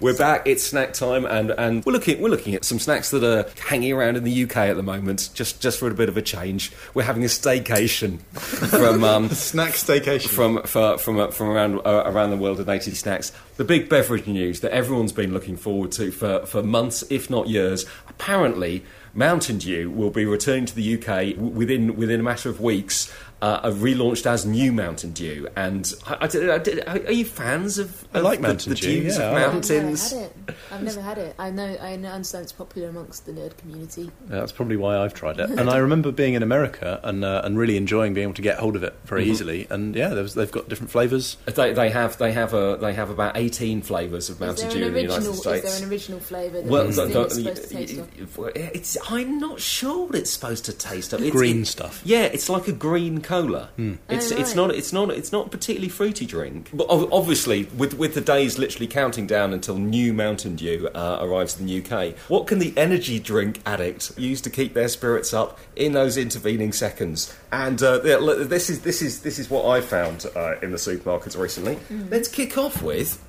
We're 0.00 0.16
back. 0.16 0.46
It's 0.46 0.62
snack 0.62 0.92
time, 0.92 1.24
and, 1.26 1.50
and 1.50 1.84
we're 1.84 1.92
looking 1.92 2.20
we're 2.20 2.28
looking 2.30 2.54
at 2.54 2.64
some 2.64 2.78
snacks 2.78 3.10
that 3.10 3.22
are 3.22 3.46
hanging 3.68 3.92
around 3.92 4.16
in 4.16 4.24
the 4.24 4.44
UK 4.44 4.56
at 4.56 4.76
the 4.76 4.82
moment. 4.82 5.30
Just 5.34 5.60
just 5.60 5.78
for 5.78 5.88
a 5.88 5.94
bit 5.94 6.08
of 6.08 6.16
a 6.16 6.22
change, 6.22 6.72
we're 6.94 7.02
having 7.04 7.22
a 7.24 7.28
staycation 7.28 8.20
from 8.32 9.04
um, 9.04 9.28
Snack 9.28 9.72
staycation. 9.72 10.28
from 10.28 10.62
for, 10.62 10.98
from 10.98 11.18
uh, 11.18 11.28
from 11.28 11.48
around 11.48 11.80
uh, 11.84 12.02
around 12.06 12.30
the 12.30 12.36
world 12.36 12.60
of 12.60 12.66
native 12.66 12.96
snacks. 12.96 13.32
The 13.56 13.64
big 13.64 13.88
beverage 13.88 14.26
news 14.26 14.60
that 14.60 14.72
everyone's 14.72 15.12
been 15.12 15.32
looking 15.32 15.56
forward 15.56 15.92
to 15.92 16.10
for, 16.10 16.44
for 16.46 16.62
months, 16.62 17.04
if 17.10 17.30
not 17.30 17.48
years. 17.48 17.86
Apparently, 18.08 18.82
Mountain 19.14 19.58
Dew 19.58 19.90
will 19.90 20.10
be 20.10 20.26
returning 20.26 20.66
to 20.66 20.74
the 20.74 20.98
UK 20.98 21.36
within 21.38 21.96
within 21.96 22.20
a 22.20 22.22
matter 22.22 22.48
of 22.48 22.60
weeks. 22.60 23.12
Uh, 23.42 23.60
uh, 23.64 23.70
relaunched 23.72 24.24
as 24.24 24.46
New 24.46 24.72
Mountain 24.72 25.10
Dew, 25.12 25.46
and 25.54 25.92
I, 26.06 26.16
I 26.22 26.26
did- 26.58 26.82
I 26.88 26.98
are 27.00 27.12
you 27.12 27.26
fans 27.26 27.76
of, 27.78 28.06
I 28.14 28.20
like 28.20 28.38
the, 28.40 28.48
Mountain 28.48 28.70
the 28.70 28.76
Dew, 28.76 29.02
Dews 29.02 29.18
yeah, 29.18 29.24
of 29.24 29.34
I 29.34 29.42
like- 29.44 29.52
mountains? 29.52 30.14
I've 30.14 30.20
never 30.22 30.22
had 30.22 30.38
it. 30.38 30.64
I've 30.72 30.82
never 30.82 31.00
had 31.02 31.18
it. 31.18 31.34
I 31.38 31.50
know. 31.50 31.76
I 31.82 31.96
know- 31.96 32.08
understand 32.08 32.44
it's 32.44 32.52
popular 32.52 32.88
amongst 32.88 33.26
the 33.26 33.32
nerd 33.32 33.54
community. 33.58 34.10
That's 34.28 34.50
probably 34.52 34.76
why 34.78 34.96
I've 34.96 35.12
tried 35.12 35.40
it. 35.40 35.50
And 35.58 35.68
I 35.68 35.76
remember 35.76 36.10
being 36.10 36.32
in 36.34 36.42
America 36.42 37.00
and 37.02 37.22
uh, 37.22 37.42
and 37.44 37.58
really 37.58 37.76
enjoying 37.76 38.14
being 38.14 38.22
able 38.24 38.34
to 38.34 38.42
get 38.42 38.58
hold 38.58 38.76
of 38.76 38.82
it 38.82 38.94
very 39.04 39.24
easily. 39.24 39.66
And 39.68 39.94
yeah, 39.94 40.08
there 40.10 40.24
they've 40.24 40.50
got 40.50 40.70
different 40.70 40.90
flavours. 40.90 41.36
They, 41.44 41.74
they 41.74 41.90
have 41.90 42.16
they 42.16 42.32
have 42.32 42.54
a 42.54 42.78
they 42.80 42.94
have 42.94 43.10
about 43.10 43.36
eighteen 43.36 43.82
flavours 43.82 44.30
of 44.30 44.40
Mountain 44.40 44.70
Dew 44.70 44.76
an 44.78 44.82
in 44.84 44.94
the 44.94 45.02
United 45.02 45.34
States. 45.34 45.64
is 45.66 45.78
there 45.80 45.86
an 45.86 45.92
original 45.92 46.20
flavour 46.20 46.62
that 46.62 46.70
Well, 46.70 46.84
the- 46.86 47.06
the- 47.06 47.24
is 47.26 47.34
supposed 47.34 47.62
to 47.68 47.68
taste 47.76 47.98
of? 47.98 48.50
it's, 48.56 48.96
I'm 49.10 49.38
not 49.38 49.60
sure 49.60 50.06
what 50.06 50.14
it's 50.14 50.30
supposed 50.30 50.64
to 50.66 50.72
taste 50.72 51.12
of. 51.12 51.20
It's, 51.20 51.30
Green 51.36 51.62
it- 51.62 51.66
stuff. 51.66 52.00
Yeah, 52.04 52.22
it's 52.22 52.48
like 52.48 52.68
a 52.68 52.72
green 52.72 53.20
cola. 53.24 53.70
It's 54.08 54.30
Oh, 54.30 54.36
it's 54.36 54.54
not 54.54 54.70
it's 54.74 54.92
not 54.92 55.10
it's 55.10 55.32
not 55.32 55.46
a 55.46 55.50
particularly 55.50 55.88
fruity 55.88 56.26
drink. 56.26 56.70
But 56.72 56.86
obviously, 56.88 57.64
with 57.76 57.94
with 57.94 58.14
the 58.14 58.20
days 58.20 58.58
literally 58.58 58.86
counting 58.86 59.26
down 59.26 59.52
until 59.52 59.76
new 59.78 60.12
Mountain 60.12 60.56
Dew 60.56 60.88
uh, 60.94 61.18
arrives 61.20 61.58
in 61.58 61.66
the 61.66 61.82
UK, 61.82 62.16
what 62.28 62.46
can 62.46 62.58
the 62.58 62.72
energy 62.76 63.18
drink 63.18 63.60
addict 63.66 64.16
use 64.18 64.40
to 64.42 64.50
keep 64.50 64.74
their 64.74 64.88
spirits 64.88 65.34
up 65.34 65.58
in 65.74 65.92
those 65.92 66.16
intervening 66.16 66.72
seconds? 66.72 67.34
And 67.50 67.82
uh, 67.82 68.00
yeah, 68.04 68.16
look, 68.16 68.48
this 68.48 68.70
is 68.70 68.82
this 68.82 69.02
is 69.02 69.22
this 69.22 69.38
is 69.38 69.50
what 69.50 69.66
I 69.66 69.80
found 69.80 70.26
uh, 70.36 70.54
in 70.62 70.70
the 70.70 70.76
supermarkets 70.78 71.36
recently. 71.38 71.78
Let's 72.10 72.28
kick 72.28 72.56
off 72.58 72.82
with 72.82 73.22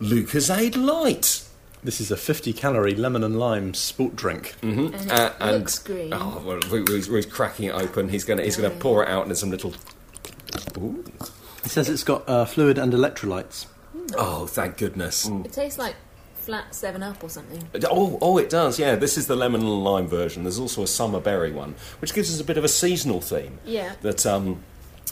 Lucozade 0.00 0.76
Light. 0.76 1.42
This 1.86 2.00
is 2.00 2.10
a 2.10 2.16
50 2.16 2.52
calorie 2.52 2.96
lemon 2.96 3.22
and 3.22 3.38
lime 3.38 3.72
sport 3.72 4.16
drink. 4.16 4.54
And 4.60 4.92
it 4.92 5.08
Uh, 5.12 5.30
and- 5.38 5.58
looks 5.58 5.78
green. 5.78 6.12
Oh, 6.12 6.42
well, 6.44 6.58
Ru- 6.68 6.84
Ru's, 6.84 7.08
Ru's 7.08 7.26
cracking 7.26 7.66
it 7.66 7.74
open. 7.74 8.08
He's 8.08 8.24
going 8.24 8.38
to 8.38 8.44
he's 8.44 8.56
going 8.56 8.70
to 8.72 8.76
pour 8.78 9.04
it 9.04 9.08
out 9.08 9.22
into 9.22 9.36
some 9.36 9.50
little. 9.52 9.72
Ooh. 10.78 11.04
It 11.64 11.70
says 11.70 11.88
it's 11.88 12.02
got 12.02 12.28
uh, 12.28 12.44
fluid 12.44 12.76
and 12.76 12.92
electrolytes. 12.92 13.66
Oh, 14.18 14.46
thank 14.46 14.76
goodness. 14.78 15.26
It 15.26 15.52
tastes 15.52 15.78
like 15.78 15.94
flat 16.34 16.74
Seven 16.74 17.02
Up 17.04 17.22
or 17.22 17.28
something. 17.30 17.62
Oh, 17.88 18.18
oh, 18.20 18.36
it 18.38 18.50
does. 18.50 18.78
Yeah, 18.80 18.96
this 18.96 19.16
is 19.16 19.28
the 19.28 19.36
lemon 19.36 19.60
and 19.60 19.84
lime 19.84 20.08
version. 20.08 20.42
There's 20.42 20.58
also 20.58 20.82
a 20.82 20.86
summer 20.88 21.20
berry 21.20 21.52
one, 21.52 21.76
which 22.00 22.14
gives 22.14 22.34
us 22.34 22.40
a 22.40 22.44
bit 22.44 22.56
of 22.58 22.64
a 22.64 22.68
seasonal 22.68 23.20
theme. 23.20 23.58
Yeah. 23.64 23.92
That 24.02 24.26
um. 24.26 24.62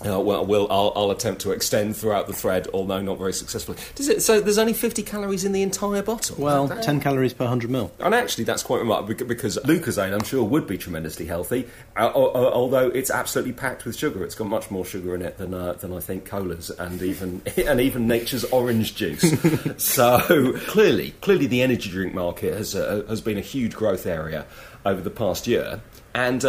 Uh, 0.05 0.19
well, 0.19 0.45
we'll 0.45 0.67
I'll, 0.71 0.93
I'll 0.97 1.11
attempt 1.13 1.43
to 1.43 1.53
extend 1.53 1.97
throughout 1.97 2.27
the 2.27 2.33
thread, 2.33 2.67
although 2.75 3.01
not 3.01 3.17
very 3.17 3.33
successfully. 3.33 3.79
Does 3.95 4.09
it? 4.09 4.23
So 4.23 4.41
there's 4.41 4.59
only 4.59 4.73
50 4.73 5.05
calories 5.05 5.45
in 5.45 5.53
the 5.53 5.63
entire 5.63 6.03
bottle. 6.03 6.37
Well, 6.37 6.69
10 6.69 7.01
calories 7.01 7.33
per 7.33 7.45
100 7.45 7.71
ml. 7.71 7.91
And 8.01 8.13
actually, 8.13 8.43
that's 8.45 8.65
quite 8.65 8.81
remarkable 8.81 9.25
because 9.25 9.57
Lucozade, 9.59 10.13
I'm 10.13 10.25
sure, 10.25 10.43
would 10.43 10.67
be 10.67 10.79
tremendously 10.79 11.27
healthy. 11.27 11.69
Uh, 11.97 12.11
al- 12.15 12.37
al- 12.37 12.53
although 12.53 12.89
it's 12.89 13.11
absolutely 13.11 13.53
packed 13.53 13.85
with 13.85 13.97
sugar, 13.97 14.25
it's 14.25 14.35
got 14.35 14.49
much 14.49 14.69
more 14.69 14.85
sugar 14.85 15.15
in 15.15 15.23
it 15.23 15.39
than 15.39 15.55
uh, 15.55 15.75
than 15.75 15.93
I 15.93 16.01
think 16.01 16.25
colas 16.25 16.71
and 16.71 17.01
even 17.01 17.43
and 17.57 17.81
even 17.81 18.09
nature's 18.09 18.45
orange 18.47 18.97
juice. 18.97 19.25
so 19.83 20.55
clearly, 20.67 21.13
clearly, 21.21 21.47
the 21.47 21.63
energy 21.63 21.89
drink 21.89 22.15
market 22.15 22.55
has 22.55 22.75
uh, 22.75 23.05
has 23.09 23.21
been 23.21 23.39
a 23.39 23.43
huge 23.43 23.75
growth 23.77 24.07
area 24.07 24.45
over 24.85 25.01
the 25.01 25.11
past 25.11 25.47
year, 25.47 25.81
and. 26.15 26.45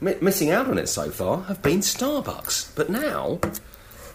Mi- 0.00 0.16
Missing 0.20 0.50
out 0.50 0.68
on 0.68 0.78
it 0.78 0.88
so 0.88 1.10
far 1.10 1.42
have 1.42 1.62
been 1.62 1.80
Starbucks, 1.80 2.74
but 2.74 2.88
now 2.90 3.38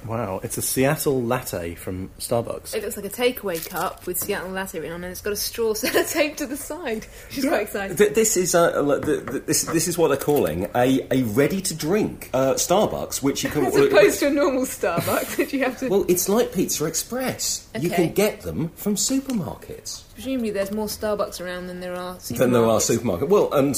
Wow, 0.07 0.39
it's 0.43 0.55
a 0.59 0.61
Seattle 0.61 1.23
latte 1.23 1.73
from 1.73 2.11
Starbucks. 2.19 2.75
It 2.75 2.83
looks 2.83 2.95
like 2.95 3.07
a 3.07 3.09
takeaway 3.09 3.67
cup 3.67 4.05
with 4.05 4.19
Seattle 4.19 4.51
latte 4.51 4.77
written 4.79 4.93
on, 4.93 5.03
and 5.03 5.09
it's 5.11 5.21
got 5.21 5.33
a 5.33 5.35
straw 5.35 5.73
sellotape 5.73 6.37
to 6.37 6.45
the 6.45 6.55
side. 6.57 7.07
She's 7.31 7.43
quite 7.43 7.63
excited. 7.63 7.97
Th- 7.97 8.13
this 8.13 8.37
is 8.37 8.53
uh, 8.53 8.71
l- 8.75 9.01
th- 9.01 9.25
th- 9.25 9.45
this 9.47 9.63
this 9.63 9.87
is 9.87 9.97
what 9.97 10.09
they're 10.09 10.17
calling 10.17 10.69
a, 10.75 11.07
a 11.09 11.23
ready 11.23 11.59
to 11.59 11.73
drink 11.73 12.29
uh, 12.35 12.53
Starbucks, 12.53 13.23
which 13.23 13.43
you 13.43 13.49
can 13.49 13.65
As 13.65 13.75
opposed 13.75 14.19
to 14.19 14.27
a 14.27 14.29
normal 14.29 14.65
Starbucks 14.65 15.35
that 15.37 15.51
you 15.51 15.63
have 15.63 15.79
to. 15.79 15.87
Well, 15.89 16.05
it's 16.07 16.29
like 16.29 16.53
Pizza 16.53 16.85
Express. 16.85 17.67
You 17.79 17.91
Okay. 17.91 18.05
can 18.05 18.13
get 18.13 18.41
them 18.41 18.69
from 18.75 18.93
supermarkets. 18.97 20.03
Presumably, 20.15 20.49
there's 20.49 20.71
more 20.71 20.87
Starbucks 20.87 21.39
around 21.39 21.67
than 21.67 21.81
there 21.81 21.93
are. 21.93 22.15
supermarkets. 22.15 22.37
Than 22.37 22.51
there 22.53 22.65
are 22.65 22.79
supermarkets. 22.79 23.27
Well, 23.27 23.53
and 23.53 23.75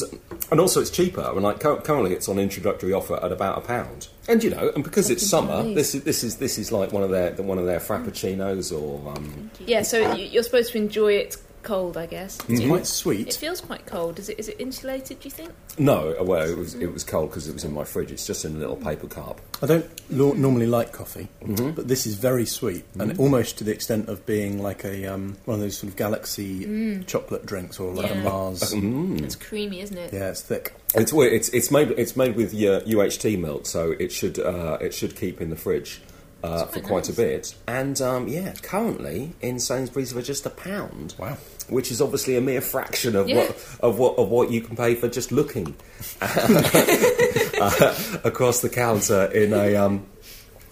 and 0.51 0.59
also 0.59 0.79
it's 0.81 0.91
cheaper. 0.91 1.21
I 1.21 1.33
mean, 1.33 1.41
like 1.41 1.59
currently 1.59 2.13
it's 2.13 2.29
on 2.29 2.37
introductory 2.39 2.93
offer 2.93 3.19
at 3.23 3.31
about 3.31 3.57
a 3.57 3.61
pound. 3.61 4.07
And 4.29 4.43
you 4.43 4.51
know, 4.51 4.71
and 4.75 4.83
because 4.83 5.09
it's 5.09 5.25
summer, 5.25 5.61
Chinese. 5.61 5.75
this 5.75 5.95
is 5.95 6.03
this 6.03 6.23
is 6.23 6.37
this 6.37 6.57
is 6.59 6.71
like 6.71 6.91
one 6.93 7.01
of 7.01 7.09
their 7.09 7.33
one 7.33 7.57
of 7.57 7.65
their 7.65 7.79
frappuccinos 7.79 8.71
or 8.71 9.11
um, 9.11 9.49
Yeah, 9.65 9.81
so 9.81 10.13
you're 10.13 10.43
supposed 10.43 10.71
to 10.73 10.77
enjoy 10.77 11.13
it 11.13 11.37
cold, 11.67 11.97
I 11.97 12.05
guess. 12.05 12.37
It's 12.47 12.65
quite 12.65 12.85
sweet. 12.87 13.27
It 13.27 13.33
feels 13.35 13.59
quite 13.61 13.85
cold. 13.85 14.19
Is 14.19 14.29
it? 14.29 14.39
Is 14.39 14.47
it 14.49 14.55
insulated? 14.59 15.19
Do 15.19 15.25
you 15.27 15.31
think? 15.39 15.51
no. 15.77 16.15
Well, 16.21 16.49
it 16.49 16.57
was 16.57 16.73
it 16.75 16.91
was 16.91 17.03
cold 17.03 17.29
because 17.29 17.47
it 17.49 17.53
was 17.53 17.63
in 17.63 17.73
my 17.73 17.83
fridge. 17.83 18.11
It's 18.11 18.25
just 18.25 18.45
in 18.45 18.55
a 18.55 18.59
little 18.59 18.75
paper 18.77 19.07
cup. 19.07 19.41
I 19.61 19.65
don't 19.65 19.85
lo- 20.09 20.33
normally 20.33 20.67
like 20.67 20.91
coffee, 20.93 21.27
but 21.41 21.87
this 21.87 22.05
is 22.07 22.15
very 22.15 22.45
sweet 22.45 22.85
and 22.99 23.17
almost 23.19 23.57
to 23.59 23.63
the 23.63 23.71
extent 23.71 24.07
of 24.09 24.25
being 24.25 24.61
like 24.63 24.83
a 24.85 25.05
um, 25.13 25.35
one 25.45 25.55
of 25.55 25.61
those 25.61 25.77
sort 25.77 25.89
of 25.91 25.97
galaxy 25.97 27.03
chocolate 27.05 27.45
drinks 27.45 27.79
or 27.79 27.93
like 27.93 28.09
Yeah. 28.09 28.21
a 28.21 28.23
Mars. 28.23 28.73
It's 29.27 29.35
creamy, 29.35 29.81
isn't 29.81 29.97
it? 29.97 30.13
Yeah, 30.13 30.29
it's 30.29 30.41
thick. 30.41 30.73
It's. 30.95 31.11
It's 31.13 31.49
it's 31.49 31.69
made 31.71 31.91
it's 31.91 32.15
made 32.15 32.35
with 32.35 32.53
uh, 32.53 32.81
UHT 32.87 33.39
milk, 33.39 33.65
so 33.65 33.93
it 33.99 34.11
should 34.11 34.39
uh, 34.39 34.77
it 34.79 34.93
should 34.93 35.15
keep 35.15 35.41
in 35.41 35.49
the 35.49 35.55
fridge 35.55 36.01
uh, 36.43 36.65
for 36.65 36.79
quite 36.79 36.87
quite 36.87 37.09
a 37.09 37.13
bit. 37.13 37.55
And 37.67 37.99
um, 38.01 38.27
yeah, 38.27 38.53
currently 38.61 39.33
in 39.41 39.59
Sainsbury's 39.59 40.13
for 40.13 40.21
just 40.21 40.45
a 40.45 40.49
pound. 40.49 41.15
Wow. 41.17 41.37
Which 41.69 41.91
is 41.91 42.01
obviously 42.01 42.37
a 42.37 42.41
mere 42.41 42.61
fraction 42.61 43.15
of 43.15 43.27
Yeah. 43.27 43.37
what 43.37 43.49
of 43.81 43.99
what 43.99 44.17
of 44.17 44.29
what 44.29 44.51
you 44.51 44.61
can 44.61 44.75
pay 44.77 44.95
for 44.95 45.07
just 45.09 45.31
looking 45.31 45.75
uh, 46.21 47.95
across 48.23 48.61
the 48.61 48.69
counter 48.69 49.25
in 49.25 49.53
a 49.53 49.75
um, 49.75 50.05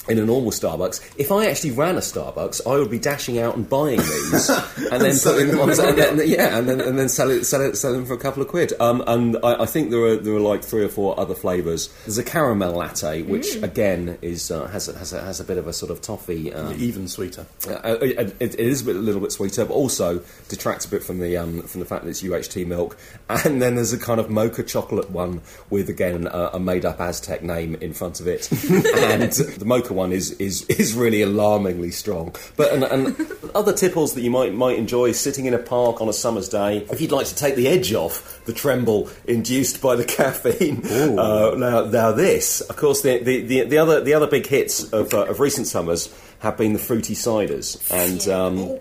in 0.07 0.19
a 0.19 0.25
normal 0.25 0.51
Starbucks. 0.51 1.13
If 1.17 1.31
I 1.31 1.47
actually 1.47 1.71
ran 1.71 1.95
a 1.95 1.99
Starbucks, 1.99 2.61
I 2.67 2.77
would 2.77 2.91
be 2.91 2.99
dashing 2.99 3.39
out 3.39 3.55
and 3.55 3.67
buying 3.67 3.97
these 3.97 4.49
and 4.91 5.01
then 5.01 5.17
putting 5.17 5.47
them 5.49 5.59
on, 5.59 5.69
and 5.69 5.97
then, 5.97 6.27
yeah, 6.27 6.57
and 6.57 6.67
then 6.67 6.81
and 6.81 6.97
then 6.97 7.09
sell 7.09 7.29
it, 7.29 7.45
sell 7.45 7.61
it, 7.61 7.75
sell 7.75 7.93
them 7.93 8.05
for 8.05 8.13
a 8.13 8.17
couple 8.17 8.41
of 8.41 8.47
quid. 8.47 8.73
Um, 8.79 9.03
and 9.07 9.37
I, 9.43 9.63
I 9.63 9.65
think 9.65 9.91
there 9.91 10.01
are 10.01 10.15
there 10.15 10.35
are 10.35 10.39
like 10.39 10.63
three 10.63 10.83
or 10.83 10.89
four 10.89 11.19
other 11.19 11.35
flavours. 11.35 11.93
There's 12.05 12.17
a 12.17 12.23
caramel 12.23 12.73
latte, 12.73 13.23
which 13.23 13.55
again 13.55 14.17
is 14.21 14.51
uh, 14.51 14.67
has 14.67 14.87
a, 14.87 14.97
has 14.97 15.13
a, 15.13 15.21
has 15.21 15.39
a 15.39 15.43
bit 15.43 15.57
of 15.57 15.67
a 15.67 15.73
sort 15.73 15.91
of 15.91 16.01
toffee. 16.01 16.53
Um, 16.53 16.75
Even 16.77 17.07
sweeter. 17.07 17.45
uh, 17.67 17.97
it, 18.01 18.35
it 18.39 18.55
is 18.55 18.81
a, 18.81 18.85
bit, 18.85 18.95
a 18.95 18.99
little 18.99 19.21
bit 19.21 19.31
sweeter, 19.31 19.65
but 19.65 19.73
also 19.73 20.21
detracts 20.49 20.85
a 20.85 20.89
bit 20.89 21.03
from 21.03 21.19
the 21.19 21.37
um, 21.37 21.61
from 21.63 21.79
the 21.79 21.85
fact 21.85 22.03
that 22.03 22.09
it's 22.09 22.21
UHT 22.21 22.67
milk. 22.67 22.97
And 23.45 23.61
then 23.61 23.75
there's 23.75 23.93
a 23.93 23.97
kind 23.97 24.19
of 24.19 24.29
mocha 24.29 24.63
chocolate 24.63 25.11
one 25.11 25.41
with 25.69 25.89
again 25.89 26.27
a, 26.27 26.51
a 26.53 26.59
made 26.59 26.85
up 26.85 26.99
Aztec 26.99 27.43
name 27.43 27.75
in 27.75 27.93
front 27.93 28.19
of 28.19 28.27
it, 28.27 28.51
and 28.69 29.31
the 29.31 29.65
mocha 29.65 29.93
one 29.95 30.12
is, 30.12 30.31
is 30.34 30.63
is 30.69 30.93
really 30.93 31.21
alarmingly 31.23 31.91
strong. 31.91 32.36
But 32.55 32.71
and, 32.73 32.84
and 32.84 33.31
other 33.55 33.73
tipples 33.73 34.13
that 34.13 34.21
you 34.21 34.29
might 34.29 34.53
might 34.53 34.77
enjoy 34.77 35.12
sitting 35.13 35.45
in 35.45 35.53
a 35.53 35.60
park 35.60 36.01
on 36.01 36.10
a 36.10 36.13
summer's 36.13 36.49
day, 36.49 36.86
if 36.91 37.01
you'd 37.01 37.12
like 37.12 37.25
to 37.27 37.36
take 37.36 37.55
the 37.55 37.67
edge 37.67 37.93
off 37.93 38.41
the 38.45 38.53
tremble 38.53 39.10
induced 39.25 39.81
by 39.81 39.95
the 39.95 40.05
caffeine. 40.17 40.86
Uh, 40.86 41.55
now 41.55 41.86
now 41.86 42.12
this, 42.12 42.62
of 42.62 42.75
course, 42.75 43.01
the 43.01 43.17
the, 43.23 43.41
the, 43.41 43.62
the 43.63 43.77
other 43.77 44.01
the 44.01 44.13
other 44.13 44.27
big 44.27 44.45
hits 44.45 44.84
of, 44.93 45.13
uh, 45.13 45.25
of 45.25 45.39
recent 45.39 45.65
summers 45.67 46.13
have 46.39 46.58
been 46.58 46.73
the 46.73 46.79
fruity 46.79 47.15
ciders 47.15 47.79
and. 47.91 48.27
Um, 48.27 48.79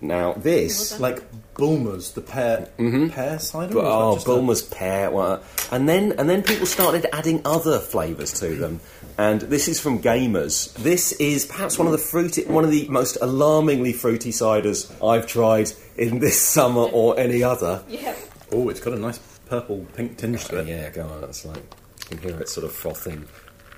now 0.00 0.32
this, 0.32 0.98
Like 0.98 1.22
Bulmer's, 1.54 2.10
the 2.12 2.22
pear 2.22 2.68
pear 2.76 3.38
cider. 3.38 3.78
or 3.78 3.82
is 3.82 3.88
oh, 3.88 4.14
just 4.14 4.26
a- 4.26 4.30
Bulmer's 4.30 4.62
pear, 4.62 5.10
well, 5.12 5.40
and 5.70 5.88
then 5.88 6.12
and 6.18 6.28
then 6.28 6.42
people 6.42 6.66
started 6.66 7.06
adding 7.12 7.40
other 7.44 7.78
flavours 7.78 8.32
to 8.40 8.56
them. 8.56 8.80
And 9.22 9.40
this 9.42 9.68
is 9.68 9.78
from 9.78 9.98
Gaymers. 10.00 10.72
This 10.74 11.12
is 11.12 11.46
perhaps 11.46 11.78
one 11.78 11.86
of 11.86 11.92
the 11.92 11.98
fruity, 11.98 12.44
one 12.46 12.64
of 12.64 12.72
the 12.72 12.88
most 12.88 13.16
alarmingly 13.22 13.92
fruity 13.92 14.30
ciders 14.32 14.90
I've 15.06 15.28
tried 15.28 15.70
in 15.96 16.18
this 16.18 16.40
summer 16.56 16.80
or 16.82 17.16
any 17.20 17.40
other. 17.40 17.84
Yeah. 17.88 18.16
Oh, 18.50 18.68
it's 18.68 18.80
got 18.80 18.94
a 18.94 18.98
nice 18.98 19.18
purple 19.46 19.86
pink 19.94 20.16
tinge 20.18 20.44
to 20.46 20.58
it. 20.58 20.66
Yeah, 20.66 20.90
go 20.90 21.06
on. 21.06 21.20
That's 21.20 21.44
like 21.44 21.62
you 22.10 22.16
can 22.16 22.18
hear 22.18 22.40
it 22.40 22.48
sort 22.48 22.66
of 22.66 22.72
frothing 22.72 23.28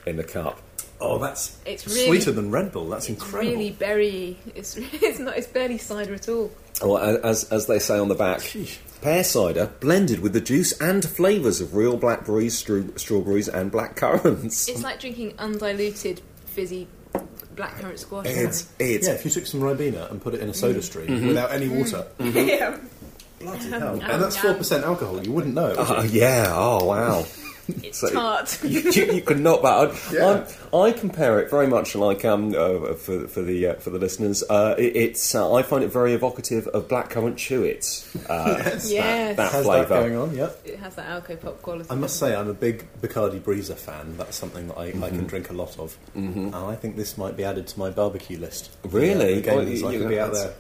in 0.07 0.17
the 0.17 0.25
cup. 0.25 0.63
Oh, 0.99 1.19
that's 1.19 1.59
It's 1.67 1.87
really- 1.89 2.07
sweeter 2.07 2.33
than 2.33 2.51
Red 2.51 2.73
Bull. 2.73 2.89
That's 2.89 3.11
It's 3.11 3.23
incredible. 3.23 3.53
really 3.53 3.73
berry. 3.73 4.39
It's 4.55 4.77
it's 4.79 5.19
not. 5.19 5.37
It's 5.37 5.47
barely 5.49 5.77
cider 5.77 6.15
at 6.15 6.27
all. 6.27 6.51
Or 6.83 7.01
as 7.01 7.45
as 7.53 7.67
they 7.67 7.79
say 7.79 7.99
on 7.99 8.09
the 8.09 8.15
back, 8.15 8.41
pear 9.01 9.23
cider 9.23 9.71
blended 9.81 10.21
with 10.21 10.33
the 10.33 10.41
juice 10.41 10.73
and 10.81 11.05
flavours 11.05 11.61
of 11.61 11.75
real 11.75 11.97
blackberries, 11.97 12.61
stru- 12.61 12.99
strawberries, 12.99 13.49
and 13.49 13.71
black 13.71 13.97
currants. 13.97 14.69
It's 14.69 14.83
like 14.83 14.99
drinking 15.01 15.35
undiluted 15.39 16.21
fizzy 16.47 16.89
blackcurrant 17.55 17.99
squash. 17.99 18.27
It's 18.27 18.73
it's 18.79 19.07
Yeah, 19.07 19.15
if 19.15 19.25
you 19.25 19.31
took 19.31 19.47
some 19.47 19.61
Ribena 19.61 20.11
and 20.11 20.21
put 20.21 20.35
it 20.35 20.41
in 20.41 20.49
a 20.49 20.55
soda 20.55 20.75
mm-hmm. 20.75 20.83
stream 20.83 21.07
mm-hmm. 21.09 21.29
without 21.29 21.53
any 21.53 21.69
water, 21.69 22.07
yeah. 22.19 22.77
bloody 23.39 23.69
hell. 23.69 23.97
Yum, 23.97 24.11
And 24.11 24.23
that's 24.23 24.37
4% 24.37 24.83
alcohol, 24.83 25.25
you 25.25 25.33
wouldn't 25.33 25.55
know. 25.55 25.69
would 25.69 25.79
Oh, 25.79 26.03
you? 26.03 26.21
yeah. 26.21 26.47
Oh, 26.49 26.85
wow. 26.85 27.25
It's 27.83 27.99
So- 28.01 28.11
tart. 28.11 28.59
you, 28.65 28.81
you, 28.91 29.13
you 29.15 29.23
could 29.23 29.41
not 29.41 29.63
but 29.63 29.95
Yeah. 30.13 30.47
I, 30.73 30.77
I 30.79 30.93
compare 30.93 31.39
it 31.41 31.51
very 31.51 31.67
much 31.67 31.95
like 31.95 32.25
um 32.25 32.55
uh, 32.55 32.95
for 32.95 33.27
for 33.29 33.43
the 33.43 33.67
uh, 33.69 33.75
for 33.77 33.91
the 33.91 33.99
listeners. 33.99 34.43
Uh, 34.49 34.75
it, 34.79 34.97
it's 34.97 35.35
uh, 35.35 35.53
I 35.55 35.63
find 35.63 35.83
it 35.85 35.89
very 35.93 36.13
evocative 36.15 36.67
of 36.69 36.89
blackcurrant 36.89 37.37
chewits. 37.37 38.05
Uh, 38.29 38.59
Yes. 38.65 38.91
Yes. 38.93 39.37
that 39.37 39.53
Has 39.53 39.65
flavour. 39.65 39.89
that 39.89 40.01
going 40.01 40.17
on, 40.17 40.35
yep. 40.37 40.61
It 40.65 40.79
has 40.79 40.95
that 40.97 41.07
alco 41.09 41.41
pop 41.41 41.61
quality. 41.63 41.89
I 41.91 41.95
must 41.95 42.19
say, 42.19 42.35
I'm 42.35 42.49
a 42.49 42.55
big 42.55 42.85
Bacardi 43.01 43.41
Breezer 43.41 43.77
fan. 43.77 44.17
That's 44.17 44.37
something 44.37 44.69
that 44.69 44.79
I, 44.79 44.87
I 44.89 45.09
can 45.11 45.27
drink 45.27 45.51
a 45.51 45.55
lot 45.55 45.79
of. 45.79 45.97
Mm-hmm. 46.17 46.47
And 46.47 46.55
I 46.55 46.75
think 46.77 46.97
this 46.97 47.17
might 47.19 47.37
be 47.37 47.45
added 47.45 47.67
to 47.69 47.79
my 47.79 47.91
barbecue 47.91 48.39
list. 48.39 48.71
Really? 48.85 49.41
The, 49.41 49.53
uh, 49.53 49.57
Well, 49.57 49.65
the 49.65 49.71
you- 49.77 49.89
I 49.89 49.97
could 49.99 50.09
be 50.09 50.19
out 50.21 50.33
there. 50.33 50.55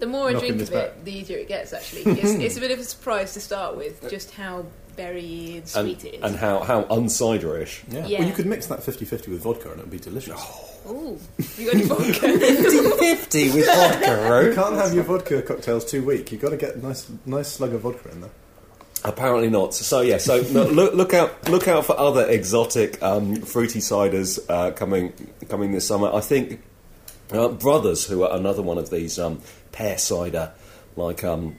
The 0.00 0.06
more 0.06 0.28
I 0.28 0.32
drink 0.32 0.56
of 0.56 0.62
it, 0.62 0.70
back. 0.72 1.04
the 1.04 1.12
easier 1.12 1.38
it 1.38 1.46
gets. 1.48 1.72
Actually, 1.72 2.18
it's, 2.20 2.32
it's 2.32 2.56
a 2.56 2.60
bit 2.60 2.72
of 2.72 2.78
a 2.80 2.84
surprise 2.84 3.32
to 3.34 3.40
start 3.40 3.76
with, 3.76 4.10
just 4.10 4.32
how 4.32 4.66
berry 4.96 5.56
and 5.56 5.76
and, 5.76 5.88
it 5.88 6.04
is. 6.04 6.22
and 6.22 6.36
how 6.36 6.60
how 6.60 6.82
unciderish. 6.84 7.82
Yeah. 7.90 8.06
Yeah. 8.06 8.18
Well, 8.20 8.28
you 8.28 8.34
could 8.34 8.46
mix 8.46 8.66
that 8.66 8.80
50-50 8.80 9.28
with 9.28 9.42
vodka 9.42 9.70
and 9.70 9.80
it 9.80 9.84
would 9.84 9.90
be 9.90 9.98
delicious. 9.98 10.40
Ooh, 10.88 11.18
you 11.56 11.66
got 11.66 11.74
any 11.74 11.84
vodka? 11.86 12.96
Fifty 12.98 13.50
with 13.52 13.66
vodka. 13.66 14.44
You 14.48 14.54
can't 14.54 14.74
have 14.76 14.94
your 14.94 15.04
vodka 15.04 15.42
cocktails 15.42 15.84
too 15.84 16.04
weak. 16.04 16.30
You've 16.32 16.42
got 16.42 16.50
to 16.50 16.56
get 16.56 16.76
a 16.76 16.86
nice, 16.86 17.10
nice 17.24 17.48
slug 17.48 17.72
of 17.72 17.80
vodka 17.82 18.10
in 18.10 18.20
there. 18.20 18.30
Apparently 19.04 19.50
not. 19.50 19.74
So 19.74 20.00
yeah. 20.00 20.16
So 20.18 20.40
no, 20.50 20.64
look, 20.64 20.94
look 20.94 21.12
out! 21.12 21.48
Look 21.50 21.68
out 21.68 21.84
for 21.84 21.98
other 21.98 22.26
exotic 22.28 23.02
um, 23.02 23.36
fruity 23.36 23.80
ciders 23.80 24.38
uh, 24.48 24.70
coming 24.72 25.12
coming 25.48 25.72
this 25.72 25.86
summer. 25.86 26.10
I 26.12 26.20
think 26.20 26.62
uh, 27.30 27.48
Brothers, 27.48 28.06
who 28.06 28.22
are 28.22 28.34
another 28.34 28.62
one 28.62 28.78
of 28.78 28.88
these 28.90 29.18
um, 29.18 29.40
pear 29.72 29.98
cider 29.98 30.52
like 30.96 31.22
um, 31.22 31.56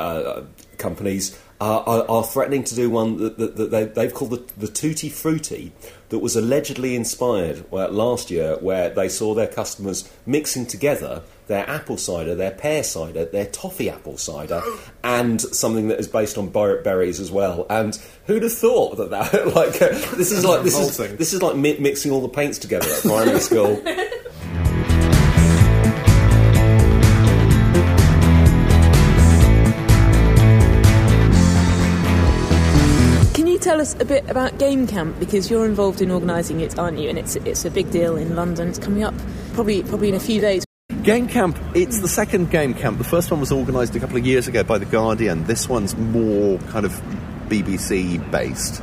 uh, 0.00 0.42
companies, 0.78 1.38
are, 1.60 1.82
are, 1.86 2.10
are 2.10 2.24
threatening 2.24 2.64
to 2.64 2.74
do 2.74 2.88
one 2.88 3.18
that, 3.18 3.38
that, 3.38 3.56
that 3.56 3.70
they, 3.70 3.84
they've 3.84 4.14
called 4.14 4.30
the, 4.30 4.52
the 4.56 4.68
Tutti 4.68 5.08
Frutti, 5.08 5.72
that 6.10 6.18
was 6.18 6.36
allegedly 6.36 6.96
inspired 6.96 7.64
well, 7.70 7.90
last 7.90 8.30
year, 8.30 8.56
where 8.60 8.90
they 8.90 9.08
saw 9.08 9.34
their 9.34 9.46
customers 9.46 10.10
mixing 10.26 10.66
together 10.66 11.22
their 11.46 11.68
apple 11.68 11.96
cider, 11.96 12.34
their 12.34 12.50
pear 12.52 12.82
cider, 12.84 13.24
their 13.24 13.46
toffee 13.46 13.90
apple 13.90 14.16
cider, 14.16 14.62
and 15.04 15.40
something 15.40 15.88
that 15.88 15.98
is 15.98 16.08
based 16.08 16.38
on 16.38 16.48
ber- 16.48 16.82
berries 16.82 17.20
as 17.20 17.30
well. 17.30 17.66
And 17.68 17.98
who'd 18.26 18.42
have 18.42 18.52
thought 18.52 18.96
that 18.96 19.10
that 19.10 19.32
like 19.54 19.82
uh, 19.82 19.88
this 20.16 20.32
is 20.32 20.44
like 20.44 20.62
this 20.62 20.78
is 20.78 20.96
this 21.16 21.32
is 21.32 21.42
like 21.42 21.56
mi- 21.56 21.78
mixing 21.78 22.12
all 22.12 22.22
the 22.22 22.28
paints 22.28 22.58
together 22.58 22.88
at 22.88 23.02
primary 23.02 23.40
school. 23.40 23.82
tell 33.80 33.94
us 33.96 34.00
a 34.02 34.04
bit 34.04 34.28
about 34.28 34.58
Game 34.58 34.86
Camp 34.86 35.18
because 35.18 35.50
you're 35.50 35.64
involved 35.64 36.02
in 36.02 36.10
organising 36.10 36.60
it, 36.60 36.78
aren't 36.78 36.98
you? 36.98 37.08
And 37.08 37.18
it's 37.18 37.36
it's 37.36 37.64
a 37.64 37.70
big 37.70 37.90
deal 37.90 38.16
in 38.16 38.36
London. 38.36 38.68
It's 38.68 38.78
coming 38.78 39.04
up 39.04 39.14
probably 39.54 39.82
probably 39.82 40.10
in 40.10 40.14
a 40.14 40.20
few 40.20 40.38
days. 40.38 40.66
Game 41.02 41.28
Camp, 41.28 41.58
it's 41.74 42.00
the 42.00 42.08
second 42.08 42.50
Game 42.50 42.74
Camp. 42.74 42.98
The 42.98 43.04
first 43.04 43.30
one 43.30 43.40
was 43.40 43.50
organised 43.50 43.96
a 43.96 44.00
couple 44.00 44.18
of 44.18 44.26
years 44.26 44.48
ago 44.48 44.62
by 44.62 44.76
The 44.76 44.84
Guardian. 44.84 45.44
This 45.44 45.66
one's 45.66 45.96
more 45.96 46.58
kind 46.68 46.84
of 46.84 46.92
BBC 47.48 48.30
based. 48.30 48.82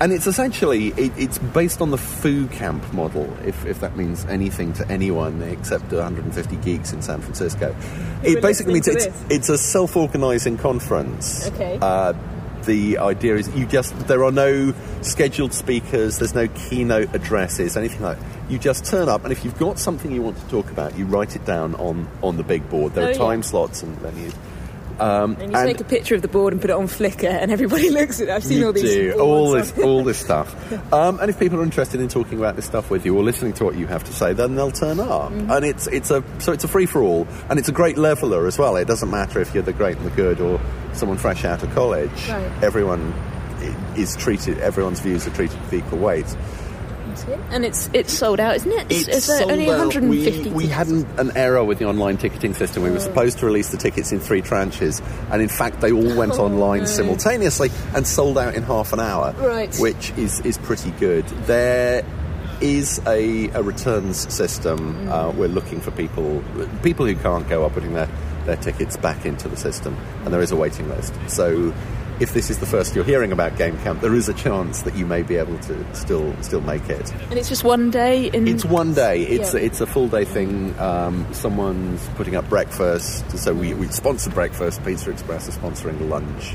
And 0.00 0.12
it's 0.12 0.26
essentially, 0.26 0.88
it, 0.88 1.12
it's 1.16 1.38
based 1.38 1.80
on 1.80 1.90
the 1.90 1.98
Foo 1.98 2.46
Camp 2.48 2.92
model, 2.92 3.32
if, 3.44 3.64
if 3.64 3.80
that 3.80 3.96
means 3.96 4.24
anything 4.26 4.72
to 4.74 4.88
anyone 4.88 5.40
except 5.42 5.92
150 5.92 6.56
geeks 6.56 6.92
in 6.92 7.00
San 7.00 7.20
Francisco. 7.20 7.74
It 8.22 8.42
basically 8.42 8.74
means 8.74 8.88
it's, 8.88 9.06
it's 9.30 9.48
a 9.48 9.58
self 9.58 9.96
organising 9.96 10.58
conference. 10.58 11.48
Okay. 11.48 11.78
Uh, 11.80 12.12
the 12.66 12.98
idea 12.98 13.36
is 13.36 13.48
you 13.54 13.66
just 13.66 13.96
there 14.08 14.24
are 14.24 14.32
no 14.32 14.72
scheduled 15.02 15.52
speakers 15.52 16.18
there's 16.18 16.34
no 16.34 16.48
keynote 16.48 17.14
addresses 17.14 17.76
anything 17.76 18.00
like 18.02 18.18
that. 18.18 18.50
you 18.50 18.58
just 18.58 18.84
turn 18.84 19.08
up 19.08 19.22
and 19.24 19.32
if 19.32 19.44
you've 19.44 19.58
got 19.58 19.78
something 19.78 20.10
you 20.12 20.22
want 20.22 20.36
to 20.38 20.48
talk 20.48 20.70
about 20.70 20.96
you 20.98 21.04
write 21.04 21.36
it 21.36 21.44
down 21.44 21.74
on 21.76 22.08
on 22.22 22.36
the 22.36 22.42
big 22.42 22.68
board 22.70 22.94
there 22.94 23.04
Oh, 23.04 23.08
are 23.08 23.12
yeah. 23.12 23.18
time 23.18 23.42
slots 23.42 23.82
and 23.82 23.96
venues 23.98 24.34
um, 25.00 25.36
And 25.40 25.52
you 25.52 25.58
take 25.64 25.80
a 25.80 25.84
picture 25.84 26.14
of 26.14 26.22
the 26.22 26.28
board 26.28 26.52
and 26.52 26.60
put 26.60 26.70
it 26.70 26.74
on 26.74 26.86
Flickr, 26.86 27.28
and 27.28 27.50
everybody 27.50 27.90
looks 27.98 28.20
at 28.20 28.28
it. 28.28 28.32
I've 28.32 28.44
seen 28.44 28.64
all 28.64 28.72
these 28.72 29.14
all 29.14 29.50
this 29.50 29.76
all 29.82 30.04
this 30.04 30.18
stuff. 30.18 30.92
Um, 30.92 31.18
and 31.20 31.30
if 31.30 31.38
people 31.38 31.60
are 31.60 31.62
interested 31.62 32.00
in 32.00 32.08
talking 32.08 32.38
about 32.38 32.56
this 32.56 32.66
stuff 32.66 32.90
with 32.90 33.04
you 33.04 33.16
or 33.16 33.22
listening 33.22 33.52
to 33.54 33.64
what 33.64 33.76
you 33.76 33.86
have 33.86 34.04
to 34.04 34.12
say 34.12 34.32
then 34.32 34.54
they'll 34.54 34.70
turn 34.70 35.00
up. 35.00 35.32
Mm-hmm. 35.32 35.50
and 35.50 35.64
it's 35.64 35.86
it's 35.88 36.10
a 36.10 36.22
so 36.38 36.52
it's 36.52 36.64
a 36.64 36.68
free 36.68 36.86
for 36.86 37.02
all 37.02 37.26
and 37.48 37.58
it's 37.58 37.68
a 37.68 37.72
great 37.72 37.98
leveler 37.98 38.46
as 38.46 38.58
well. 38.58 38.76
It 38.76 38.86
doesn't 38.86 39.10
matter 39.10 39.40
if 39.40 39.54
you're 39.54 39.62
the 39.62 39.72
great 39.72 39.96
and 39.96 40.06
the 40.06 40.14
good 40.16 40.40
or 40.40 40.60
someone 40.92 41.18
fresh 41.18 41.44
out 41.44 41.62
of 41.62 41.74
college. 41.74 42.28
Right. 42.28 42.62
everyone 42.62 43.12
is 43.96 44.16
treated 44.16 44.58
everyone's 44.58 45.00
views 45.00 45.26
are 45.26 45.30
treated 45.30 45.58
with 45.60 45.72
equal 45.72 45.98
weight 45.98 46.26
And 47.50 47.64
it's 47.64 47.88
it's 47.92 48.12
sold 48.12 48.40
out, 48.40 48.56
isn't 48.56 48.70
it? 48.72 48.86
It's, 48.90 49.08
it's, 49.08 49.28
uh, 49.28 49.38
sold 49.38 49.52
only 49.52 49.70
out. 49.70 49.78
150. 49.78 50.50
We, 50.50 50.54
we 50.54 50.66
had 50.66 50.88
an, 50.88 51.06
an 51.18 51.36
error 51.36 51.64
with 51.64 51.78
the 51.78 51.86
online 51.86 52.16
ticketing 52.16 52.54
system. 52.54 52.82
We 52.82 52.90
were 52.90 53.00
supposed 53.00 53.38
to 53.38 53.46
release 53.46 53.70
the 53.70 53.76
tickets 53.76 54.12
in 54.12 54.20
three 54.20 54.42
tranches, 54.42 55.02
and 55.30 55.40
in 55.42 55.48
fact, 55.48 55.80
they 55.80 55.92
all 55.92 56.16
went 56.16 56.32
Oh, 56.34 56.46
online 56.46 56.80
no. 56.80 56.86
simultaneously 56.86 57.70
and 57.94 58.06
sold 58.06 58.38
out 58.38 58.54
in 58.54 58.62
half 58.62 58.92
an 58.92 59.00
hour, 59.00 59.34
Right. 59.38 59.74
which 59.78 60.10
is, 60.16 60.40
is 60.40 60.58
pretty 60.58 60.90
good. 60.92 61.26
There 61.46 62.04
is 62.60 63.00
a, 63.06 63.48
a 63.50 63.62
returns 63.62 64.32
system. 64.32 65.08
Uh, 65.08 65.30
Mm. 65.32 65.34
we're 65.36 65.48
looking 65.48 65.80
for 65.80 65.90
people 65.90 66.42
people 66.82 67.04
who 67.06 67.14
can't 67.16 67.48
go 67.48 67.64
are 67.64 67.70
putting 67.70 67.94
their, 67.94 68.08
their 68.46 68.56
tickets 68.56 68.96
back 68.96 69.24
into 69.26 69.48
the 69.48 69.56
system, 69.56 69.96
and 70.24 70.32
there 70.32 70.40
is 70.42 70.50
a 70.52 70.56
waiting 70.56 70.88
list. 70.88 71.14
So. 71.28 71.72
If 72.20 72.32
this 72.32 72.48
is 72.48 72.58
the 72.60 72.66
first 72.66 72.94
you're 72.94 73.04
hearing 73.04 73.32
about 73.32 73.58
Game 73.58 73.76
Camp, 73.78 74.00
there 74.00 74.14
is 74.14 74.28
a 74.28 74.34
chance 74.34 74.82
that 74.82 74.94
you 74.96 75.04
may 75.04 75.22
be 75.22 75.34
able 75.36 75.58
to 75.58 75.94
still 75.94 76.34
still 76.42 76.60
make 76.60 76.88
it. 76.88 77.12
And 77.30 77.34
it's 77.38 77.48
just 77.48 77.64
one 77.64 77.90
day. 77.90 78.26
In 78.28 78.46
It's 78.46 78.64
one 78.64 78.94
day. 78.94 79.22
It's 79.22 79.52
Yeah. 79.52 79.60
it's 79.60 79.80
a 79.80 79.86
full 79.86 80.06
day 80.08 80.24
thing. 80.24 80.78
Um, 80.78 81.26
someone's 81.32 82.06
putting 82.14 82.36
up 82.36 82.48
breakfast, 82.48 83.36
so 83.36 83.52
we 83.52 83.74
we 83.74 83.88
sponsor 83.88 84.30
breakfast. 84.30 84.84
Pizza 84.84 85.10
Express 85.10 85.48
is 85.48 85.56
sponsoring 85.56 86.08
lunch, 86.08 86.54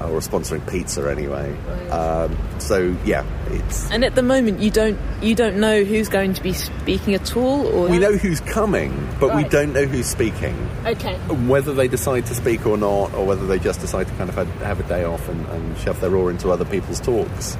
uh, 0.00 0.10
or 0.10 0.20
sponsoring 0.20 0.68
pizza 0.70 1.10
anyway. 1.10 1.56
Um, 1.90 2.36
so 2.58 2.96
yeah, 3.04 3.24
it's. 3.50 3.90
And 3.90 4.04
at 4.04 4.14
the 4.14 4.22
moment, 4.22 4.60
you 4.60 4.70
don't 4.70 4.98
you 5.22 5.34
don't 5.34 5.56
know 5.56 5.84
who's 5.84 6.08
going 6.08 6.34
to 6.34 6.42
be 6.42 6.52
speaking 6.52 7.14
at 7.14 7.36
all, 7.36 7.66
or 7.66 7.88
We 7.88 7.98
know 7.98 8.16
who's 8.16 8.40
coming, 8.40 9.08
but 9.20 9.34
we 9.34 9.44
don't 9.44 9.72
know 9.72 9.84
who's 9.86 10.06
speaking. 10.06 10.56
Okay. 10.86 11.16
Whether 11.46 11.72
they 11.74 11.88
decide 11.88 12.26
to 12.26 12.34
speak 12.34 12.66
or 12.66 12.76
not, 12.76 13.14
or 13.14 13.26
whether 13.26 13.46
they 13.46 13.58
just 13.58 13.80
decide 13.80 14.08
to 14.08 14.14
kind 14.14 14.28
of 14.28 14.34
have, 14.36 14.48
have 14.62 14.80
a 14.80 14.84
day 14.84 15.04
off 15.04 15.28
and, 15.28 15.46
and 15.46 15.78
shove 15.78 16.00
their 16.00 16.14
oar 16.14 16.30
into 16.30 16.50
other 16.50 16.64
people's 16.64 17.00
talks, 17.00 17.56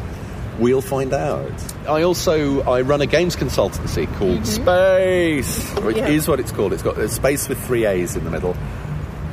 we'll 0.58 0.82
find 0.82 1.12
out. 1.12 1.52
I 1.88 2.02
also 2.02 2.62
I 2.62 2.80
run 2.82 3.00
a 3.00 3.06
games 3.06 3.36
consultancy 3.36 4.06
called 4.18 4.40
Spaaace, 4.40 5.84
which 5.84 5.96
Yeah. 5.96 6.08
is 6.08 6.28
what 6.28 6.40
it's 6.40 6.52
called. 6.52 6.72
It's 6.72 6.82
got 6.82 6.98
a 6.98 7.08
space 7.08 7.48
with 7.48 7.62
three 7.66 7.86
A's 7.86 8.16
in 8.16 8.24
the 8.24 8.30
middle. 8.30 8.56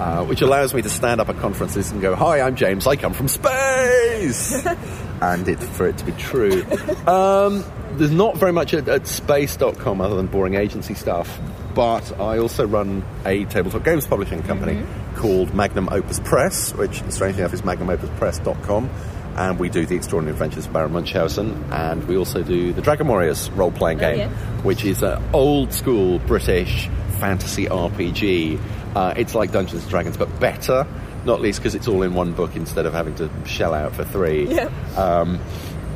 Uh, 0.02 0.24
which 0.24 0.42
allows 0.42 0.74
me 0.74 0.82
to 0.82 0.90
stand 0.90 1.22
up 1.22 1.30
at 1.30 1.38
conferences 1.38 1.92
and 1.92 2.02
go, 2.02 2.16
"Hi, 2.16 2.42
I'm 2.42 2.56
James. 2.56 2.88
I 2.88 2.96
come 2.96 3.14
from 3.14 3.28
space," 3.28 4.52
and 5.22 5.48
it 5.48 5.60
for 5.60 5.88
it 5.88 5.96
to 6.00 6.06
be 6.06 6.12
true. 6.14 6.66
Um, 7.06 7.64
there's 7.98 8.10
not 8.10 8.36
very 8.36 8.52
much 8.52 8.74
at, 8.74 8.88
at 8.88 9.04
spaaace.com 9.04 10.02
other 10.02 10.16
than 10.16 10.26
boring 10.26 10.56
agency 10.56 10.96
stuff, 10.96 11.40
but 11.76 12.20
I 12.20 12.40
also 12.40 12.66
run 12.66 13.06
a 13.28 13.46
tabletop 13.46 13.84
games 13.84 14.08
publishing 14.08 14.42
company 14.42 14.84
called 15.18 15.54
Magnum 15.54 15.88
Opus 15.92 16.20
Press, 16.20 16.74
which 16.74 17.04
strangely 17.12 17.44
enough 17.44 17.54
is 17.54 17.62
magnumopuspress.com. 17.62 18.90
And 19.36 19.60
we 19.60 19.70
do 19.70 19.86
the 19.86 19.96
Extraordinary 19.96 20.34
Adventures 20.34 20.66
of 20.66 20.74
Baron 20.74 20.94
Munchausen, 20.94 21.64
and 21.72 22.08
we 22.08 22.18
also 22.18 22.42
do 22.42 22.74
the 22.74 22.82
Dragon 22.82 23.08
Warriors 23.08 23.52
role 23.52 23.72
playing 23.72 24.00
game, 24.00 24.18
yeah. 24.18 24.30
which 24.64 24.84
is 24.84 25.04
an 25.04 25.24
old 25.32 25.74
school 25.74 26.18
British 26.18 26.90
fantasy 27.20 27.68
RPG. 27.68 28.60
Uh, 28.96 29.14
it's 29.16 29.36
like 29.36 29.52
Dungeons 29.52 29.84
and 29.84 29.90
Dragons, 29.90 30.18
but 30.18 30.40
better. 30.40 30.86
Not 31.24 31.40
least 31.40 31.60
because 31.60 31.76
it's 31.76 31.88
all 31.88 32.02
in 32.02 32.14
one 32.14 32.34
book 32.34 32.56
instead 32.56 32.86
of 32.86 32.94
having 32.94 33.16
to 33.16 33.30
shell 33.46 33.74
out 33.74 33.96
for 33.96 34.04
three. 34.04 34.48
Yeah. 34.48 34.70
Um, 34.98 35.40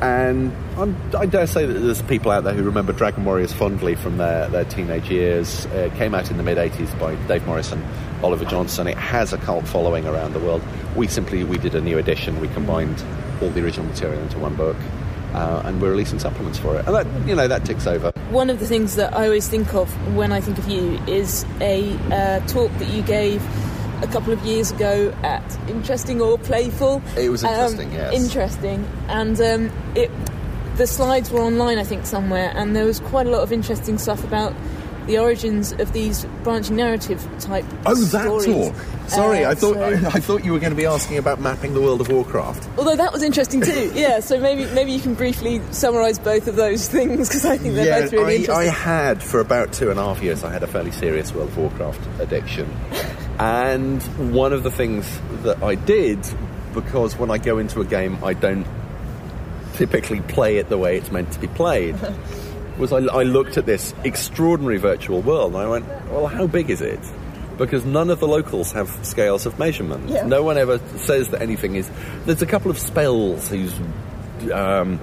and 0.00 0.52
I'm, 0.76 0.94
I 1.16 1.24
dare 1.24 1.46
say 1.46 1.64
that 1.64 1.72
there's 1.72 2.02
people 2.02 2.30
out 2.30 2.44
there 2.44 2.52
who 2.52 2.62
remember 2.62 2.92
Dragon 2.92 3.24
Warriors 3.24 3.52
fondly 3.52 3.94
from 3.94 4.18
their, 4.18 4.46
their 4.48 4.64
teenage 4.64 5.10
years. 5.10 5.64
It 5.66 5.94
came 5.94 6.14
out 6.14 6.30
in 6.30 6.36
the 6.36 6.42
mid 6.42 6.58
80s 6.58 6.98
by 7.00 7.14
Dave 7.26 7.46
Morrison, 7.46 7.82
Oliver 8.22 8.44
Johnson. 8.44 8.86
It 8.86 8.98
has 8.98 9.32
a 9.32 9.38
cult 9.38 9.66
following 9.66 10.06
around 10.06 10.34
the 10.34 10.40
world. 10.40 10.62
We 10.94 11.06
simply 11.08 11.44
we 11.44 11.56
did 11.56 11.74
a 11.74 11.80
new 11.80 11.96
edition. 11.96 12.40
We 12.40 12.48
combined 12.48 13.02
all 13.40 13.48
the 13.50 13.64
original 13.64 13.86
material 13.86 14.22
into 14.22 14.38
one 14.38 14.54
book. 14.54 14.76
Uh, 15.34 15.62
and 15.64 15.80
we're 15.80 15.90
releasing 15.90 16.18
supplements 16.18 16.58
for 16.58 16.76
it. 16.76 16.86
And 16.86 16.94
that, 16.94 17.06
you 17.28 17.34
know, 17.34 17.48
that 17.48 17.64
ticks 17.64 17.86
over. 17.86 18.12
One 18.30 18.50
of 18.50 18.58
the 18.60 18.66
things 18.66 18.96
that 18.96 19.14
I 19.14 19.24
always 19.26 19.48
think 19.48 19.74
of 19.74 19.88
when 20.16 20.32
I 20.32 20.40
think 20.40 20.58
of 20.58 20.68
you 20.68 21.00
is 21.06 21.44
a 21.60 21.92
uh, 22.12 22.46
talk 22.46 22.70
that 22.78 22.88
you 22.88 23.02
gave 23.02 23.42
a 24.02 24.06
couple 24.08 24.32
of 24.32 24.44
years 24.44 24.70
ago 24.72 25.14
at 25.22 25.42
Interesting 25.68 26.20
or 26.20 26.38
Playful. 26.38 27.02
It 27.16 27.30
was 27.30 27.44
Um, 27.44 27.50
interesting, 27.50 27.92
yes. 27.92 28.12
Interesting, 28.14 28.88
and 29.08 29.40
um, 29.40 29.70
it 29.94 30.10
the 30.76 30.86
slides 30.86 31.30
were 31.30 31.40
online, 31.40 31.78
I 31.78 31.84
think, 31.84 32.04
somewhere, 32.04 32.52
and 32.54 32.76
there 32.76 32.84
was 32.84 33.00
quite 33.00 33.26
a 33.26 33.30
lot 33.30 33.40
of 33.40 33.50
interesting 33.50 33.96
stuff 33.96 34.22
about 34.24 34.52
the 35.06 35.18
origins 35.18 35.72
of 35.72 35.92
these 35.92 36.24
branching 36.42 36.76
narrative 36.76 37.26
type. 37.40 37.64
Oh, 37.86 37.94
that 37.94 38.22
stories. 38.24 38.46
talk. 38.46 38.74
Sorry, 39.08 39.44
Uh, 39.44 39.50
I 39.52 39.54
thought 39.54 39.74
so- 39.74 39.82
I, 39.82 39.90
I 40.14 40.20
thought 40.20 40.44
you 40.44 40.52
were 40.52 40.58
going 40.58 40.72
to 40.72 40.76
be 40.76 40.86
asking 40.86 41.18
about 41.18 41.40
mapping 41.40 41.74
the 41.74 41.80
world 41.80 42.00
of 42.00 42.08
Warcraft. 42.08 42.68
Although 42.76 42.96
that 42.96 43.12
was 43.12 43.22
interesting 43.22 43.60
too, 43.60 43.92
yeah. 43.94 44.18
So 44.20 44.40
maybe 44.40 44.64
maybe 44.74 44.90
you 44.92 45.00
can 45.00 45.14
briefly 45.14 45.60
summarise 45.70 46.18
both 46.18 46.48
of 46.48 46.56
those 46.56 46.88
things 46.96 47.28
because 47.28 47.44
I 47.44 47.56
think 47.56 47.74
they're 47.74 48.02
both 48.02 48.12
really 48.12 48.48
I, 48.48 48.54
I 48.62 48.64
had 48.64 49.22
for 49.22 49.38
about 49.40 49.72
two 49.72 49.90
and 49.90 49.98
a 50.00 50.02
half 50.02 50.22
years. 50.22 50.42
I 50.42 50.52
had 50.52 50.62
a 50.62 50.66
fairly 50.66 50.90
serious 50.90 51.32
World 51.32 51.48
of 51.50 51.56
Warcraft 51.58 52.00
addiction. 52.20 52.68
and 53.38 54.02
one 54.34 54.52
of 54.52 54.62
the 54.64 54.70
things 54.70 55.06
that 55.42 55.62
I 55.62 55.74
did, 55.76 56.18
because 56.74 57.16
when 57.16 57.30
I 57.30 57.38
go 57.38 57.58
into 57.58 57.80
a 57.80 57.84
game, 57.84 58.18
I 58.24 58.32
don't 58.32 58.66
typically 59.74 60.20
play 60.22 60.56
it 60.56 60.68
the 60.68 60.78
way 60.78 60.96
it's 60.96 61.12
meant 61.12 61.30
to 61.32 61.38
be 61.38 61.46
played, 61.48 61.94
was 62.78 62.92
I, 62.92 62.98
I 62.98 63.22
looked 63.22 63.56
at 63.56 63.66
this 63.66 63.94
extraordinary 64.04 64.78
virtual 64.78 65.22
world 65.22 65.54
and 65.54 65.62
I 65.62 65.68
went, 65.68 65.86
well, 66.10 66.26
how 66.26 66.46
big 66.46 66.70
is 66.70 66.80
it? 66.80 67.00
Because 67.58 67.84
none 67.84 68.10
of 68.10 68.20
the 68.20 68.28
locals 68.28 68.72
have 68.72 68.90
scales 69.04 69.46
of 69.46 69.58
measurement. 69.58 70.08
Yeah. 70.08 70.26
No 70.26 70.42
one 70.42 70.58
ever 70.58 70.78
says 70.98 71.30
that 71.30 71.40
anything 71.40 71.76
is. 71.76 71.90
There's 72.26 72.42
a 72.42 72.46
couple 72.46 72.70
of 72.70 72.78
spells 72.78 73.48
whose 73.48 73.74
um, 74.52 75.00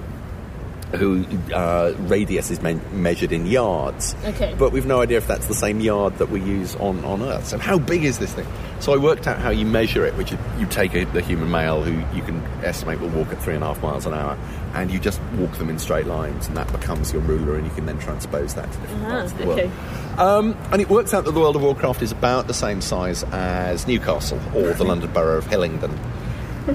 who 0.96 1.24
uh, 1.54 1.92
radius 2.00 2.50
is 2.50 2.60
me- 2.62 2.80
measured 2.92 3.32
in 3.32 3.46
yards. 3.46 4.14
Okay. 4.24 4.54
But 4.58 4.72
we've 4.72 4.86
no 4.86 5.00
idea 5.00 5.18
if 5.18 5.26
that's 5.26 5.46
the 5.46 5.54
same 5.54 5.80
yard 5.80 6.18
that 6.18 6.30
we 6.30 6.40
use 6.40 6.74
on, 6.76 7.04
on 7.04 7.22
Earth. 7.22 7.46
So 7.48 7.58
how 7.58 7.78
big 7.78 8.04
is 8.04 8.18
this 8.18 8.32
thing? 8.32 8.46
So 8.80 8.92
I 8.92 8.96
worked 8.96 9.26
out 9.26 9.38
how 9.38 9.50
you 9.50 9.64
measure 9.64 10.04
it, 10.04 10.14
which 10.16 10.32
is 10.32 10.38
you 10.58 10.66
take 10.66 10.94
a, 10.94 11.04
the 11.04 11.22
human 11.22 11.50
male 11.50 11.82
who 11.82 11.92
you 12.16 12.22
can 12.22 12.40
estimate 12.64 13.00
will 13.00 13.08
walk 13.10 13.28
at 13.32 13.42
three 13.42 13.54
and 13.54 13.62
a 13.64 13.66
half 13.68 13.82
miles 13.82 14.04
an 14.06 14.14
hour, 14.14 14.36
and 14.74 14.90
you 14.90 14.98
just 14.98 15.20
walk 15.36 15.52
them 15.58 15.70
in 15.70 15.78
straight 15.78 16.06
lines, 16.06 16.46
and 16.48 16.56
that 16.56 16.70
becomes 16.72 17.12
your 17.12 17.22
ruler, 17.22 17.56
and 17.56 17.66
you 17.66 17.72
can 17.74 17.86
then 17.86 17.98
transpose 17.98 18.54
that 18.54 18.70
to 18.70 18.78
different 18.78 19.04
Ah, 19.04 19.08
parts 19.10 19.32
of 19.32 19.38
the 19.38 19.50
okay. 19.50 19.66
world. 19.66 20.18
Um, 20.18 20.56
and 20.72 20.82
it 20.82 20.90
works 20.90 21.14
out 21.14 21.24
that 21.24 21.32
the 21.32 21.40
world 21.40 21.56
of 21.56 21.62
Warcraft 21.62 22.02
is 22.02 22.12
about 22.12 22.46
the 22.46 22.54
same 22.54 22.80
size 22.80 23.22
as 23.32 23.86
Newcastle 23.86 24.40
or 24.54 24.72
the 24.74 24.84
London 24.92 25.10
borough 25.12 25.38
of 25.38 25.46
Hillingdon, 25.46 25.98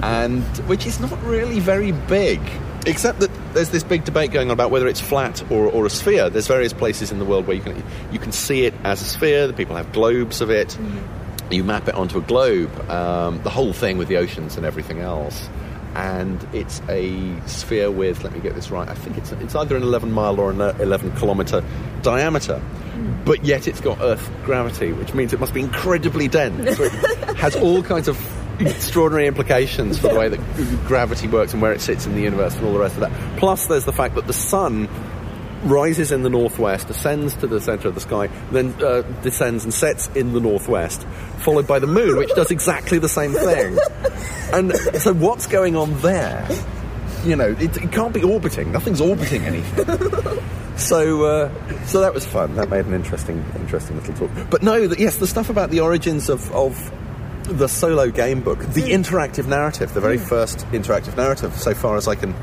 and 0.02 0.42
which 0.68 0.86
is 0.86 1.00
not 1.00 1.22
really 1.24 1.60
very 1.60 1.92
big. 1.92 2.40
Except 2.86 3.20
that 3.20 3.30
there's 3.52 3.70
this 3.70 3.84
big 3.84 4.04
debate 4.04 4.30
going 4.30 4.48
on 4.48 4.52
about 4.52 4.70
whether 4.70 4.88
it's 4.88 5.00
flat 5.00 5.42
or, 5.50 5.66
or 5.66 5.86
a 5.86 5.90
sphere. 5.90 6.30
There's 6.30 6.46
various 6.46 6.72
places 6.72 7.12
in 7.12 7.18
the 7.18 7.24
world 7.24 7.46
where 7.46 7.56
you 7.56 7.62
can 7.62 7.82
you 8.12 8.18
can 8.18 8.32
see 8.32 8.64
it 8.64 8.74
as 8.84 9.02
a 9.02 9.04
sphere. 9.04 9.46
The 9.46 9.52
people 9.52 9.76
have 9.76 9.92
globes 9.92 10.40
of 10.40 10.50
it. 10.50 10.68
Mm-hmm. 10.68 11.52
You 11.52 11.64
map 11.64 11.88
it 11.88 11.94
onto 11.94 12.18
a 12.18 12.22
globe. 12.22 12.70
Um, 12.88 13.42
the 13.42 13.50
whole 13.50 13.72
thing 13.72 13.98
with 13.98 14.08
the 14.08 14.18
oceans 14.18 14.56
and 14.56 14.64
everything 14.64 15.00
else. 15.00 15.48
And 15.94 16.46
it's 16.52 16.80
a 16.88 17.36
sphere 17.46 17.90
with, 17.90 18.22
let 18.22 18.32
me 18.32 18.38
get 18.38 18.54
this 18.54 18.70
right, 18.70 18.88
I 18.88 18.94
think 18.94 19.18
it's, 19.18 19.32
it's 19.32 19.56
either 19.56 19.76
an 19.76 19.82
11 19.82 20.12
mile 20.12 20.38
or 20.38 20.52
an 20.52 20.60
uh, 20.60 20.76
11 20.78 21.16
kilometre 21.16 21.64
diameter. 22.02 22.62
Mm. 22.94 23.24
But 23.24 23.44
yet 23.44 23.66
it's 23.66 23.80
got 23.80 24.00
Earth 24.00 24.30
gravity, 24.44 24.92
which 24.92 25.14
means 25.14 25.32
it 25.32 25.40
must 25.40 25.52
be 25.52 25.60
incredibly 25.60 26.28
dense. 26.28 26.76
So 26.76 26.84
it 26.84 26.92
has 27.36 27.56
all 27.56 27.82
kinds 27.82 28.06
of 28.06 28.16
extraordinary 28.60 29.26
implications 29.26 29.98
for 29.98 30.08
the 30.08 30.18
way 30.18 30.28
that 30.28 30.38
gravity 30.86 31.28
works 31.28 31.52
and 31.52 31.62
where 31.62 31.72
it 31.72 31.80
sits 31.80 32.06
in 32.06 32.14
the 32.14 32.22
universe 32.22 32.54
and 32.56 32.64
all 32.64 32.72
the 32.72 32.78
rest 32.78 32.94
of 32.94 33.00
that. 33.00 33.38
Plus, 33.38 33.66
there's 33.66 33.84
the 33.84 33.92
fact 33.92 34.14
that 34.14 34.26
the 34.26 34.32
sun 34.32 34.88
rises 35.64 36.10
in 36.10 36.22
the 36.22 36.30
northwest, 36.30 36.88
ascends 36.88 37.34
to 37.36 37.46
the 37.46 37.60
centre 37.60 37.88
of 37.88 37.94
the 37.94 38.00
sky, 38.00 38.28
then 38.50 38.74
uh, 38.82 39.02
descends 39.22 39.64
and 39.64 39.74
sets 39.74 40.08
in 40.14 40.32
the 40.32 40.40
northwest, 40.40 41.02
followed 41.38 41.66
by 41.66 41.78
the 41.78 41.86
moon, 41.86 42.16
which 42.16 42.34
does 42.34 42.50
exactly 42.50 42.98
the 42.98 43.08
same 43.08 43.32
thing. 43.32 43.78
And 44.52 44.74
so, 45.00 45.12
what's 45.12 45.46
going 45.46 45.76
on 45.76 46.00
there? 46.00 46.48
You 47.24 47.36
know, 47.36 47.50
it, 47.50 47.76
it 47.76 47.92
can't 47.92 48.14
be 48.14 48.22
orbiting. 48.22 48.72
Nothing's 48.72 49.00
orbiting 49.00 49.44
anything. 49.44 50.40
So, 50.80 51.24
uh, 51.24 51.84
so 51.84 52.00
that 52.00 52.14
was 52.14 52.24
fun. 52.24 52.54
That 52.54 52.70
made 52.70 52.86
an 52.86 52.94
interesting, 52.94 53.44
interesting 53.56 53.96
little 53.96 54.14
talk. 54.14 54.30
But 54.48 54.62
no, 54.62 54.88
the, 54.88 54.98
yes, 54.98 55.18
the 55.18 55.26
stuff 55.26 55.50
about 55.50 55.70
the 55.70 55.80
origins 55.80 56.30
of, 56.30 56.50
of 56.52 56.90
the 57.50 57.68
solo 57.68 58.10
game 58.10 58.40
book, 58.42 58.58
the 58.60 58.82
hmm. 58.82 59.02
interactive 59.02 59.46
narrative, 59.46 59.92
the 59.94 60.00
very 60.00 60.18
hmm. 60.18 60.24
first 60.24 60.58
interactive 60.68 61.16
narrative, 61.16 61.54
so 61.54 61.74
far 61.74 61.96
as 61.96 62.08
I 62.08 62.14
can 62.14 62.34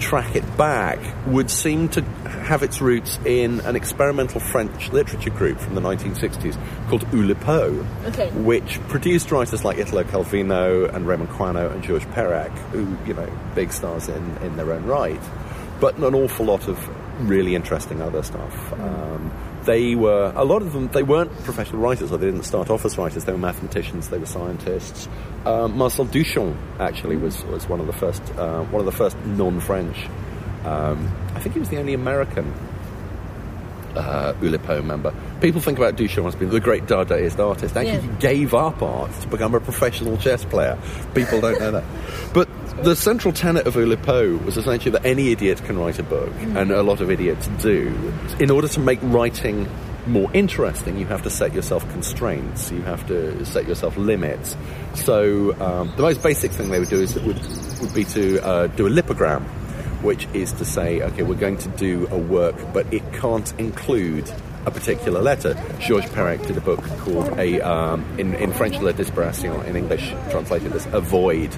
track 0.00 0.34
it 0.34 0.56
back, 0.56 0.98
would 1.26 1.50
seem 1.50 1.88
to 1.90 2.02
have 2.02 2.62
its 2.62 2.80
roots 2.80 3.18
in 3.24 3.60
an 3.60 3.76
experimental 3.76 4.40
French 4.40 4.92
literature 4.92 5.30
group 5.30 5.58
from 5.58 5.74
the 5.74 5.80
1960s 5.80 6.58
called 6.88 7.06
Oulipo, 7.08 7.86
Okay. 8.06 8.30
which 8.30 8.80
produced 8.88 9.30
writers 9.30 9.64
like 9.64 9.78
Italo 9.78 10.02
Calvino 10.04 10.92
and 10.92 11.06
Raymond 11.06 11.30
Queneau 11.30 11.70
and 11.70 11.82
Georges 11.82 12.08
Perec, 12.12 12.50
who, 12.72 12.96
you 13.06 13.14
know, 13.14 13.30
big 13.54 13.72
stars 13.72 14.08
in, 14.08 14.36
in 14.38 14.56
their 14.56 14.72
own 14.72 14.84
right, 14.84 15.20
but 15.80 15.96
an 15.96 16.14
awful 16.14 16.46
lot 16.46 16.68
of 16.68 16.78
really 17.20 17.54
interesting 17.54 18.00
other 18.02 18.22
stuff. 18.22 18.72
Um, 18.74 19.32
they 19.64 19.94
were 19.94 20.32
a 20.36 20.44
lot 20.44 20.60
of 20.62 20.72
them. 20.74 20.88
They 20.88 21.02
weren't 21.02 21.32
professional 21.44 21.80
writers, 21.80 22.12
or 22.12 22.18
they 22.18 22.26
didn't 22.26 22.42
start 22.42 22.68
off 22.70 22.84
as 22.84 22.98
writers. 22.98 23.24
They 23.24 23.32
were 23.32 23.38
mathematicians. 23.38 24.10
They 24.10 24.18
were 24.18 24.26
scientists. 24.26 25.08
Um, 25.46 25.76
Marcel 25.78 26.04
Duchamp 26.06 26.56
actually 26.80 27.16
was, 27.16 27.42
was 27.44 27.66
one 27.68 27.80
of 27.80 27.86
the 27.86 27.92
first 27.94 28.22
uh, 28.36 28.62
one 28.64 28.80
of 28.80 28.86
the 28.86 28.92
first 28.92 29.16
non-French. 29.24 30.06
Um, 30.64 31.10
I 31.34 31.40
think 31.40 31.54
he 31.54 31.58
was 31.60 31.68
the 31.70 31.78
only 31.78 31.94
American 31.94 32.52
uh, 33.96 34.34
Oulipo 34.40 34.84
member. 34.84 35.14
People 35.40 35.60
think 35.60 35.78
about 35.78 35.96
Duchamp 35.96 36.26
as 36.26 36.34
being 36.34 36.50
the 36.50 36.60
great 36.60 36.84
Dadaist 36.84 37.38
artist. 37.38 37.76
Actually, 37.76 37.92
Yeah. 37.94 38.00
he 38.00 38.08
gave 38.18 38.54
up 38.54 38.82
art 38.82 39.12
to 39.20 39.28
become 39.28 39.54
a 39.54 39.60
professional 39.60 40.16
chess 40.16 40.44
player. 40.44 40.78
People 41.14 41.40
don't 41.40 41.58
know 41.60 41.70
that. 41.70 41.84
But 42.32 42.48
the 42.82 42.94
central 42.96 43.32
tenet 43.32 43.66
of 43.66 43.74
Oulipo 43.74 44.42
was 44.44 44.56
essentially 44.56 44.90
that 44.92 45.04
any 45.04 45.30
idiot 45.30 45.62
can 45.64 45.78
write 45.78 45.98
a 45.98 46.02
book, 46.02 46.32
and 46.40 46.70
a 46.70 46.82
lot 46.82 47.00
of 47.00 47.10
idiots 47.10 47.46
do. 47.62 48.12
In 48.40 48.50
order 48.50 48.68
to 48.68 48.80
make 48.80 48.98
writing 49.02 49.68
more 50.06 50.30
interesting, 50.34 50.98
you 50.98 51.06
have 51.06 51.22
to 51.22 51.30
set 51.30 51.54
yourself 51.54 51.88
constraints. 51.90 52.70
You 52.70 52.82
have 52.82 53.06
to 53.08 53.44
set 53.46 53.66
yourself 53.66 53.96
limits. 53.96 54.56
So 54.94 55.58
um, 55.60 55.92
the 55.96 56.02
most 56.02 56.22
basic 56.22 56.50
thing 56.50 56.70
they 56.70 56.78
would 56.78 56.90
do 56.90 57.00
is 57.00 57.16
it 57.16 57.22
would 57.22 57.40
would 57.80 57.94
be 57.94 58.04
to 58.04 58.44
uh, 58.44 58.66
do 58.68 58.86
a 58.86 58.90
lipogram 58.90 59.42
which 60.04 60.28
is 60.34 60.52
to 60.52 60.64
say, 60.66 61.00
okay, 61.00 61.22
we're 61.22 61.34
going 61.34 61.56
to 61.56 61.68
do 61.70 62.06
a 62.10 62.18
work, 62.18 62.54
but 62.74 62.92
it 62.92 63.02
can't 63.14 63.58
include 63.58 64.30
a 64.66 64.70
particular 64.70 65.20
letter. 65.22 65.54
Georges 65.80 66.10
Perec 66.10 66.42
did 66.46 66.56
a 66.56 66.60
book 66.60 66.82
called 67.00 67.38
a, 67.38 67.60
um, 67.60 68.04
in, 68.18 68.34
in 68.34 68.52
French, 68.52 68.78
La 68.80 68.92
Disparition, 68.92 69.64
in 69.66 69.76
English 69.76 70.10
translated 70.30 70.72
as 70.72 70.86
a 70.92 71.00
void, 71.00 71.52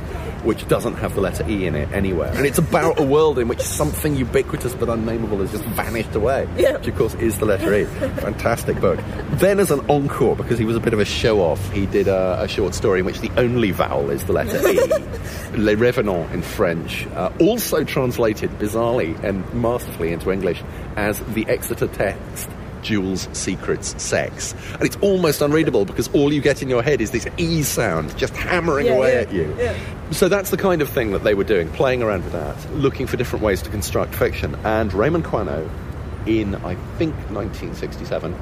which 0.44 0.66
doesn't 0.68 0.94
have 0.94 1.14
the 1.14 1.20
letter 1.20 1.48
E 1.48 1.66
in 1.66 1.74
it 1.74 1.90
anywhere. 1.92 2.32
And 2.34 2.46
it's 2.46 2.58
about 2.58 2.98
a 3.00 3.02
world 3.04 3.38
in 3.38 3.48
which 3.48 3.60
something 3.60 4.16
ubiquitous 4.16 4.74
but 4.74 4.88
unnameable 4.88 5.38
has 5.38 5.52
just 5.52 5.64
vanished 5.64 6.14
away, 6.14 6.48
Yeah. 6.56 6.78
which 6.78 6.88
of 6.88 6.96
course 6.96 7.14
is 7.14 7.38
the 7.38 7.46
letter 7.46 7.74
E. 7.74 7.84
Fantastic 8.20 8.80
book. 8.80 8.98
Then 9.32 9.60
as 9.60 9.70
an 9.70 9.80
encore, 9.90 10.36
because 10.36 10.58
he 10.58 10.64
was 10.64 10.76
a 10.76 10.80
bit 10.80 10.92
of 10.92 11.00
a 11.00 11.04
show-off, 11.04 11.70
he 11.72 11.86
did 11.86 12.08
a, 12.08 12.38
a 12.42 12.48
short 12.48 12.74
story 12.74 13.00
in 13.00 13.06
which 13.06 13.20
the 13.20 13.30
only 13.36 13.70
vowel 13.70 14.10
is 14.10 14.24
the 14.24 14.32
letter 14.32 14.56
E. 14.68 14.76
Les 15.56 15.74
Revenentes 15.74 16.32
in 16.32 16.42
French, 16.42 17.06
uh, 17.14 17.30
also 17.40 17.84
translated 17.84 18.50
bizarrely 18.58 19.22
and 19.24 19.44
masterfully 19.54 20.12
into 20.12 20.30
English 20.30 20.62
as 20.96 21.18
the 21.34 21.46
Exeter 21.48 21.86
text. 21.88 22.48
Jewels 22.86 23.28
Secrets 23.32 24.00
Sex. 24.02 24.54
And 24.74 24.82
it's 24.82 24.96
almost 25.02 25.42
unreadable 25.42 25.84
because 25.84 26.08
all 26.14 26.32
you 26.32 26.40
get 26.40 26.62
in 26.62 26.68
your 26.70 26.82
head 26.82 27.00
is 27.00 27.10
this 27.10 27.26
E 27.36 27.62
sound 27.64 28.16
just 28.16 28.34
hammering 28.36 28.86
Yeah, 28.86 28.92
away 28.92 29.14
yeah, 29.14 29.20
at 29.20 29.32
you. 29.32 29.56
yeah. 29.58 29.76
So 30.12 30.28
that's 30.28 30.50
the 30.50 30.56
kind 30.56 30.80
of 30.82 30.88
thing 30.88 31.10
that 31.10 31.24
they 31.24 31.34
were 31.34 31.44
doing, 31.44 31.68
playing 31.70 32.02
around 32.02 32.22
with 32.24 32.32
that, 32.32 32.72
looking 32.74 33.06
for 33.08 33.16
different 33.16 33.44
ways 33.44 33.60
to 33.62 33.70
construct 33.70 34.14
fiction. 34.14 34.54
And 34.64 34.92
Raymond 34.94 35.24
Queneau, 35.24 35.68
in 36.26 36.54
I 36.54 36.76
think 36.98 37.14
1967, 37.30 38.34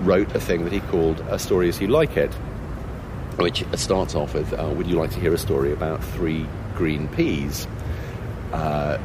wrote 0.00 0.34
a 0.34 0.40
thing 0.40 0.64
that 0.64 0.72
he 0.74 0.80
called 0.80 1.20
A 1.30 1.38
Story 1.38 1.68
As 1.70 1.80
You 1.80 1.88
Like 1.88 2.16
It, 2.18 2.32
which 3.38 3.64
starts 3.76 4.14
off 4.14 4.34
with 4.34 4.52
uh, 4.52 4.72
Would 4.76 4.86
you 4.86 4.96
like 4.96 5.10
to 5.12 5.20
hear 5.20 5.32
a 5.32 5.38
story 5.38 5.72
about 5.72 6.04
three 6.04 6.46
green 6.74 7.08
peas? 7.08 7.66
Uh, 8.52 8.98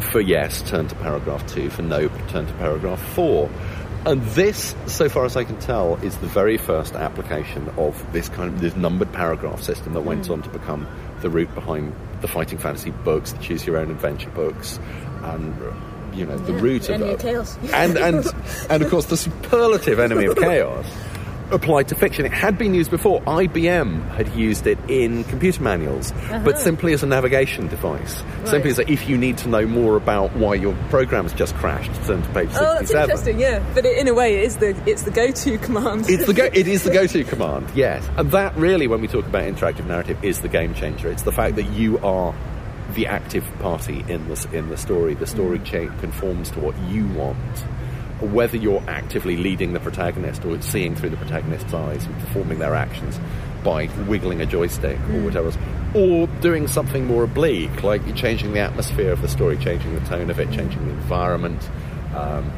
for 0.00 0.20
yes, 0.20 0.62
turn 0.70 0.86
to 0.86 0.94
paragraph 0.96 1.44
two. 1.48 1.70
For 1.70 1.82
no, 1.82 2.08
turn 2.28 2.46
to 2.46 2.52
paragraph 2.54 3.00
four. 3.14 3.50
And 4.08 4.22
this, 4.28 4.74
so 4.86 5.08
far 5.10 5.26
as 5.26 5.36
I 5.36 5.44
can 5.44 5.58
tell, 5.58 5.96
is 5.96 6.16
the 6.16 6.26
very 6.26 6.56
first 6.56 6.94
application 6.94 7.68
of 7.76 8.10
this 8.12 8.30
kind 8.30 8.48
of 8.52 8.60
this 8.60 8.74
numbered 8.74 9.12
paragraph 9.12 9.62
system 9.62 9.92
that 9.92 10.00
went 10.00 10.26
hmm. 10.26 10.32
on 10.32 10.42
to 10.42 10.48
become 10.48 10.88
the 11.20 11.28
root 11.28 11.54
behind 11.54 11.94
the 12.22 12.28
fighting 12.28 12.58
fantasy 12.58 12.90
books, 12.90 13.32
the 13.32 13.42
choose 13.42 13.66
your 13.66 13.76
own 13.76 13.90
adventure 13.90 14.30
books, 14.30 14.80
and 15.24 15.54
you 16.14 16.24
know 16.24 16.38
the 16.38 16.54
Yeah, 16.54 16.60
root 16.60 16.88
of 16.88 17.02
of 17.02 17.20
Chaos. 17.20 17.58
and 17.74 17.98
and 17.98 18.26
and 18.70 18.82
of 18.82 18.90
course 18.90 19.06
the 19.06 19.16
superlative 19.16 19.98
enemy 19.98 20.24
of 20.24 20.36
chaos 20.38 20.86
applied 21.50 21.88
to 21.88 21.94
fiction. 21.94 22.24
It 22.26 22.32
had 22.32 22.58
been 22.58 22.74
used 22.74 22.90
before. 22.90 23.20
IBM 23.22 24.08
had 24.10 24.28
used 24.34 24.66
it 24.66 24.78
in 24.88 25.24
computer 25.24 25.62
manuals, 25.62 26.12
but 26.12 26.30
uh-huh. 26.30 26.58
simply 26.58 26.92
as 26.92 27.02
a 27.02 27.06
navigation 27.06 27.68
device. 27.68 28.22
Simply 28.44 28.70
as 28.70 28.78
a, 28.78 28.90
if 28.90 29.08
you 29.08 29.16
need 29.16 29.38
to 29.38 29.48
know 29.48 29.66
more 29.66 29.96
about 29.96 30.34
why 30.36 30.54
your 30.54 30.74
program's 30.90 31.32
just 31.32 31.54
crashed, 31.56 31.92
turn 32.06 32.22
to 32.22 32.28
page 32.30 32.50
67. 32.50 32.66
Oh, 32.66 32.74
that's 32.74 32.92
interesting. 32.92 33.40
Yeah, 33.40 33.64
but 33.74 33.84
it, 33.84 33.98
in 33.98 34.08
a 34.08 34.14
way, 34.14 34.36
it 34.38 34.44
is 34.44 34.56
the 34.56 34.76
it's 34.86 35.02
the 35.02 35.10
go-to 35.10 35.58
command. 35.58 36.08
It's 36.08 36.26
the 36.26 36.34
go- 36.34 36.50
it 36.52 36.68
is 36.68 36.84
the 36.84 36.90
go-to 36.90 37.24
command, 37.32 37.70
yes. 37.74 38.08
And 38.16 38.30
that 38.32 38.56
really, 38.56 38.86
when 38.86 39.00
we 39.00 39.08
talk 39.08 39.26
about 39.26 39.44
interactive 39.44 39.86
narrative, 39.86 40.22
is 40.24 40.40
the 40.40 40.48
game 40.48 40.74
changer. 40.74 41.10
It's 41.10 41.22
the 41.22 41.32
fact 41.32 41.56
that 41.56 41.70
you 41.70 41.98
are 41.98 42.34
the 42.94 43.06
active 43.06 43.44
party 43.60 44.04
in 44.08 44.26
the 44.28 44.48
in 44.52 44.68
the 44.68 44.76
story. 44.76 45.14
The 45.14 45.26
story 45.26 45.58
mm. 45.58 45.64
chain 45.64 45.88
conforms 45.98 46.50
to 46.52 46.60
what 46.60 46.76
you 46.88 47.06
want, 47.08 47.38
whether 48.20 48.56
you're 48.56 48.82
actively 48.88 49.36
leading 49.36 49.72
the 49.72 49.80
protagonist 49.80 50.44
or 50.44 50.60
seeing 50.60 50.94
through 50.94 51.10
the 51.10 51.16
protagonist's 51.16 51.72
eyes 51.72 52.04
and 52.04 52.18
performing 52.20 52.58
their 52.58 52.74
actions 52.74 53.18
by 53.64 53.86
wiggling 54.06 54.40
a 54.40 54.46
joystick 54.46 54.98
or 55.10 55.22
whatever 55.22 55.46
else, 55.48 55.58
or 55.94 56.26
doing 56.40 56.66
something 56.66 57.06
more 57.06 57.24
oblique, 57.24 57.82
like 57.82 58.04
you're 58.06 58.16
changing 58.16 58.52
the 58.52 58.60
atmosphere 58.60 59.12
of 59.12 59.22
the 59.22 59.28
story, 59.28 59.56
changing 59.56 59.94
the 59.94 60.00
tone 60.06 60.30
of 60.30 60.38
it, 60.38 60.50
changing 60.50 60.84
the 60.86 60.92
environment. 60.92 61.68
Um, 62.14 62.52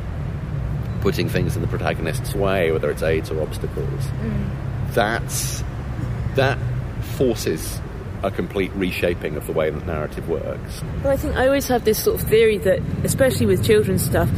putting 1.00 1.28
things 1.28 1.56
in 1.56 1.62
the 1.62 1.68
protagonist's 1.68 2.34
way, 2.34 2.70
whether 2.72 2.90
it's 2.90 3.02
aids 3.02 3.30
or 3.30 3.40
obstacles. 3.42 4.04
That's 4.90 5.64
that 6.34 6.58
forces 7.16 7.80
a 8.22 8.30
complete 8.30 8.70
reshaping 8.74 9.36
of 9.36 9.46
the 9.46 9.52
way 9.52 9.70
that 9.70 9.86
narrative 9.86 10.28
works. 10.28 10.82
Well, 11.02 11.12
I 11.12 11.16
think 11.16 11.36
I 11.36 11.46
always 11.46 11.68
have 11.68 11.84
this 11.84 12.02
sort 12.02 12.20
of 12.20 12.28
theory 12.28 12.58
that, 12.58 12.80
especially 13.02 13.46
with 13.46 13.64
children's 13.64 14.04
stuff, 14.04 14.28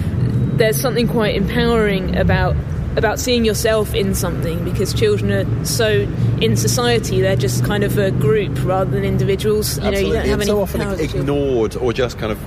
there's 0.63 0.81
something 0.81 1.09
quite 1.09 1.35
empowering 1.35 2.17
about 2.17 2.55
about 2.97 3.19
seeing 3.19 3.45
yourself 3.45 3.95
in 3.95 4.15
something 4.15 4.63
because 4.63 4.95
children 4.95 5.33
are 5.33 5.65
so 5.65 6.07
in 6.41 6.57
society 6.57 7.21
they're 7.21 7.35
just 7.35 7.65
kind 7.65 7.83
of 7.83 7.99
a 7.99 8.13
group 8.13 8.53
rather 8.65 8.91
than 8.91 9.03
individuals. 9.03 9.79
You 9.79 9.91
know, 9.91 9.99
you 9.99 10.13
don't 10.13 10.27
have 10.27 10.41
it's 10.41 10.49
any 10.49 10.57
so 10.57 10.63
often 10.63 10.81
power 10.81 10.93
as 10.93 10.99
children. 10.99 11.23
ignored 11.23 11.77
or 11.77 11.93
just 11.93 12.19
kind 12.19 12.31
of 12.31 12.39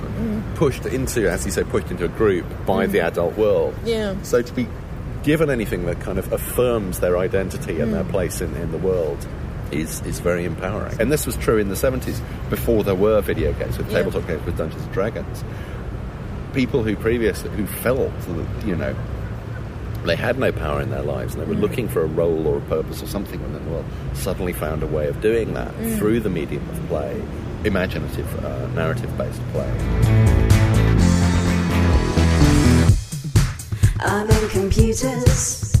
pushed 0.54 0.86
into, 0.86 1.30
as 1.30 1.44
you 1.44 1.52
say, 1.52 1.62
pushed 1.64 1.90
into 1.90 2.06
a 2.06 2.08
group 2.08 2.46
by 2.64 2.86
the 2.86 2.98
mm. 2.98 3.04
adult 3.04 3.36
world. 3.36 3.74
Yeah. 3.84 4.14
So 4.22 4.40
to 4.40 4.52
be 4.54 4.66
given 5.22 5.50
anything 5.50 5.84
that 5.84 6.00
kind 6.00 6.18
of 6.18 6.32
affirms 6.32 7.00
their 7.00 7.18
identity 7.18 7.80
and 7.80 7.92
their 7.92 8.04
mm. 8.04 8.10
place 8.10 8.40
in, 8.40 8.54
in 8.56 8.72
the 8.72 8.78
world 8.78 9.26
is 9.72 10.00
is 10.02 10.20
very 10.20 10.44
empowering. 10.44 10.98
And 11.00 11.12
this 11.12 11.26
was 11.26 11.36
true 11.36 11.58
in 11.58 11.68
the 11.68 11.74
70s 11.74 12.20
before 12.48 12.82
there 12.82 12.94
were 12.94 13.20
video 13.20 13.52
games 13.52 13.76
with 13.76 13.90
Yeah. 13.90 13.98
tabletop 13.98 14.26
games 14.26 14.46
with 14.46 14.56
Dungeons 14.56 14.82
and 14.82 14.92
Dragons. 14.92 15.44
People 16.56 16.82
who 16.82 16.96
previously 16.96 17.50
who 17.50 17.66
felt 17.66 18.18
that 18.18 18.66
you 18.66 18.74
know 18.74 18.96
they 20.06 20.16
had 20.16 20.38
no 20.38 20.50
power 20.50 20.80
in 20.80 20.88
their 20.88 21.02
lives 21.02 21.34
and 21.34 21.42
they 21.42 21.46
were 21.46 21.54
looking 21.54 21.86
for 21.86 22.00
a 22.02 22.06
role 22.06 22.46
or 22.46 22.56
a 22.56 22.60
purpose 22.62 23.02
or 23.02 23.06
something 23.06 23.38
within 23.42 23.62
the 23.62 23.70
world 23.70 23.84
suddenly 24.14 24.54
found 24.54 24.82
a 24.82 24.86
way 24.86 25.06
of 25.06 25.20
doing 25.20 25.52
that 25.52 25.70
through 25.98 26.18
the 26.18 26.30
medium 26.30 26.66
of 26.70 26.86
play, 26.86 27.22
imaginative, 27.64 28.42
uh, 28.42 28.68
narrative-based 28.68 29.42
play. 29.52 29.70
I'm 34.00 34.30
in 34.30 34.48
computers. 34.48 35.72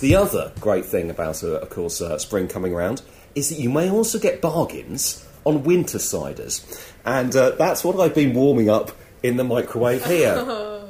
The 0.00 0.14
other 0.14 0.52
great 0.60 0.84
thing 0.84 1.08
about, 1.08 1.42
uh, 1.42 1.60
of 1.60 1.70
course, 1.70 2.02
uh, 2.02 2.18
spring 2.18 2.48
coming 2.48 2.74
around 2.74 3.00
is 3.34 3.48
that 3.48 3.58
you 3.58 3.70
may 3.70 3.88
also 3.88 4.18
get 4.18 4.42
bargains 4.42 5.26
on 5.44 5.62
winter 5.62 5.96
ciders. 5.96 6.92
And 7.06 7.34
uh, 7.34 7.52
that's 7.52 7.82
what 7.82 7.98
I've 7.98 8.14
been 8.14 8.34
warming 8.34 8.68
up 8.68 8.90
in 9.26 9.36
the 9.36 9.44
microwave 9.44 10.04
here. 10.04 10.34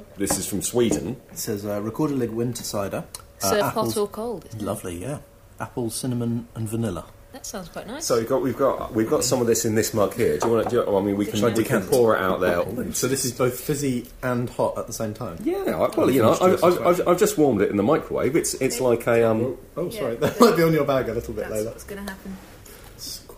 this 0.16 0.38
is 0.38 0.46
from 0.46 0.62
Sweden. 0.62 1.16
It 1.33 1.38
says 1.38 1.64
uh, 1.64 1.81
Rekorderlig 1.81 2.31
winter 2.31 2.62
cider. 2.62 3.05
uh, 3.42 3.49
Serve 3.49 3.62
apples- 3.62 3.94
hot 3.94 4.01
or 4.01 4.09
cold. 4.09 4.44
isn't 4.46 4.61
it? 4.61 4.64
Lovely, 4.64 5.01
yeah. 5.01 5.18
Apple, 5.59 5.90
cinnamon, 5.90 6.49
and 6.55 6.68
vanilla. 6.68 7.07
That 7.33 7.44
sounds 7.44 7.68
quite 7.68 7.87
nice. 7.87 8.07
So 8.07 8.16
we've 8.18 8.29
got 8.29 8.40
we've 8.40 8.57
got 8.57 8.94
we've 8.94 9.11
got 9.11 9.22
some 9.22 9.42
of 9.42 9.46
this 9.46 9.66
in 9.66 9.75
this 9.75 9.92
mug 9.92 10.14
here. 10.14 10.38
Do 10.38 10.49
you 10.49 10.55
want 10.55 10.70
to? 10.70 10.96
I 10.96 11.01
mean, 11.03 11.18
we 11.18 11.27
can 11.27 11.37
Shall 11.37 11.51
I 11.51 11.53
we 11.53 11.64
can 11.64 11.83
pour 11.83 12.16
it 12.16 12.20
out 12.22 12.40
there. 12.40 12.64
So 12.94 13.09
this 13.09 13.27
is 13.27 13.33
both 13.33 13.61
fizzy 13.61 14.07
and 14.22 14.49
hot 14.49 14.79
at 14.79 14.87
the 14.87 14.94
same 14.94 15.12
time. 15.12 15.37
Yeah, 15.42 15.59
I- 15.77 15.94
well, 15.94 16.11
you 16.11 16.22
know, 16.22 16.33
I've, 16.33 16.64
I've. 16.64 16.87
I've, 16.87 17.09
I've 17.09 17.18
just 17.18 17.37
warmed 17.37 17.61
it 17.61 17.68
in 17.70 17.77
the 17.77 17.83
microwave. 17.83 18.37
It's 18.37 18.55
it's 18.55 18.81
like 18.81 19.07
a 19.07 19.29
um. 19.29 19.59
Oh, 19.77 19.90
sorry, 19.90 20.16
that 20.22 20.40
might 20.40 20.57
be 20.57 20.62
on 20.62 20.72
your 20.72 20.87
bag 20.87 21.11
a 21.11 21.12
little 21.14 21.35
bit, 21.35 21.51
later. 21.51 21.51
That's 21.51 21.59
Leila. 21.64 21.70
what's 21.72 21.85
going 21.85 22.07
to 22.07 22.11
happen. 22.11 22.37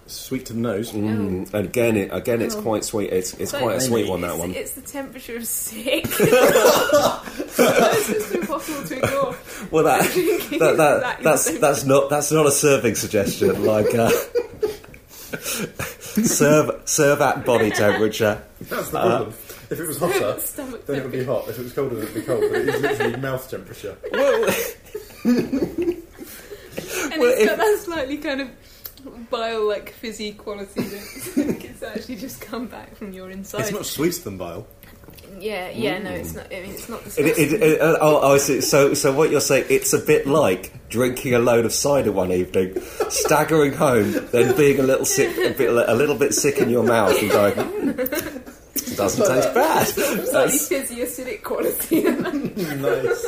Sweet 0.09 0.47
to 0.47 0.55
the 0.55 0.59
nose. 0.59 0.92
Mm, 0.92 1.53
and 1.53 1.64
again, 1.66 1.97
it, 1.97 2.09
again, 2.12 2.40
it's 2.42 2.55
Oh. 2.57 2.62
quite 2.62 2.85
sweet. 2.85 3.11
It's 3.12 3.35
it's 3.35 3.51
So- 3.51 3.59
quite 3.61 3.77
a 3.77 3.81
sweet 3.81 4.09
one. 4.09 4.23
That 4.23 4.38
one. 4.38 4.55
It's 4.55 4.73
the 4.73 4.81
temperature 4.81 5.37
of 5.37 5.47
sick. 5.47 6.07
it's 6.09 6.18
just 8.09 8.35
impossible 8.35 8.85
to 8.88 8.97
ignore. 8.97 9.37
Well, 9.71 9.85
that, 9.85 10.03
that, 10.59 10.77
that 10.79 11.01
that 11.03 11.23
that's 11.23 11.47
is- 11.49 11.61
that's 11.61 11.85
not 11.85 12.09
that's 12.11 12.33
not 12.33 12.47
a 12.47 12.51
serving 12.51 12.94
suggestion. 12.94 13.64
Like 13.64 13.94
uh, 13.94 14.11
serve 16.25 16.81
serve 16.87 17.21
at 17.21 17.44
body 17.44 17.71
temperature. 17.71 18.42
That's 18.62 18.88
the 18.90 19.01
problem. 19.01 19.35
if 19.71 19.79
it 19.79 19.87
was 19.87 19.99
hotter, 19.99 20.40
Stomach 20.40 20.87
then 20.87 20.97
it 20.97 21.03
would 21.03 21.12
be 21.12 21.25
hot. 21.25 21.47
If 21.49 21.59
it 21.59 21.62
was 21.64 21.73
colder, 21.75 21.97
then 21.97 22.07
it 22.07 22.14
would 22.14 22.21
be 22.21 22.27
cold. 22.27 22.40
But 22.51 22.61
it 22.62 22.68
is 22.75 22.81
literally 22.81 23.16
mouth 23.16 23.51
temperature. 23.51 23.97
Well, 24.12 24.55
And 27.11 27.21
Well, 27.21 27.33
it's 27.33 27.40
if- 27.42 27.49
got 27.49 27.59
that 27.59 27.79
slightly 27.85 28.16
kind 28.18 28.40
of 28.40 28.49
bile 29.31 29.67
like 29.67 29.91
fizzy 29.91 30.33
quality 30.33 30.83
that 30.83 31.65
it's 31.65 31.83
actually 31.83 32.17
just 32.17 32.41
come 32.41 32.67
back 32.67 32.95
from 32.97 33.13
your 33.13 33.31
inside. 33.31 33.61
It's 33.63 33.73
much 33.73 33.87
sweeter 33.87 34.21
than 34.23 34.39
bile. 34.39 34.67
yeah, 35.39 35.69
yeah, 35.71 35.99
no, 35.99 36.11
it's 36.11 36.35
not. 36.35 36.47
I 36.47 36.61
mean, 36.63 36.71
it's 36.73 36.89
not 36.89 37.01
it, 37.01 37.05
disgusting. 37.05 37.45
it, 37.45 37.63
it, 37.63 37.81
uh, 37.81 37.99
oh, 38.01 38.21
oh, 38.23 38.35
I 38.35 38.39
see. 38.39 38.61
So 38.61 38.95
so 38.95 39.13
what 39.13 39.31
you're 39.31 39.41
saying? 39.41 39.67
It's 39.71 39.93
a 39.93 39.99
bit 39.99 40.27
like 40.27 40.89
drinking 40.89 41.35
a 41.35 41.39
load 41.39 41.65
of 41.65 41.73
cider 41.73 42.11
one 42.13 42.33
evening, 42.33 42.81
staggering 43.09 43.73
home, 43.75 44.13
then 44.33 44.57
being 44.57 44.81
a 44.81 44.83
little 44.83 45.05
sick, 45.05 45.37
a, 45.37 45.51
bit, 45.57 45.71
a 45.71 45.95
little 45.95 46.17
bit 46.17 46.35
sick 46.35 46.59
in 46.59 46.69
your 46.71 46.83
mouth, 46.85 47.21
and 47.21 47.31
going. 47.31 47.55
"Mm, 47.55 48.97
Doesn't 48.97 49.27
taste 49.27 49.55
bad. 49.55 49.87
slightly 49.87 50.25
That's- 50.33 50.69
fizzy 50.69 50.97
acidic 50.97 51.43
quality 51.43 52.03
nice. 52.77 53.27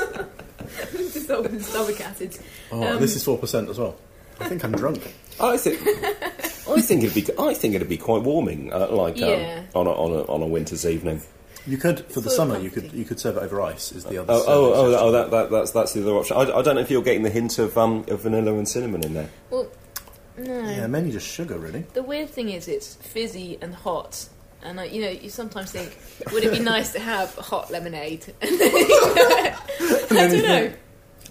dissolved 1.12 1.52
in 1.52 1.60
stomach 1.60 2.00
acids. 2.00 2.40
Oh, 2.72 2.82
Um, 2.94 3.00
this 3.00 3.14
is 3.16 3.24
four 3.24 3.38
percent 3.38 3.68
as 3.68 3.78
well. 3.78 3.96
I 4.40 4.48
think 4.48 4.64
I'm 4.64 4.72
drunk. 4.72 5.12
I 5.40 5.56
think 5.56 5.80
I 6.68 6.80
think 6.80 7.02
it'd 7.04 7.14
be 7.14 7.26
I 7.38 7.54
think 7.54 7.74
it'd 7.74 7.88
be 7.88 7.96
quite 7.96 8.22
warming, 8.22 8.72
uh, 8.72 8.88
like 8.90 9.16
Yeah. 9.16 9.62
um, 9.74 9.80
on 9.80 9.86
a, 9.86 9.90
on 9.90 10.12
a 10.12 10.22
on 10.32 10.42
a 10.42 10.46
winter's 10.46 10.86
evening. 10.86 11.22
You 11.66 11.76
could 11.76 12.00
for 12.06 12.20
the 12.20 12.30
Sort 12.30 12.48
of 12.48 12.52
summer. 12.54 12.58
You 12.58 12.70
could 12.70 12.92
you 12.92 13.04
could 13.04 13.20
serve 13.20 13.36
it 13.36 13.42
over 13.42 13.60
ice. 13.60 13.92
Is 13.92 14.04
the 14.04 14.18
other. 14.18 14.32
Oh, 14.32 14.44
oh, 14.46 14.72
oh, 14.74 14.96
oh 14.98 15.12
that, 15.12 15.30
that, 15.30 15.50
that's 15.50 15.70
that's 15.72 15.92
the 15.92 16.02
other 16.02 16.12
option. 16.12 16.36
I, 16.36 16.40
I 16.40 16.62
don't 16.62 16.74
know 16.74 16.80
if 16.80 16.90
you're 16.90 17.02
getting 17.02 17.22
the 17.22 17.30
hint 17.30 17.58
of 17.58 17.76
um, 17.76 18.04
of 18.08 18.22
vanilla 18.22 18.54
and 18.54 18.66
cinnamon 18.68 19.04
in 19.04 19.14
there. 19.14 19.28
Well, 19.50 19.68
no. 20.38 20.70
Yeah, 20.70 20.86
mainly 20.86 21.12
just 21.12 21.26
sugar, 21.26 21.58
really. 21.58 21.84
The 21.92 22.02
weird 22.02 22.30
thing 22.30 22.48
is, 22.50 22.66
it's 22.66 22.94
fizzy 22.96 23.58
and 23.60 23.74
hot. 23.74 24.28
And 24.62 24.80
I, 24.80 24.84
you 24.84 25.02
know, 25.02 25.10
you 25.10 25.30
sometimes 25.30 25.72
think, 25.72 25.96
would 26.32 26.44
it 26.44 26.52
be 26.52 26.58
nice 26.60 26.92
to 26.92 26.98
have 27.00 27.34
hot 27.34 27.70
lemonade? 27.70 28.32
I 28.42 29.56
don't 30.10 30.42
know. 30.42 30.72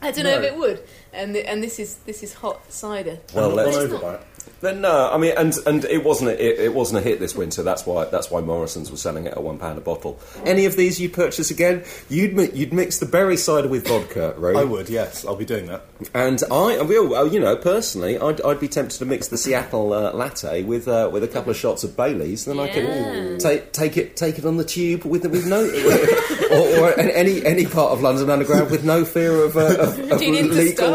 I 0.02 0.12
don't 0.12 0.24
know 0.24 0.40
if 0.40 0.44
it 0.44 0.56
would. 0.56 0.84
And 1.14 1.34
the, 1.36 1.48
and 1.50 1.64
this 1.64 1.80
is 1.80 1.96
this 2.06 2.24
is 2.24 2.34
hot 2.34 2.72
cider. 2.72 3.20
Well, 3.34 3.50
let's- 3.50 3.76
all 3.76 3.84
it's 3.84 3.94
over 3.94 3.94
not. 3.94 4.02
by 4.02 4.14
it. 4.16 4.22
Then 4.62 4.82
no, 4.82 5.10
I 5.10 5.18
mean, 5.18 5.34
and 5.38 5.56
and 5.66 5.86
it 5.86 6.04
wasn't 6.04 6.32
a, 6.32 6.44
it, 6.44 6.60
it 6.66 6.74
wasn't 6.74 7.00
a 7.00 7.02
hit 7.02 7.20
this 7.20 7.34
winter. 7.34 7.64
That's 7.64 7.86
why 7.86 8.06
that's 8.06 8.30
why 8.30 8.42
Morrison's 8.42 8.92
was 8.92 9.02
selling 9.02 9.26
it 9.26 9.32
at 9.32 9.42
one 9.42 9.58
pound 9.58 9.78
a 9.78 9.82
bottle. 9.82 10.20
Any 10.46 10.66
of 10.66 10.76
these 10.76 11.00
you 11.00 11.08
purchase 11.08 11.50
again, 11.50 11.86
you'd 12.10 12.36
mi- 12.36 12.50
you'd 12.54 12.74
mix 12.74 12.98
the 13.00 13.06
berry 13.06 13.38
cider 13.38 13.70
with 13.70 13.88
vodka, 13.88 14.34
right? 14.38 14.58
I 14.58 14.66
would. 14.66 14.90
Yes, 14.90 15.24
I'll 15.26 15.38
be 15.38 15.46
doing 15.46 15.68
that. 15.68 15.86
And 16.14 16.44
I, 16.52 16.78
I 16.78 16.82
will, 16.82 17.32
you 17.32 17.40
know, 17.40 17.56
personally, 17.56 18.18
I'd, 18.20 18.42
I'd 18.42 18.60
be 18.60 18.68
tempted 18.68 18.98
to 19.00 19.06
mix 19.06 19.30
the 19.30 19.38
Seattle 19.38 19.94
uh, 19.94 20.12
latte 20.12 20.64
with 20.64 20.90
uh, 20.90 21.10
with 21.12 21.24
a 21.24 21.28
couple 21.30 21.52
of 21.52 21.58
shots 21.58 21.86
of 21.86 21.96
Bailey's. 21.96 22.44
Then 22.44 22.60
I 22.60 22.68
could 22.68 23.40
take 23.40 23.72
take 23.72 23.96
it 23.96 24.18
take 24.18 24.40
it 24.40 24.46
on 24.46 24.58
the 24.58 24.66
tube 24.66 25.06
with 25.06 25.26
with 25.26 25.46
no, 25.48 25.62
or, 26.52 26.86
or 26.90 27.00
any 27.00 27.46
any 27.46 27.66
part 27.66 27.92
of 27.94 28.02
London 28.02 28.30
Underground 28.30 28.72
with 28.72 28.84
no 28.84 29.06
fear 29.06 29.44
of, 29.46 29.56
uh, 29.56 29.78
of, 29.80 30.00
of 30.12 30.20
Tune 30.20 30.36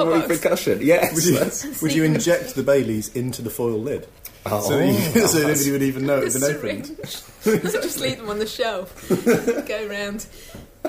into 0.05 0.17
legal 0.21 0.29
Starbucks. 0.29 0.29
repercussion. 0.29 0.79
Yes, 0.83 1.15
Would 1.15 1.25
you, 1.25 1.75
would 1.83 1.93
you 1.95 2.05
inject 2.05 2.55
the 2.55 2.63
Baileys 2.63 3.15
into 3.15 3.43
the 3.43 3.51
foil 3.51 3.79
lid? 3.81 4.07
Oh. 4.47 4.61
So, 4.61 4.79
you, 4.79 4.99
so 5.27 5.39
oh. 5.39 5.49
nobody 5.49 5.71
would 5.71 5.83
even 5.83 6.07
know 6.07 6.19
it 6.19 6.33
had 6.33 6.41
been 6.41 6.57
opened. 6.57 6.87
syringe. 6.87 7.63
Just 7.73 8.01
leave 8.01 8.19
them 8.19 8.29
on 8.29 8.39
the 8.39 8.47
shelf. 8.47 9.09
Go 9.67 9.89
round. 9.89 10.27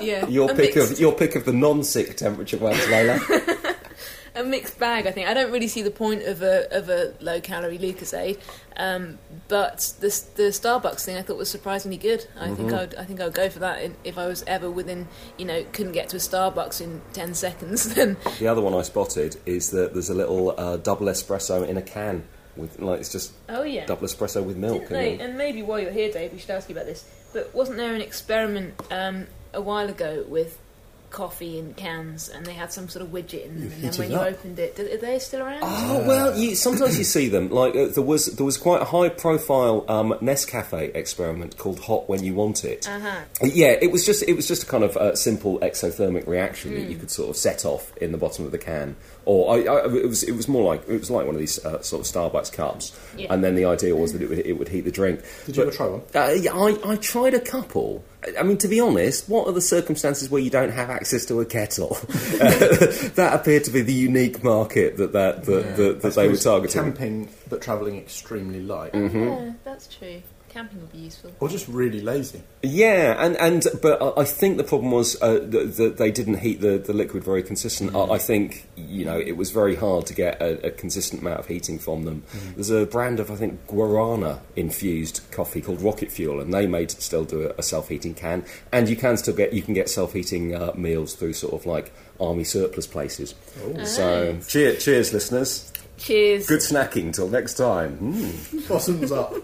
Yeah. 0.00 0.26
your 0.28 0.48
pick 0.48 0.76
mixed, 0.76 0.92
of 0.92 1.00
your 1.00 1.12
pick 1.14 1.36
of 1.36 1.46
the 1.46 1.54
non-sick 1.54 2.18
temperature 2.18 2.58
ones, 2.58 2.86
Lola. 2.88 3.18
A 4.36 4.44
mixed 4.44 4.78
bag. 4.78 5.06
I 5.06 5.12
think 5.12 5.28
I 5.28 5.34
don't 5.34 5.50
really 5.50 5.66
see 5.66 5.80
the 5.80 5.90
point 5.90 6.22
of 6.24 6.42
a 6.42 6.70
of 6.76 6.90
a 6.90 7.14
low 7.20 7.40
calorie 7.40 7.78
Lucozade, 7.78 8.38
um, 8.76 9.18
but 9.48 9.94
the 10.00 10.08
the 10.36 10.50
Starbucks 10.50 11.04
thing 11.06 11.16
I 11.16 11.22
thought 11.22 11.38
was 11.38 11.50
surprisingly 11.50 11.96
good. 11.96 12.26
I 12.38 12.48
think 12.54 12.68
Mm-hmm. 12.68 12.74
I'd 12.74 12.94
I 12.96 13.04
think 13.04 13.20
I'd 13.20 13.32
go 13.32 13.48
for 13.48 13.60
that 13.60 13.80
in, 13.82 13.96
if 14.04 14.18
I 14.18 14.26
was 14.26 14.44
ever 14.46 14.70
within 14.70 15.08
you 15.38 15.46
know 15.46 15.64
couldn't 15.72 15.92
get 15.92 16.10
to 16.10 16.16
a 16.16 16.20
Starbucks 16.20 16.82
in 16.82 17.00
ten 17.14 17.32
seconds. 17.34 17.94
Then 17.96 18.18
the 18.38 18.46
other 18.46 18.60
one 18.60 18.74
I 18.74 18.82
spotted 18.82 19.36
is 19.46 19.70
that 19.70 19.94
there's 19.94 20.10
a 20.10 20.14
little 20.14 20.54
uh, 20.60 20.76
double 20.76 21.06
espresso 21.06 21.66
in 21.66 21.78
a 21.78 21.82
can 21.82 22.24
with 22.56 22.78
like 22.78 23.00
it's 23.00 23.12
just 23.12 23.32
oh 23.48 23.62
yeah. 23.62 23.86
double 23.86 24.06
espresso 24.06 24.44
with 24.44 24.56
milk. 24.56 24.88
They, 24.88 25.12
and 25.12 25.22
and 25.22 25.38
maybe 25.38 25.62
while 25.62 25.80
you're 25.80 25.92
here, 25.92 26.12
Dave, 26.12 26.32
we 26.32 26.38
should 26.38 26.50
ask 26.50 26.68
you 26.68 26.74
about 26.74 26.86
this. 26.86 27.08
But 27.32 27.54
wasn't 27.54 27.78
there 27.78 27.94
an 27.94 28.02
experiment 28.02 28.74
um, 28.90 29.28
a 29.54 29.62
while 29.62 29.88
ago 29.88 30.24
with 30.28 30.58
coffee 31.10 31.58
in 31.58 31.74
cans, 31.74 32.28
and 32.28 32.44
they 32.44 32.52
had 32.52 32.72
some 32.72 32.88
sort 32.88 33.04
of 33.04 33.10
widget 33.12 33.44
in 33.46 33.60
them. 33.60 33.72
And 33.72 33.82
then 33.84 33.92
when 33.98 34.10
you 34.10 34.16
up. 34.16 34.26
opened 34.26 34.58
it, 34.58 34.78
are 34.78 34.96
they 34.98 35.18
still 35.18 35.42
around? 35.42 35.60
Oh 35.62 36.04
well, 36.06 36.36
you, 36.36 36.54
sometimes 36.54 36.98
you 36.98 37.04
see 37.04 37.28
them. 37.28 37.50
Like 37.50 37.74
uh, 37.76 37.86
there 37.86 38.02
was 38.02 38.26
there 38.36 38.44
was 38.46 38.56
quite 38.56 38.82
a 38.82 38.84
high 38.84 39.08
profile 39.08 39.84
um, 39.88 40.12
Nescafe 40.20 40.94
experiment 40.94 41.56
called 41.58 41.80
Hot 41.80 42.08
When 42.08 42.22
You 42.24 42.34
Want 42.34 42.64
It. 42.64 42.88
Uh-huh. 42.88 43.20
Yeah, 43.42 43.76
it 43.80 43.90
was 43.92 44.04
just 44.04 44.22
it 44.24 44.34
was 44.34 44.46
just 44.48 44.64
a 44.64 44.66
kind 44.66 44.84
of 44.84 44.96
uh, 44.96 45.14
simple 45.14 45.58
exothermic 45.60 46.26
reaction 46.26 46.74
that 46.74 46.84
Hmm. 46.84 46.90
you 46.90 46.96
could 46.96 47.10
sort 47.10 47.30
of 47.30 47.36
set 47.36 47.64
off 47.64 47.96
in 47.98 48.12
the 48.12 48.18
bottom 48.18 48.44
of 48.44 48.52
the 48.52 48.58
can, 48.58 48.96
or 49.26 49.54
I, 49.54 49.62
I, 49.64 49.84
it 49.94 50.08
was 50.08 50.22
it 50.22 50.32
was 50.32 50.48
more 50.48 50.64
like 50.64 50.88
it 50.88 50.98
was 50.98 51.10
like 51.10 51.26
one 51.26 51.34
of 51.34 51.40
these 51.40 51.62
uh, 51.64 51.82
sort 51.82 52.00
of 52.06 52.12
Starbucks 52.12 52.50
cups, 52.52 52.96
Yeah. 53.16 53.32
and 53.34 53.44
then 53.44 53.54
the 53.56 53.66
idea 53.66 53.94
was 53.94 54.12
that 54.14 54.22
it 54.22 54.28
would 54.30 54.38
it 54.38 54.52
would 54.54 54.68
heat 54.68 54.82
the 54.82 54.90
drink. 54.90 55.20
Did 55.44 55.56
you 55.56 55.62
ever 55.64 55.72
try 55.72 55.86
one? 55.88 56.00
Uh, 56.14 56.30
yeah, 56.32 56.52
I, 56.54 56.78
I 56.92 56.96
tried 56.96 57.34
a 57.34 57.40
couple. 57.40 58.04
I 58.38 58.42
mean, 58.42 58.56
to 58.58 58.68
be 58.68 58.80
honest, 58.80 59.28
what 59.28 59.46
are 59.46 59.52
the 59.52 59.60
circumstances 59.60 60.30
where 60.30 60.40
you 60.40 60.50
don't 60.50 60.70
have 60.70 60.90
access 60.90 61.26
to 61.26 61.40
a 61.40 61.44
kettle? 61.44 61.98
that 62.08 63.30
appeared 63.32 63.64
to 63.64 63.70
be 63.70 63.82
the 63.82 63.92
unique 63.92 64.42
market 64.42 64.96
that 64.96 65.12
that, 65.12 65.44
that, 65.44 65.76
that, 65.76 66.02
that 66.02 66.14
they 66.14 66.28
were 66.28 66.36
targeting. 66.36 66.82
Camping, 66.82 67.28
but 67.48 67.60
travelling 67.62 67.98
extremely 67.98 68.62
light. 68.62 68.94
Yeah, 68.94 69.52
that's 69.64 69.86
true. 69.88 70.22
Camping 70.56 70.80
would 70.80 70.90
be 70.92 70.98
useful. 71.00 71.32
Or 71.38 71.50
just 71.50 71.68
really 71.68 72.00
lazy. 72.00 72.40
Yeah, 72.62 73.14
and, 73.22 73.36
and 73.36 73.66
but 73.82 74.00
I- 74.00 74.22
I 74.22 74.24
think 74.24 74.56
the 74.56 74.64
problem 74.64 74.90
was 74.90 75.20
uh, 75.20 75.34
that, 75.34 75.74
that 75.76 75.96
they 75.98 76.10
didn't 76.10 76.38
heat 76.38 76.62
the, 76.62 76.78
the 76.78 76.94
liquid 76.94 77.22
very 77.24 77.42
consistent. 77.42 77.94
I, 77.94 78.12
I 78.12 78.18
think 78.18 78.66
you 78.74 79.04
know 79.04 79.18
it 79.18 79.36
was 79.36 79.50
very 79.50 79.74
hard 79.74 80.06
to 80.06 80.14
get 80.14 80.40
a, 80.40 80.68
a 80.68 80.70
consistent 80.70 81.20
amount 81.20 81.40
of 81.40 81.46
heating 81.46 81.78
from 81.78 82.04
them. 82.06 82.22
There's 82.54 82.70
a 82.70 82.86
brand 82.86 83.20
of 83.20 83.30
I 83.30 83.34
think 83.36 83.66
guarana 83.66 84.38
infused 84.56 85.20
coffee 85.30 85.60
called 85.60 85.82
Rocket 85.82 86.10
Fuel, 86.10 86.40
and 86.40 86.54
they 86.54 86.66
made 86.66 86.90
still 86.90 87.24
do 87.26 87.42
a, 87.42 87.54
a 87.58 87.62
self 87.62 87.88
heating 87.90 88.14
can, 88.14 88.42
and 88.72 88.88
you 88.88 88.96
can 88.96 89.18
still 89.18 89.34
get 89.34 89.52
you 89.52 89.60
can 89.60 89.74
get 89.74 89.90
self 89.90 90.14
heating 90.14 90.54
uh, 90.54 90.72
meals 90.74 91.14
through 91.16 91.34
sort 91.34 91.52
of 91.52 91.66
like 91.66 91.92
army 92.18 92.44
surplus 92.44 92.86
places. 92.86 93.34
So 93.84 94.38
cheers, 94.48 94.82
cheers, 94.82 95.12
listeners. 95.12 95.70
Cheers. 95.98 96.46
Good 96.46 96.60
snacking 96.60 97.14
till 97.14 97.28
next 97.28 97.54
time. 97.54 97.98
Mm. 97.98 98.68
Bottoms 98.68 99.12
up. 99.12 99.34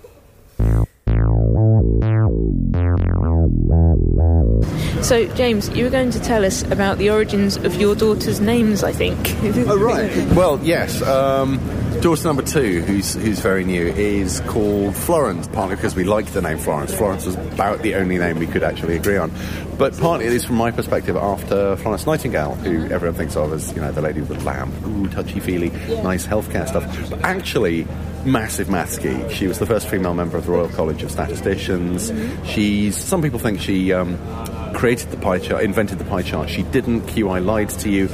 So, 5.03 5.27
James, 5.35 5.69
you 5.71 5.85
were 5.85 5.91
going 5.91 6.11
to 6.11 6.21
tell 6.21 6.45
us 6.45 6.63
about 6.71 6.99
the 6.99 7.11
origins 7.11 7.57
of 7.57 7.75
your 7.81 7.95
daughter's 7.95 8.41
names, 8.41 8.85
I 8.85 8.93
think. 8.93 9.19
Oh 9.69 9.79
right. 9.79 10.13
Well, 10.37 10.59
yes. 10.63 11.03
Um, 11.03 11.59
daughter 12.03 12.25
number 12.25 12.43
two, 12.43 12.81
who's 12.81 13.15
who's 13.15 13.39
very 13.39 13.65
new, 13.65 13.87
is 13.87 14.41
called 14.49 14.97
Florence. 14.97 15.47
Partly 15.47 15.77
because 15.77 15.95
we 15.95 16.03
like 16.03 16.27
the 16.27 16.43
name 16.43 16.59
Florence. 16.59 16.93
Florence 16.93 17.25
was 17.25 17.37
about 17.37 17.81
the 17.83 17.95
only 17.95 18.19
name 18.19 18.41
we 18.41 18.47
could 18.49 18.65
actually 18.65 18.97
agree 18.97 19.17
on, 19.17 19.31
but 19.79 19.97
partly 19.99 20.27
it 20.27 20.33
is 20.33 20.45
from 20.45 20.57
my 20.57 20.73
perspective 20.73 21.17
after 21.17 21.77
Florence 21.77 22.05
Nightingale, 22.05 22.57
who 22.57 22.91
everyone 22.93 23.17
thinks 23.17 23.37
of 23.37 23.53
as 23.53 23.73
you 23.73 23.81
know 23.81 23.93
the 23.93 24.03
lady 24.03 24.21
with 24.21 24.37
the 24.37 24.45
lamp, 24.45 24.75
ooh 24.85 25.09
touchy 25.09 25.39
feely, 25.39 25.71
nice 26.03 26.27
healthcare 26.27 26.67
stuff. 26.69 26.85
But 27.09 27.23
actually. 27.23 27.87
Massive 28.25 28.71
maths 28.71 28.99
geek. 28.99 29.33
She 29.33 29.49
was 29.49 29.59
the 29.59 29.67
first 29.67 29.89
female 29.89 30.15
member 30.15 30.37
of 30.37 30.47
the 30.47 30.53
Royal 30.53 30.69
College 30.69 31.03
of 31.03 31.11
Statisticians. 31.11 32.13
She's. 32.49 32.97
Some 32.97 33.21
people 33.21 33.41
think 33.41 33.59
she 33.59 33.93
um, 33.93 34.17
created 34.75 35.11
the 35.11 35.17
pie 35.17 35.39
chart, 35.39 35.63
invented 35.63 35.99
the 35.99 36.05
pie 36.05 36.23
chart. 36.23 36.49
She 36.49 36.63
didn't. 36.65 37.03
QI 37.03 37.45
lied 37.45 37.71
to 37.71 37.91
you. 37.91 38.09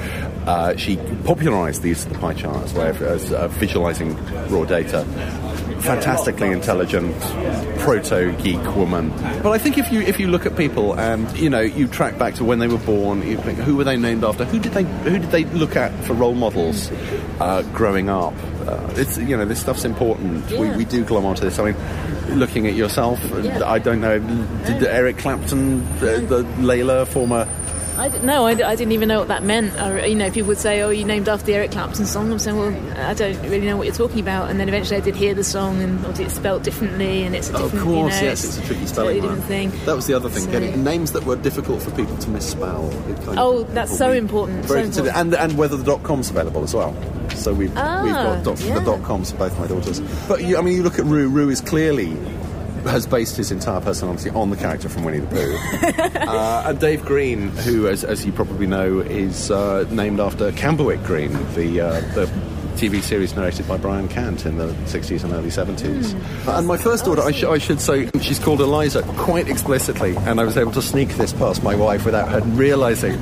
Uh, 0.46 0.76
she 0.76 0.96
popularised 1.24 1.82
the 1.82 1.88
use 1.88 2.04
of 2.04 2.12
the 2.12 2.18
pie 2.18 2.34
chart 2.34 2.64
as 2.64 2.72
of 2.76 3.02
as, 3.02 3.32
uh, 3.32 3.48
visualising 3.48 4.16
raw 4.48 4.64
data. 4.64 5.04
Fantastically 5.80 6.50
intelligent, 6.50 7.14
proto 7.78 8.32
geek 8.42 8.62
woman. 8.74 9.10
But 9.42 9.50
I 9.52 9.58
think 9.58 9.78
if 9.78 9.92
you 9.92 10.00
if 10.00 10.18
you 10.18 10.26
look 10.26 10.44
at 10.44 10.56
people 10.56 10.98
and 10.98 11.30
you 11.38 11.48
know 11.48 11.60
you 11.60 11.86
track 11.86 12.18
back 12.18 12.34
to 12.34 12.44
when 12.44 12.58
they 12.58 12.66
were 12.66 12.78
born, 12.78 13.22
who 13.22 13.76
were 13.76 13.84
they 13.84 13.96
named 13.96 14.24
after? 14.24 14.44
Who 14.44 14.58
did 14.58 14.72
they 14.72 14.82
who 14.82 15.18
did 15.18 15.30
they 15.30 15.44
look 15.44 15.76
at 15.76 15.92
for 16.04 16.14
role 16.14 16.34
models 16.34 16.90
uh, 17.40 17.62
growing 17.74 18.08
up? 18.08 18.34
Uh, 18.68 18.92
it's 18.96 19.16
you 19.18 19.36
know 19.36 19.44
this 19.44 19.60
stuff's 19.60 19.84
important. 19.84 20.48
We, 20.50 20.56
Yeah. 20.58 20.76
we 20.76 20.84
do 20.84 21.04
glom 21.04 21.24
onto 21.24 21.42
this. 21.42 21.58
I 21.58 21.72
mean, 21.72 22.38
looking 22.38 22.66
at 22.66 22.74
yourself, 22.74 23.18
Yeah. 23.42 23.60
I 23.64 23.78
don't 23.78 24.00
know. 24.00 24.18
Did 24.66 24.84
Eric 24.84 25.18
Clapton, 25.18 25.80
the, 26.00 26.20
the 26.28 26.42
Layla 26.60 27.06
former? 27.06 27.48
I 27.96 28.08
didn't, 28.08 28.26
no, 28.26 28.46
I, 28.46 28.50
I 28.52 28.76
didn't 28.76 28.92
even 28.92 29.08
know 29.08 29.18
what 29.18 29.26
that 29.26 29.42
meant. 29.42 29.72
I, 29.76 30.04
you 30.06 30.14
know, 30.14 30.30
people 30.30 30.46
would 30.48 30.58
say, 30.58 30.82
"Oh, 30.82 30.90
you 30.90 31.04
named 31.04 31.28
after 31.28 31.46
the 31.46 31.54
Eric 31.54 31.72
Clapton 31.72 32.06
song." 32.06 32.30
I'm 32.30 32.38
saying, 32.38 32.56
"Well, 32.56 32.72
I 33.08 33.12
don't 33.14 33.40
really 33.42 33.66
know 33.66 33.76
what 33.76 33.86
you're 33.88 33.94
talking 33.96 34.20
about." 34.20 34.50
And 34.50 34.60
then 34.60 34.68
eventually, 34.68 34.98
I 34.98 35.00
did 35.00 35.16
hear 35.16 35.34
the 35.34 35.42
song, 35.42 35.82
and 35.82 35.98
obviously 36.00 36.26
it's 36.26 36.34
spelt 36.34 36.62
differently, 36.62 37.24
and 37.24 37.34
it's 37.34 37.50
a 37.50 37.54
Oh, 37.56 37.64
Of 37.64 37.72
different, 37.72 37.84
course, 37.86 38.14
you 38.16 38.20
know, 38.22 38.26
yes, 38.28 38.44
it's 38.44 38.56
a 38.58 38.60
tricky 38.60 38.74
totally 38.74 38.86
spelling 38.86 39.14
different 39.16 39.38
one. 39.40 39.48
thing. 39.48 39.72
That 39.86 39.96
was 39.96 40.06
the 40.06 40.14
other 40.14 40.28
thing, 40.28 40.44
So- 40.44 40.50
getting 40.52 40.84
names 40.84 41.10
that 41.10 41.24
were 41.24 41.34
difficult 41.34 41.82
for 41.82 41.90
people 41.90 42.16
to 42.18 42.30
misspell. 42.30 42.88
It 43.08 43.16
kind 43.24 43.30
of- 43.30 43.38
Oh, 43.38 43.62
that's 43.64 43.96
so 43.98 44.12
important, 44.12 44.64
Very 44.66 44.80
so 44.82 44.84
considered. 44.84 45.12
And, 45.16 45.34
and 45.34 45.58
whether 45.58 45.76
the 45.76 45.82
dot 45.84 46.04
com's 46.04 46.30
available 46.30 46.62
as 46.62 46.74
well. 46.74 46.94
So 47.38 47.54
we've, 47.54 47.72
Ah, 47.76 48.02
we've 48.04 48.12
got 48.12 48.44
dot, 48.44 48.60
yeah. 48.60 48.78
the 48.78 48.84
dot 48.84 49.02
coms 49.04 49.30
for 49.32 49.38
both 49.38 49.58
my 49.58 49.66
daughters. 49.66 50.00
But 50.28 50.42
you, 50.44 50.58
I 50.58 50.62
mean, 50.62 50.74
you 50.74 50.82
look 50.82 50.98
at 50.98 51.04
Roo. 51.04 51.28
Roo 51.28 51.48
is 51.48 51.60
clearly 51.60 52.16
has 52.84 53.06
based 53.06 53.36
his 53.36 53.50
entire 53.50 53.80
personality 53.80 54.30
on 54.30 54.50
the 54.50 54.56
character 54.56 54.88
from 54.88 55.04
Winnie 55.04 55.18
the 55.18 55.26
Pooh. 55.26 56.18
uh, 56.20 56.62
and 56.66 56.78
Dave 56.78 57.04
Green, 57.04 57.48
who, 57.48 57.88
as, 57.88 58.04
as 58.04 58.24
you 58.24 58.32
probably 58.32 58.66
know, 58.66 59.00
is 59.00 59.50
uh, 59.50 59.84
named 59.90 60.20
after 60.20 60.52
Camberwick 60.52 61.02
Green, 61.02 61.32
the 61.54 61.80
uh, 61.80 62.00
the 62.14 62.30
TV 62.78 63.02
series 63.02 63.34
narrated 63.34 63.66
by 63.66 63.76
Brian 63.76 64.06
Cant 64.08 64.46
in 64.46 64.56
the 64.56 64.68
60s 64.86 65.24
and 65.24 65.32
early 65.32 65.48
70s. 65.50 66.14
And 66.56 66.66
my 66.66 66.76
first 66.76 67.04
daughter, 67.04 67.22
I, 67.22 67.32
sh- 67.32 67.44
I 67.44 67.58
should 67.58 67.80
say, 67.80 68.08
she's 68.20 68.38
called 68.38 68.60
Eliza 68.60 69.02
quite 69.16 69.48
explicitly, 69.48 70.16
and 70.16 70.40
I 70.40 70.44
was 70.44 70.56
able 70.56 70.72
to 70.72 70.82
sneak 70.82 71.08
this 71.16 71.32
past 71.32 71.62
my 71.62 71.74
wife 71.74 72.04
without 72.04 72.28
her 72.28 72.40
realizing. 72.40 73.14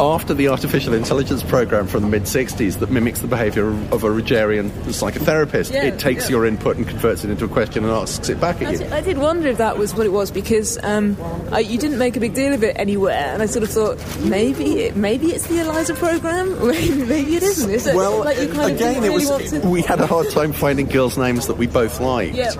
After 0.00 0.34
the 0.34 0.48
artificial 0.48 0.92
intelligence 0.92 1.42
program 1.42 1.86
from 1.86 2.02
the 2.02 2.08
mid 2.08 2.24
60s 2.24 2.80
that 2.80 2.90
mimics 2.90 3.20
the 3.20 3.28
behavior 3.28 3.68
of 3.68 4.04
a 4.04 4.08
Rogerian 4.08 4.70
psychotherapist, 4.86 5.72
Yeah, 5.72 5.84
it 5.84 5.98
takes 6.00 6.24
yeah. 6.24 6.30
your 6.36 6.46
input 6.46 6.76
and 6.76 6.86
converts 6.86 7.24
it 7.24 7.30
into 7.30 7.44
a 7.44 7.48
question 7.48 7.84
and 7.84 7.92
asks 7.92 8.28
it 8.28 8.40
back 8.40 8.60
at 8.60 8.68
I 8.68 8.72
you. 8.72 8.78
did, 8.78 8.92
I 8.92 9.00
did 9.00 9.18
wonder 9.18 9.48
if 9.48 9.58
that 9.58 9.78
was 9.78 9.94
what 9.94 10.04
it 10.06 10.12
was 10.12 10.30
because 10.30 10.78
um, 10.82 11.16
I, 11.52 11.60
you 11.60 11.78
didn't 11.78 11.98
make 11.98 12.16
a 12.16 12.20
big 12.20 12.34
deal 12.34 12.52
of 12.52 12.62
it 12.64 12.76
anywhere, 12.78 13.12
and 13.32 13.42
I 13.42 13.46
sort 13.46 13.62
of 13.62 13.70
thought 13.70 13.98
maybe 14.24 14.80
it, 14.80 14.96
maybe 14.96 15.28
it's 15.28 15.46
the 15.46 15.60
Eliza 15.60 15.94
program, 15.94 16.50
maybe 17.08 17.36
it 17.36 17.42
isn't. 17.42 17.70
Is 17.70 17.86
it? 17.86 17.94
Well, 17.94 18.18
like 18.24 18.38
you 18.38 18.48
kind 18.48 18.74
again, 18.74 18.95
of 18.95 18.95
it 19.04 19.08
really 19.08 19.26
was. 19.26 19.50
to. 19.50 19.68
We 19.68 19.82
had 19.82 20.00
a 20.00 20.06
hard 20.06 20.30
time 20.30 20.52
finding 20.52 20.86
girls' 20.86 21.18
names 21.18 21.46
that 21.46 21.56
we 21.56 21.66
both 21.66 22.00
liked. 22.00 22.34
Yeah. 22.34 22.54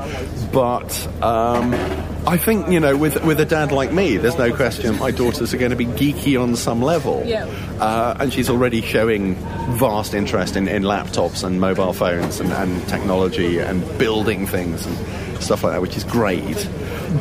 But 0.53 1.23
um, 1.23 1.75
I 2.27 2.37
think 2.37 2.69
you 2.69 2.81
know, 2.81 2.97
with 2.97 3.23
with 3.25 3.41
a 3.41 3.45
dad 3.45 3.73
like 3.73 3.93
me, 3.93 4.17
there's 4.17 4.39
no 4.39 4.55
question 4.55 4.99
my 4.99 5.11
daughters 5.11 5.55
are 5.55 5.59
going 5.59 5.71
to 5.71 5.77
be 5.77 5.87
geeky 5.87 6.41
on 6.41 6.57
some 6.57 6.83
level. 6.83 7.23
Yeah. 7.25 7.45
Uh, 7.81 8.17
and 8.21 8.33
she's 8.33 8.51
already 8.51 8.83
showing 8.83 9.35
vast 9.77 10.15
interest 10.15 10.57
in, 10.57 10.69
in 10.69 10.83
laptops 10.83 11.45
and 11.45 11.61
mobile 11.61 11.93
phones 11.93 12.41
and, 12.41 12.53
and 12.53 12.87
technology 12.89 13.59
and 13.59 13.83
building 13.99 14.47
things 14.47 14.87
and 14.87 15.43
stuff 15.43 15.63
like 15.63 15.73
that, 15.75 15.83
which 15.83 15.97
is 15.97 16.05
great. 16.05 16.69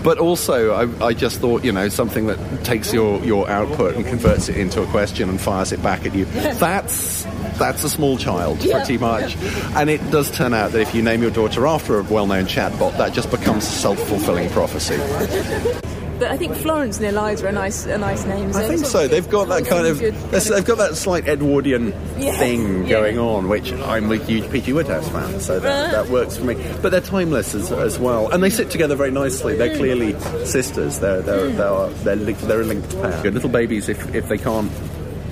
But 0.04 0.18
also, 0.18 0.74
I, 0.74 1.06
I 1.08 1.14
just 1.14 1.40
thought, 1.40 1.64
you 1.64 1.72
know, 1.72 1.90
something 1.90 2.28
that 2.28 2.64
takes 2.64 2.94
your, 2.94 3.24
your 3.24 3.50
output 3.50 3.96
and 3.96 4.06
converts 4.06 4.50
it 4.50 4.58
into 4.58 4.82
a 4.82 4.86
question 4.88 5.30
and 5.30 5.40
fires 5.40 5.72
it 5.72 5.82
back 5.82 6.06
at 6.06 6.16
you. 6.16 6.26
That's 6.36 7.26
that's 7.58 7.86
a 7.86 7.90
small 7.90 8.18
child, 8.18 8.60
pretty 8.60 8.98
much. 8.98 9.38
And 9.76 9.90
it 9.90 10.00
does 10.12 10.30
turn 10.30 10.54
out 10.54 10.74
that 10.74 10.82
if 10.82 10.94
you 10.94 11.02
name 11.02 11.22
your 11.22 11.32
daughter 11.32 11.66
after 11.66 12.00
a 12.00 12.04
well-known 12.04 12.46
chatbot, 12.46 12.98
that 12.98 13.14
just 13.14 13.32
becomes 13.32 13.64
a 13.64 13.68
self-fulfilling 13.68 14.50
prophecy. 14.50 14.98
But 16.18 16.32
I 16.32 16.38
think 16.38 16.56
Florence 16.56 16.98
and 16.98 17.06
Eliza 17.08 17.48
are 17.48 17.52
nice, 17.52 17.86
are 17.88 17.98
nice 17.98 18.24
names. 18.26 18.56
I 18.56 18.60
They're 18.62 18.78
think 18.78 18.86
so. 18.86 19.04
of- 19.04 19.12
They've 19.12 19.30
got 19.30 19.50
that 19.50 19.66
kind 19.66 19.86
of, 19.86 20.00
good 20.00 20.14
that's- 20.16 20.48
they've 20.50 20.64
got 20.64 20.78
that 20.78 20.96
slight 20.96 21.28
Edwardian 21.28 21.94
Yeah, 22.18 22.38
thing 22.38 22.84
yeah. 22.84 22.90
going 22.90 23.20
on, 23.20 23.50
which 23.50 23.74
I'm 23.74 24.10
a 24.12 24.16
huge 24.18 24.50
P.G. 24.50 24.72
Wodehouse 24.74 25.10
fan, 25.10 25.40
so 25.42 25.60
that, 25.60 25.92
that 25.92 26.08
works 26.10 26.38
for 26.38 26.46
me. 26.46 26.56
But 26.82 26.90
they're 26.92 27.02
timeless 27.02 27.54
as, 27.54 27.72
as 27.72 28.00
well, 28.00 28.30
and 28.32 28.42
they 28.42 28.50
sit 28.50 28.70
together 28.72 28.96
very 28.96 29.12
nicely. 29.12 29.56
They're 29.58 29.76
clearly 29.76 30.18
sisters. 30.46 31.00
They're 31.00 31.22
they're 31.22 31.50
they're 31.50 31.90
they're, 31.90 32.16
linked, 32.16 32.42
they're 32.48 32.62
a 32.62 32.66
linked 32.66 32.90
pair. 33.02 33.22
Good 33.24 33.34
little 33.34 33.50
babies, 33.50 33.90
if 33.90 34.16
if 34.16 34.30
they 34.30 34.38
can't, 34.38 34.72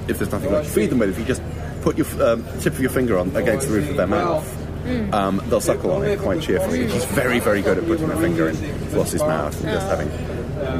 if 0.09 0.19
there's 0.19 0.31
nothing 0.31 0.51
left 0.51 0.67
to 0.67 0.73
feed 0.73 0.89
them 0.89 0.99
with, 0.99 1.11
if 1.11 1.19
you 1.19 1.25
just 1.25 1.41
put 1.81 1.97
your 1.97 2.07
um, 2.21 2.43
tip 2.59 2.73
of 2.73 2.79
your 2.81 2.89
finger 2.89 3.17
on 3.17 3.33
against 3.37 3.67
the 3.69 3.73
roof 3.73 3.89
of 3.89 3.95
their 3.97 4.07
mouth. 4.07 4.59
Um, 5.13 5.41
they'll 5.47 5.61
suckle 5.61 5.91
on 5.91 6.03
it 6.03 6.19
quite 6.19 6.41
cheerfully. 6.41 6.89
She's 6.89 7.05
very, 7.05 7.39
very 7.39 7.61
good 7.61 7.77
at 7.77 7.85
putting 7.85 8.09
her 8.09 8.17
finger 8.17 8.49
in 8.49 8.55
Floss's 8.89 9.21
mouth 9.21 9.55
and 9.63 9.71
just 9.73 9.87
having 9.87 10.09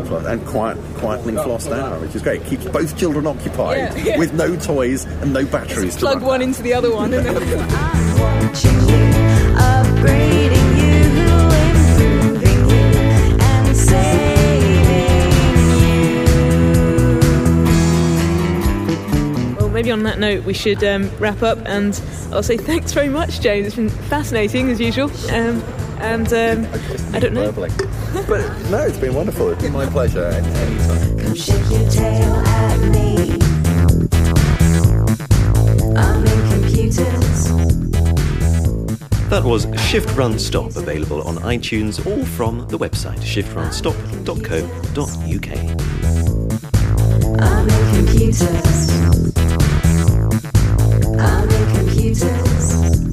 floss- 0.05 0.25
and 0.25 0.45
quiet, 0.45 0.77
quietly 0.95 1.33
floss 1.33 1.67
down, 1.67 2.01
which 2.01 2.15
is 2.15 2.21
great. 2.21 2.43
Keeps 2.45 2.65
both 2.65 2.97
children 2.97 3.27
occupied 3.27 3.95
Yeah, 4.05 4.17
with 4.17 4.33
no 4.33 4.55
toys 4.55 5.05
and 5.05 5.33
no 5.33 5.45
batteries. 5.45 5.97
Plug 5.97 6.21
one 6.21 6.39
down. 6.39 6.49
into 6.49 6.61
the 6.63 6.73
other 6.73 6.93
one. 6.93 7.13
And 7.13 7.25
then, 7.25 7.33
Watching 7.33 8.79
you, 8.89 9.13
upgrading 9.57 10.77
you, 10.77 10.93
and 19.45 19.57
well, 19.57 19.69
maybe 19.69 19.91
on 19.91 20.03
that 20.03 20.19
note, 20.19 20.43
we 20.45 20.53
should 20.53 20.83
um, 20.83 21.09
wrap 21.19 21.41
up. 21.41 21.57
And 21.65 21.99
I'll 22.31 22.43
say 22.43 22.57
thanks 22.57 22.91
very 22.93 23.09
much, 23.09 23.41
James. 23.41 23.67
It's 23.67 23.75
been 23.75 23.89
fascinating 23.89 24.69
as 24.69 24.79
usual. 24.79 25.09
Um, 25.31 25.61
and 26.03 26.27
um, 26.33 26.67
I 27.13 27.19
don't 27.19 27.33
know. 27.33 27.49
but 27.53 27.69
no, 28.69 28.81
it's 28.81 28.97
been 28.97 29.13
wonderful. 29.13 29.47
It's 29.49 29.61
been 29.61 29.71
my 29.71 29.85
pleasure. 29.85 30.25
Anytime. 30.25 31.19
Come 31.19 31.33
shake 31.33 31.69
your 31.71 31.89
tail 31.89 32.33
at 32.33 32.79
me. 32.91 33.37
I'm 35.95 36.25
in 36.25 36.49
computers. 36.51 37.47
That 39.29 39.43
was 39.45 39.65
Shift 39.81 40.13
Run 40.15 40.37
Stop, 40.37 40.75
available 40.75 41.21
on 41.23 41.37
iTunes 41.37 42.05
or 42.05 42.25
from 42.25 42.67
the 42.67 42.77
website 42.77 43.19
shiftrunstop.co.uk. 43.19 45.47
I'm 47.41 47.69
in 47.69 47.95
computers. 47.95 48.89
I'm 51.17 51.49
in 51.49 51.75
computers. 51.77 53.12